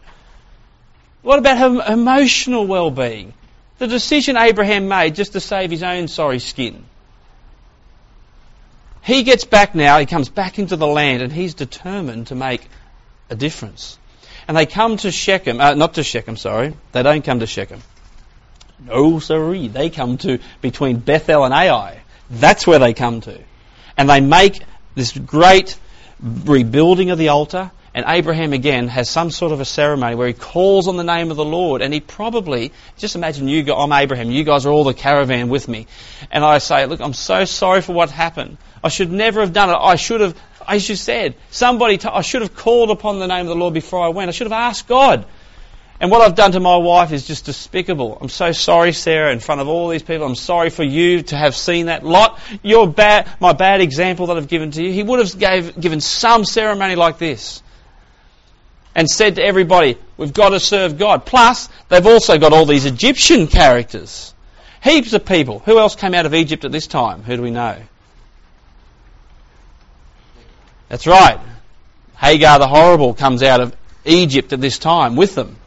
What 1.23 1.39
about 1.39 1.57
her 1.57 1.93
emotional 1.93 2.67
well-being? 2.67 3.33
The 3.79 3.87
decision 3.87 4.37
Abraham 4.37 4.87
made 4.87 5.15
just 5.15 5.33
to 5.33 5.39
save 5.39 5.71
his 5.71 5.81
own 5.81 6.07
sorry 6.07 6.37
skin. 6.37 6.85
He 9.01 9.23
gets 9.23 9.43
back 9.43 9.73
now, 9.73 9.97
he 9.97 10.05
comes 10.05 10.29
back 10.29 10.59
into 10.59 10.75
the 10.75 10.85
land, 10.85 11.23
and 11.23 11.33
he's 11.33 11.55
determined 11.55 12.27
to 12.27 12.35
make 12.35 12.61
a 13.31 13.35
difference. 13.35 13.97
And 14.47 14.55
they 14.55 14.65
come 14.65 14.97
to 14.97 15.11
Shechem, 15.11 15.59
uh, 15.59 15.73
not 15.73 15.95
to 15.95 16.03
Shechem, 16.03 16.37
sorry. 16.37 16.73
They 16.93 17.03
don't 17.03 17.23
come 17.23 17.39
to 17.39 17.47
Shechem. 17.47 17.81
No, 18.79 19.19
sorry. 19.19 19.67
They 19.67 19.89
come 19.89 20.17
to 20.19 20.39
between 20.61 20.99
Bethel 20.99 21.43
and 21.43 21.53
Ai. 21.53 22.01
That's 22.29 22.65
where 22.65 22.79
they 22.79 22.93
come 22.93 23.21
to. 23.21 23.39
And 23.97 24.09
they 24.09 24.21
make 24.21 24.61
this 24.95 25.17
great 25.17 25.77
rebuilding 26.21 27.09
of 27.09 27.17
the 27.17 27.29
altar. 27.29 27.71
And 27.93 28.05
Abraham 28.07 28.53
again 28.53 28.89
has 28.89 29.09
some 29.09 29.31
sort 29.31 29.51
of 29.51 29.59
a 29.59 29.65
ceremony 29.65 30.15
where 30.15 30.27
he 30.27 30.33
calls 30.33 30.87
on 30.87 30.97
the 30.97 31.03
name 31.03 31.31
of 31.31 31.37
the 31.37 31.43
Lord, 31.43 31.81
and 31.81 31.91
he 31.91 31.99
probably 31.99 32.71
just 32.95 33.15
imagine 33.15 33.47
you. 33.47 33.73
I'm 33.73 33.91
Abraham. 33.91 34.29
You 34.29 34.43
guys 34.43 34.67
are 34.67 34.71
all 34.71 34.83
the 34.83 34.93
caravan 34.93 35.49
with 35.49 35.67
me, 35.67 35.87
and 36.29 36.45
I 36.45 36.59
say, 36.59 36.85
look, 36.85 37.01
I'm 37.01 37.13
so 37.13 37.45
sorry 37.45 37.81
for 37.81 37.93
what 37.93 38.11
happened. 38.11 38.57
I 38.83 38.89
should 38.89 39.11
never 39.11 39.39
have 39.39 39.51
done 39.51 39.71
it. 39.71 39.77
I 39.81 39.95
should 39.95 40.21
have, 40.21 40.39
as 40.67 40.87
you 40.87 40.95
said, 40.95 41.35
somebody. 41.49 41.97
T- 41.97 42.07
I 42.07 42.21
should 42.21 42.41
have 42.41 42.55
called 42.55 42.91
upon 42.91 43.19
the 43.19 43.27
name 43.27 43.41
of 43.41 43.47
the 43.47 43.55
Lord 43.55 43.73
before 43.73 44.03
I 44.03 44.09
went. 44.09 44.29
I 44.29 44.31
should 44.31 44.45
have 44.45 44.51
asked 44.51 44.87
God. 44.87 45.25
And 45.99 46.11
what 46.11 46.21
I've 46.21 46.35
done 46.35 46.51
to 46.51 46.59
my 46.59 46.77
wife 46.77 47.11
is 47.11 47.25
just 47.25 47.45
despicable. 47.45 48.19
I'm 48.21 48.29
so 48.29 48.51
sorry, 48.51 48.93
Sarah, 48.93 49.31
in 49.31 49.39
front 49.39 49.61
of 49.61 49.67
all 49.67 49.89
these 49.89 50.03
people. 50.03 50.27
I'm 50.27 50.35
sorry 50.35 50.69
for 50.69 50.83
you 50.83 51.23
to 51.23 51.35
have 51.35 51.55
seen 51.55 51.87
that. 51.87 52.05
Lot, 52.05 52.39
your 52.61 52.87
bad, 52.87 53.27
my 53.39 53.53
bad 53.53 53.81
example 53.81 54.27
that 54.27 54.37
I've 54.37 54.47
given 54.47 54.69
to 54.71 54.83
you. 54.83 54.91
He 54.91 55.01
would 55.01 55.19
have 55.19 55.39
gave, 55.39 55.79
given 55.79 55.99
some 55.99 56.45
ceremony 56.45 56.95
like 56.95 57.17
this 57.17 57.63
and 58.93 59.09
said 59.09 59.35
to 59.35 59.43
everybody, 59.43 59.97
we've 60.17 60.33
got 60.33 60.49
to 60.49 60.59
serve 60.59 60.99
God. 60.99 61.25
Plus, 61.25 61.67
they've 61.89 62.05
also 62.05 62.37
got 62.37 62.53
all 62.53 62.65
these 62.65 62.85
Egyptian 62.85 63.47
characters. 63.47 64.35
Heaps 64.83 65.13
of 65.13 65.25
people. 65.25 65.59
Who 65.59 65.79
else 65.79 65.95
came 65.95 66.13
out 66.13 66.27
of 66.27 66.35
Egypt 66.35 66.63
at 66.63 66.71
this 66.71 66.87
time? 66.87 67.23
Who 67.23 67.37
do 67.37 67.41
we 67.41 67.51
know? 67.51 67.77
That's 70.89 71.07
right. 71.07 71.39
Hagar 72.17 72.59
the 72.59 72.67
Horrible 72.67 73.13
comes 73.13 73.43
out 73.43 73.61
of 73.61 73.75
Egypt 74.05 74.53
at 74.53 74.61
this 74.61 74.79
time 74.79 75.15
with 75.15 75.35
them. 75.35 75.57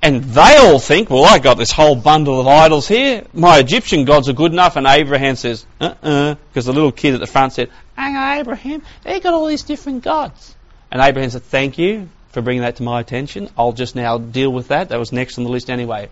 And 0.00 0.22
they 0.22 0.56
all 0.58 0.78
think, 0.78 1.10
well, 1.10 1.24
I 1.24 1.38
got 1.38 1.58
this 1.58 1.72
whole 1.72 1.96
bundle 1.96 2.40
of 2.40 2.46
idols 2.46 2.86
here. 2.86 3.24
My 3.32 3.58
Egyptian 3.58 4.04
gods 4.04 4.28
are 4.28 4.32
good 4.32 4.52
enough. 4.52 4.76
And 4.76 4.86
Abraham 4.86 5.34
says, 5.34 5.66
uh-uh, 5.80 6.34
because 6.34 6.66
the 6.66 6.72
little 6.72 6.92
kid 6.92 7.14
at 7.14 7.20
the 7.20 7.26
front 7.26 7.54
said, 7.54 7.70
hang 7.96 8.14
on, 8.14 8.38
Abraham, 8.38 8.82
they 9.02 9.18
got 9.18 9.34
all 9.34 9.46
these 9.46 9.64
different 9.64 10.04
gods. 10.04 10.54
And 10.90 11.02
Abraham 11.02 11.30
said, 11.30 11.42
Thank 11.42 11.78
you 11.78 12.08
for 12.30 12.42
bringing 12.42 12.62
that 12.62 12.76
to 12.76 12.82
my 12.82 13.00
attention. 13.00 13.50
I'll 13.58 13.72
just 13.72 13.94
now 13.94 14.18
deal 14.18 14.50
with 14.50 14.68
that. 14.68 14.90
That 14.90 14.98
was 14.98 15.12
next 15.12 15.38
on 15.38 15.44
the 15.44 15.50
list 15.50 15.68
anyway. 15.68 16.08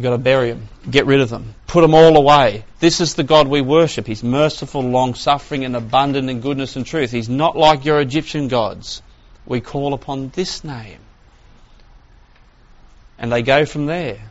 You've 0.00 0.04
got 0.04 0.16
to 0.16 0.18
bury 0.18 0.52
them. 0.52 0.66
Get 0.90 1.04
rid 1.04 1.20
of 1.20 1.28
them. 1.28 1.54
Put 1.66 1.82
them 1.82 1.92
all 1.92 2.16
away. 2.16 2.64
This 2.78 3.02
is 3.02 3.16
the 3.16 3.22
God 3.22 3.48
we 3.48 3.60
worship. 3.60 4.06
He's 4.06 4.24
merciful, 4.24 4.80
long 4.80 5.12
suffering, 5.12 5.62
and 5.66 5.76
abundant 5.76 6.30
in 6.30 6.40
goodness 6.40 6.74
and 6.74 6.86
truth. 6.86 7.10
He's 7.10 7.28
not 7.28 7.54
like 7.54 7.84
your 7.84 8.00
Egyptian 8.00 8.48
gods. 8.48 9.02
We 9.44 9.60
call 9.60 9.92
upon 9.92 10.30
this 10.30 10.64
name. 10.64 11.00
And 13.18 13.30
they 13.30 13.42
go 13.42 13.66
from 13.66 13.84
there. 13.84 14.22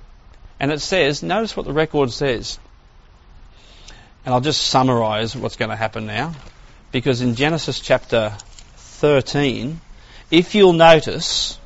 And 0.60 0.72
it 0.72 0.82
says, 0.82 1.22
notice 1.22 1.56
what 1.56 1.68
the 1.68 1.74
record 1.74 2.10
says. 2.10 2.58
And 4.26 4.34
I'll 4.34 4.42
just 4.42 4.62
summarize 4.62 5.36
what's 5.36 5.56
going 5.56 5.70
to 5.70 5.76
happen 5.76 6.08
now. 6.08 6.34
Because 6.92 7.22
in 7.22 7.36
Genesis 7.36 7.80
chapter 7.80 8.34
13, 8.78 9.80
if 10.32 10.56
you'll 10.56 10.74
notice, 10.74 11.59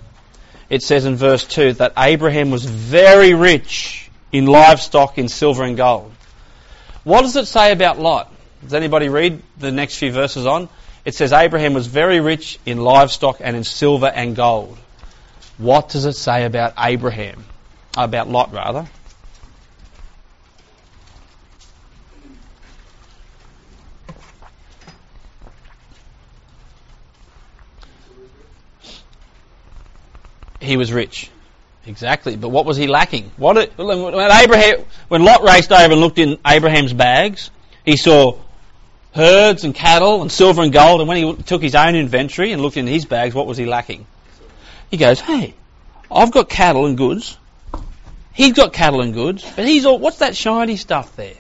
it 0.70 0.82
says 0.82 1.06
in 1.06 1.16
verse 1.16 1.46
2 1.46 1.74
that 1.74 1.94
Abraham 1.98 2.52
was 2.52 2.66
very 2.66 3.34
rich 3.34 4.10
in 4.32 4.46
livestock, 4.46 5.18
in 5.18 5.28
silver 5.28 5.64
and 5.64 5.78
gold. 5.78 6.12
What 7.04 7.22
does 7.22 7.36
it 7.36 7.48
say 7.48 7.72
about 7.72 8.00
Lot? 8.00 8.34
Does 8.64 8.74
anybody 8.74 9.10
read 9.10 9.42
the 9.58 9.72
next 9.72 9.98
few 9.98 10.12
verses 10.12 10.46
on? 10.46 10.70
It 11.06 11.16
says 11.16 11.34
Abraham 11.34 11.74
was 11.74 11.88
very 11.88 12.22
rich 12.22 12.60
in 12.66 12.78
livestock 12.78 13.38
and 13.42 13.58
in 13.58 13.64
silver 13.64 14.08
and 14.08 14.36
gold. 14.36 14.78
What 15.58 15.90
does 15.90 16.06
it 16.06 16.14
say 16.14 16.46
about 16.46 16.74
Abraham? 16.78 17.44
About 17.98 18.30
Lot, 18.30 18.54
rather. 18.54 18.88
He 30.64 30.78
was 30.78 30.92
rich. 30.94 31.30
Exactly. 31.86 32.38
But 32.38 32.50
what 32.50 32.66
was 32.66 32.78
he 32.78 32.88
lacking? 32.88 33.32
What 33.36 33.58
it, 33.58 33.78
when 33.78 34.32
Abraham, 34.32 34.86
when 35.10 35.24
Lot 35.24 35.44
raced 35.44 35.72
over 35.72 35.92
and 35.92 36.00
looked 36.00 36.18
in 36.18 36.38
Abraham's 36.48 36.94
bags, 36.94 37.52
he 37.86 37.98
saw 37.98 38.38
herds 39.14 39.66
and 39.66 39.76
cattle 39.76 40.22
and 40.22 40.32
silver 40.32 40.62
and 40.62 40.72
gold. 40.72 41.02
And 41.02 41.08
when 41.10 41.18
he 41.18 41.44
took 41.44 41.62
his 41.62 41.76
own 41.76 41.96
inventory 41.96 42.54
and 42.54 42.62
looked 42.62 42.78
in 42.78 42.88
his 42.88 43.06
bags, 43.06 43.36
what 43.36 43.48
was 43.48 43.58
he 43.58 43.66
lacking? 43.66 44.06
He 44.90 44.98
goes, 44.98 45.20
"Hey, 45.20 45.54
I've 46.10 46.32
got 46.32 46.48
cattle 46.48 46.86
and 46.86 46.98
goods. 46.98 47.38
He's 48.34 48.54
got 48.54 48.74
cattle 48.74 49.02
and 49.02 49.14
goods, 49.14 49.44
but 49.56 49.66
he's 49.66 49.86
all, 49.86 50.00
what's 50.00 50.18
that 50.18 50.36
shiny 50.36 50.78
stuff 50.78 51.16
there? 51.16 51.36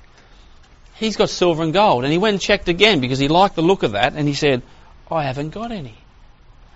He's 0.95 1.15
got 1.15 1.29
silver 1.29 1.63
and 1.63 1.73
gold." 1.73 2.03
And 2.03 2.11
he 2.11 2.17
went 2.17 2.33
and 2.33 2.41
checked 2.41 2.67
again 2.67 2.99
because 2.99 3.19
he 3.19 3.29
liked 3.29 3.55
the 3.55 3.61
look 3.61 3.83
of 3.83 3.93
that, 3.93 4.13
and 4.13 4.27
he 4.27 4.33
said, 4.33 4.61
"I 5.09 5.23
haven't 5.23 5.51
got 5.51 5.71
any." 5.71 5.95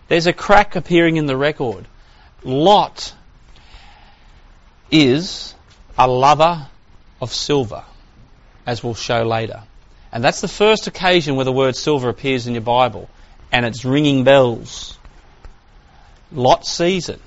There's 0.08 0.28
a 0.28 0.34
crack 0.34 0.78
appearing 0.78 1.18
in 1.18 1.26
the 1.26 1.36
record. 1.36 1.86
Lot 2.44 3.14
is 4.92 5.56
a 5.98 6.08
lover 6.08 6.68
of 7.22 7.34
silver, 7.34 7.84
as 8.66 8.84
we'll 8.84 8.96
show 8.96 9.24
later. 9.24 9.64
And 10.12 10.24
that's 10.24 10.42
the 10.42 10.48
first 10.48 10.88
occasion 10.88 11.36
where 11.36 11.46
the 11.46 11.52
word 11.52 11.76
silver 11.76 12.10
appears 12.10 12.48
in 12.48 12.54
your 12.54 12.62
Bible, 12.62 13.10
and 13.52 13.66
it's 13.66 13.84
ringing 13.84 14.24
bells. 14.24 14.98
Lot 16.32 16.66
sees 16.66 17.10
it. 17.10 17.22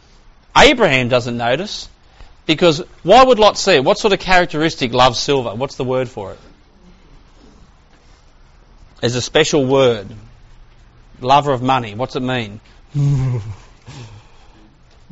Abraham 0.57 1.09
doesn't 1.09 1.37
notice, 1.37 1.89
because 2.47 2.83
why 3.03 3.23
would 3.23 3.39
Lot 3.39 3.59
see 3.59 3.77
it? 3.77 3.85
What 3.85 3.99
sort 3.99 4.13
of 4.13 4.21
characteristic 4.21 4.93
loves 4.93 5.19
silver? 5.19 5.55
What's 5.55 5.77
the 5.77 5.85
word 5.85 6.09
for 6.09 6.33
it? 6.33 6.39
There's 9.01 9.15
a 9.15 9.23
special 9.23 9.65
word. 9.65 10.09
Lover 11.21 11.53
of 11.53 11.63
money. 11.63 11.95
What's 11.95 12.17
it 12.17 12.21
mean? 12.21 12.61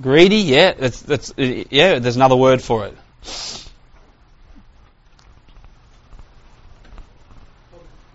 Greedy, 0.01 0.37
yeah, 0.37 0.73
that's, 0.73 1.01
that's, 1.03 1.35
yeah, 1.37 1.99
there's 1.99 2.17
another 2.17 2.37
word 2.37 2.63
for 2.63 2.87
it. 2.87 2.97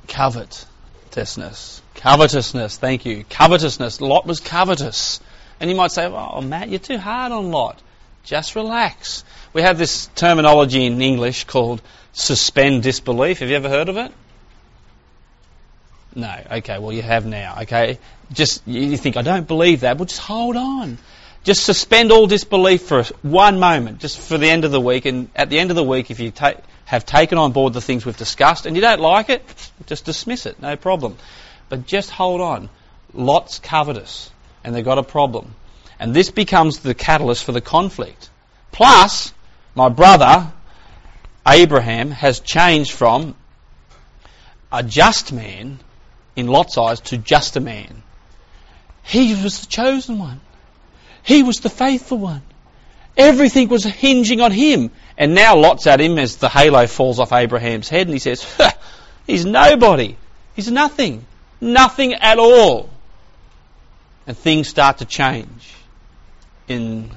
Covetousness. 0.08 1.82
Covetousness, 1.96 2.78
thank 2.78 3.06
you. 3.06 3.26
Covetousness. 3.30 4.00
Lot 4.00 4.26
was 4.26 4.40
covetous. 4.40 5.20
And 5.60 5.70
you 5.70 5.76
might 5.76 5.92
say, 5.92 6.06
oh, 6.06 6.42
Matt, 6.42 6.70
you're 6.70 6.80
too 6.80 6.98
hard 6.98 7.32
on 7.32 7.52
Lot. 7.52 7.82
Just 8.24 8.56
relax. 8.56 9.24
We 9.52 9.62
have 9.64 9.78
this 9.78 10.08
terminology 10.16 10.86
in 10.86 11.02
English 11.02 11.46
called 11.46 11.82
suspend 12.14 12.84
disbelief. 12.84 13.40
Have 13.40 13.50
you 13.50 13.56
ever 13.56 13.70
heard 13.70 13.90
of 13.90 13.98
it? 13.98 14.12
No. 16.16 16.34
Okay, 16.52 16.80
well, 16.80 16.94
you 16.94 17.02
have 17.02 17.26
now. 17.26 17.58
Okay? 17.62 18.00
Just, 18.32 18.66
you 18.68 18.98
think, 18.98 19.18
I 19.18 19.22
don't 19.22 19.48
believe 19.48 19.82
that. 19.82 19.98
Well, 19.98 20.06
just 20.06 20.22
hold 20.22 20.56
on. 20.56 20.98
Just 21.44 21.66
suspend 21.66 22.12
all 22.12 22.26
disbelief 22.26 22.84
for 22.84 23.04
one 23.22 23.60
moment, 23.60 24.00
just 24.00 24.20
for 24.20 24.38
the 24.38 24.50
end 24.50 24.64
of 24.64 24.72
the 24.72 24.80
week. 24.80 25.06
And 25.06 25.30
at 25.36 25.50
the 25.50 25.60
end 25.60 25.72
of 25.72 25.76
the 25.76 25.84
week, 25.84 26.10
if 26.10 26.20
you 26.20 26.32
ta- 26.32 26.54
have 26.86 27.06
taken 27.06 27.38
on 27.38 27.52
board 27.52 27.74
the 27.74 27.82
things 27.82 28.06
we've 28.06 28.18
discussed 28.18 28.66
and 28.66 28.76
you 28.76 28.82
don't 28.82 29.02
like 29.02 29.30
it, 29.30 29.44
just 29.86 30.06
dismiss 30.06 30.46
it, 30.46 30.62
no 30.62 30.78
problem. 30.78 31.18
But 31.68 31.86
just 31.86 32.10
hold 32.10 32.40
on. 32.40 32.70
Lot's 33.14 33.60
covetous, 33.60 34.32
and 34.64 34.74
they've 34.74 34.86
got 34.86 34.98
a 34.98 35.04
problem. 35.04 35.54
And 36.00 36.14
this 36.14 36.32
becomes 36.32 36.80
the 36.80 36.94
catalyst 36.94 37.44
for 37.44 37.52
the 37.52 37.62
conflict. 37.62 38.30
Plus, 38.72 39.34
my 39.76 39.90
brother, 39.90 40.52
Abraham, 41.48 42.12
has 42.12 42.40
changed 42.40 42.92
from 42.92 43.36
a 44.72 44.82
just 44.82 45.32
man 45.32 45.80
in 46.36 46.48
Lot's 46.48 46.78
eyes 46.78 47.00
to 47.02 47.18
just 47.18 47.56
a 47.56 47.60
man. 47.60 48.02
He 49.04 49.36
was 49.44 49.62
the 49.62 49.68
chosen 49.68 50.18
one. 50.18 50.42
He 51.24 51.44
was 51.44 51.58
the 51.58 51.70
faithful 51.70 52.18
one. 52.18 52.42
Everything 53.16 53.70
was 53.70 53.84
hinging 53.84 54.42
on 54.42 54.52
him. 54.52 54.92
And 55.18 55.36
now 55.36 55.56
Lot's 55.56 55.88
at 55.88 56.02
him 56.02 56.18
as 56.18 56.38
the 56.38 56.50
halo 56.50 56.88
falls 56.88 57.20
off 57.20 57.32
Abraham's 57.32 57.90
head 57.90 58.08
and 58.08 58.14
he 58.14 58.20
says, 58.20 58.46
He's 59.28 59.46
nobody. 59.46 60.18
He's 60.56 60.70
nothing. 60.70 61.26
Nothing 61.62 62.16
at 62.16 62.40
all. 62.40 62.90
And 64.28 64.38
things 64.38 64.68
start 64.68 65.00
to 65.00 65.06
change 65.06 65.74
in 66.68 67.12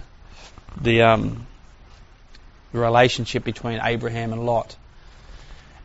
the, 0.80 1.02
um, 1.02 1.46
the 2.72 2.78
relationship 2.78 3.44
between 3.44 3.80
Abraham 3.82 4.32
and 4.32 4.44
Lot. 4.44 4.76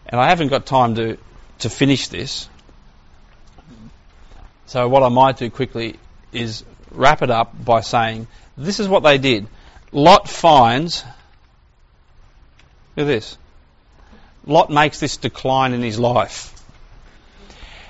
And 0.05 0.19
I 0.19 0.29
haven't 0.29 0.49
got 0.49 0.65
time 0.65 0.95
to, 0.95 1.17
to 1.59 1.69
finish 1.69 2.07
this. 2.09 2.49
So 4.65 4.87
what 4.87 5.03
I 5.03 5.09
might 5.09 5.37
do 5.37 5.49
quickly 5.49 5.97
is 6.31 6.63
wrap 6.91 7.21
it 7.21 7.31
up 7.31 7.53
by 7.63 7.81
saying 7.81 8.27
this 8.57 8.79
is 8.79 8.87
what 8.87 9.03
they 9.03 9.17
did. 9.17 9.47
Lot 9.91 10.29
finds, 10.29 11.03
look 12.95 13.05
at 13.05 13.07
this. 13.07 13.37
Lot 14.45 14.69
makes 14.69 14.99
this 14.99 15.17
decline 15.17 15.73
in 15.73 15.81
his 15.81 15.99
life. 15.99 16.53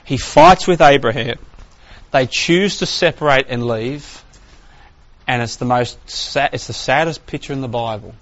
He 0.04 0.18
fights 0.18 0.68
with 0.68 0.82
Abraham. 0.82 1.38
They 2.12 2.28
choose 2.28 2.78
to 2.78 2.86
separate 2.86 3.46
and 3.50 3.66
leave. 3.66 4.24
And 5.28 5.42
it's 5.42 5.56
the 5.56 5.66
most, 5.66 5.98
it's 6.36 6.68
the 6.68 6.74
saddest 6.74 7.26
picture 7.26 7.54
in 7.54 7.62
the 7.62 7.70
Bible. 7.70 8.16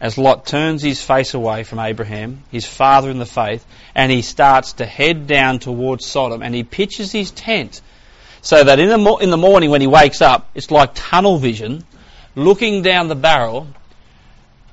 As 0.00 0.18
Lot 0.18 0.46
turns 0.46 0.82
his 0.82 1.02
face 1.02 1.32
away 1.32 1.62
from 1.62 1.78
Abraham, 1.78 2.42
his 2.50 2.66
father 2.66 3.10
in 3.10 3.18
the 3.18 3.26
faith, 3.26 3.64
and 3.94 4.12
he 4.12 4.22
starts 4.22 4.74
to 4.74 4.86
head 4.86 5.26
down 5.26 5.58
towards 5.58 6.04
Sodom, 6.04 6.42
and 6.42 6.54
he 6.54 6.64
pitches 6.64 7.12
his 7.12 7.30
tent 7.30 7.80
so 8.46 8.62
that 8.62 8.78
in 8.78 8.88
the, 8.88 8.96
mo- 8.96 9.16
in 9.16 9.30
the 9.30 9.36
morning 9.36 9.70
when 9.70 9.80
he 9.80 9.88
wakes 9.88 10.22
up, 10.22 10.48
it's 10.54 10.70
like 10.70 10.92
tunnel 10.94 11.36
vision, 11.36 11.82
looking 12.36 12.82
down 12.82 13.08
the 13.08 13.16
barrel 13.16 13.66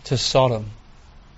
to 0.04 0.16
Sodom. 0.16 0.70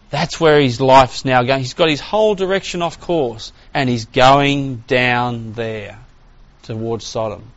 That's 0.10 0.38
where 0.38 0.60
his 0.60 0.82
life's 0.82 1.24
now 1.24 1.44
going. 1.44 1.62
He's 1.62 1.76
got 1.76 1.88
his 1.88 2.02
whole 2.02 2.36
direction 2.36 2.82
off 2.82 3.00
course, 3.00 3.54
and 3.74 3.90
he's 3.90 4.04
going 4.04 4.84
down 4.86 5.54
there 5.54 5.98
towards 6.64 7.06
Sodom. 7.06 7.54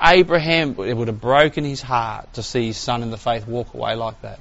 Abraham, 0.00 0.76
it 0.78 0.96
would 0.96 1.08
have 1.08 1.20
broken 1.20 1.64
his 1.64 1.82
heart 1.82 2.32
to 2.34 2.44
see 2.44 2.66
his 2.66 2.76
son 2.76 3.02
in 3.02 3.10
the 3.10 3.18
faith 3.18 3.48
walk 3.48 3.74
away 3.74 3.96
like 3.96 4.22
that. 4.22 4.38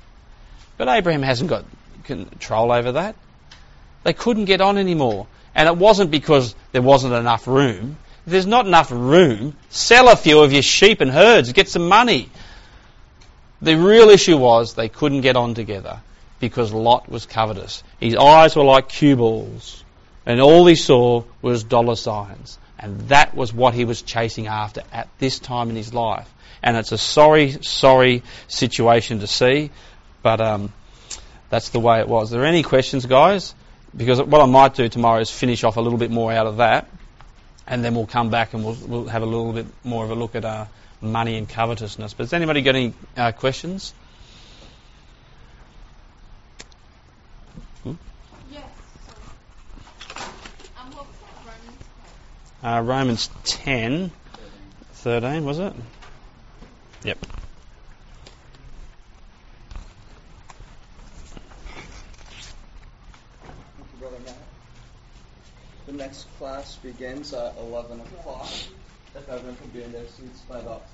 But 0.78 0.89
Abraham 0.89 1.24
hasn't 1.24 1.50
got 1.50 1.66
control 2.04 2.72
over 2.72 2.91
that. 2.91 3.16
They 4.04 4.14
couldn't 4.14 4.45
get 4.45 4.62
on 4.62 4.78
anymore. 4.78 5.26
And 5.56 5.68
it 5.68 5.76
wasn't 5.76 6.12
because 6.12 6.54
there 6.72 6.84
wasn't 6.84 7.16
enough 7.16 7.47
room. 7.47 7.97
If 8.30 8.34
there's 8.34 8.46
not 8.46 8.68
enough 8.68 8.92
room, 8.92 9.56
sell 9.70 10.08
a 10.08 10.16
few 10.16 10.42
of 10.42 10.54
your 10.54 10.62
sheep 10.62 11.02
and 11.02 11.10
herds, 11.10 11.52
get 11.52 11.68
some 11.68 11.88
money. 11.88 12.30
The 13.60 13.76
real 13.76 14.10
issue 14.10 14.38
was 14.38 14.76
they 14.76 14.88
couldn't 14.88 15.22
get 15.22 15.36
on 15.36 15.56
together 15.56 16.02
because 16.40 16.72
Lot 16.72 17.10
was 17.10 17.26
covetous. 17.26 17.82
His 18.00 18.16
eyes 18.16 18.56
were 18.56 18.64
like 18.64 18.88
cue 18.88 19.16
balls, 19.16 19.84
and 20.28 20.40
all 20.40 20.68
he 20.68 20.76
saw 20.76 21.24
was 21.42 21.64
dollar 21.64 21.96
signs. 21.96 22.60
And 22.78 23.10
that 23.10 23.34
was 23.34 23.52
what 23.52 23.74
he 23.74 23.84
was 23.84 24.04
chasing 24.04 24.46
after 24.46 24.84
at 24.94 25.10
this 25.18 25.40
time 25.40 25.72
in 25.72 25.76
his 25.76 25.92
life. 25.92 26.32
And 26.62 26.78
it's 26.78 26.92
a 26.92 27.00
sorry, 27.00 27.58
sorry 27.64 28.22
situation 28.48 29.22
to 29.22 29.28
see, 29.28 29.72
but 30.22 30.40
um, 30.40 30.72
that's 31.50 31.70
the 31.70 31.80
way 31.80 32.00
it 32.00 32.08
was. 32.08 32.32
Are 32.32 32.38
there 32.38 32.46
any 32.46 32.62
questions, 32.62 33.08
guys? 33.08 33.56
Because 33.98 34.22
what 34.22 34.40
I 34.40 34.46
might 34.46 34.76
do 34.76 34.88
tomorrow 34.88 35.20
is 35.20 35.32
finish 35.32 35.64
off 35.64 35.78
a 35.78 35.82
little 35.82 35.98
bit 35.98 36.12
more 36.12 36.32
out 36.32 36.46
of 36.46 36.58
that 36.58 36.88
and 37.70 37.86
then 37.86 37.93
we'll 37.93 38.07
come 38.07 38.32
back 38.32 38.53
and 38.53 38.65
we'll, 38.65 38.78
we'll 38.88 39.05
have 39.05 39.22
a 39.22 39.26
little 39.26 39.53
bit 39.53 39.67
more 39.84 40.03
of 40.03 40.09
a 40.09 40.15
look 40.15 40.36
at 40.36 40.43
uh, 40.43 40.65
money 41.01 41.38
and 41.38 41.47
covetousness. 41.47 42.13
But 42.15 42.24
has 42.24 42.34
anybody 42.34 42.61
got 42.63 42.76
any 42.76 42.93
uh, 43.15 43.32
questions? 43.32 43.93
Hmm? 47.84 47.93
Yes. 48.51 48.63
Um, 50.82 50.91
that? 52.61 52.78
Uh, 52.78 52.82
Romans 52.82 53.30
10, 53.43 54.11
13, 54.93 55.45
was 55.45 55.59
it? 55.59 55.74
Yep. 57.03 57.26
The 65.90 65.96
next 65.96 66.28
class 66.38 66.76
begins 66.76 67.34
at 67.34 67.58
11 67.58 68.00
o'clock. 68.02 68.48
If 69.16 69.28
everyone 69.28 69.56
can 69.56 69.70
be 69.70 69.82
in 69.82 69.92
their 69.92 70.06
seats 70.06 70.42
by 70.42 70.60
about 70.60 70.86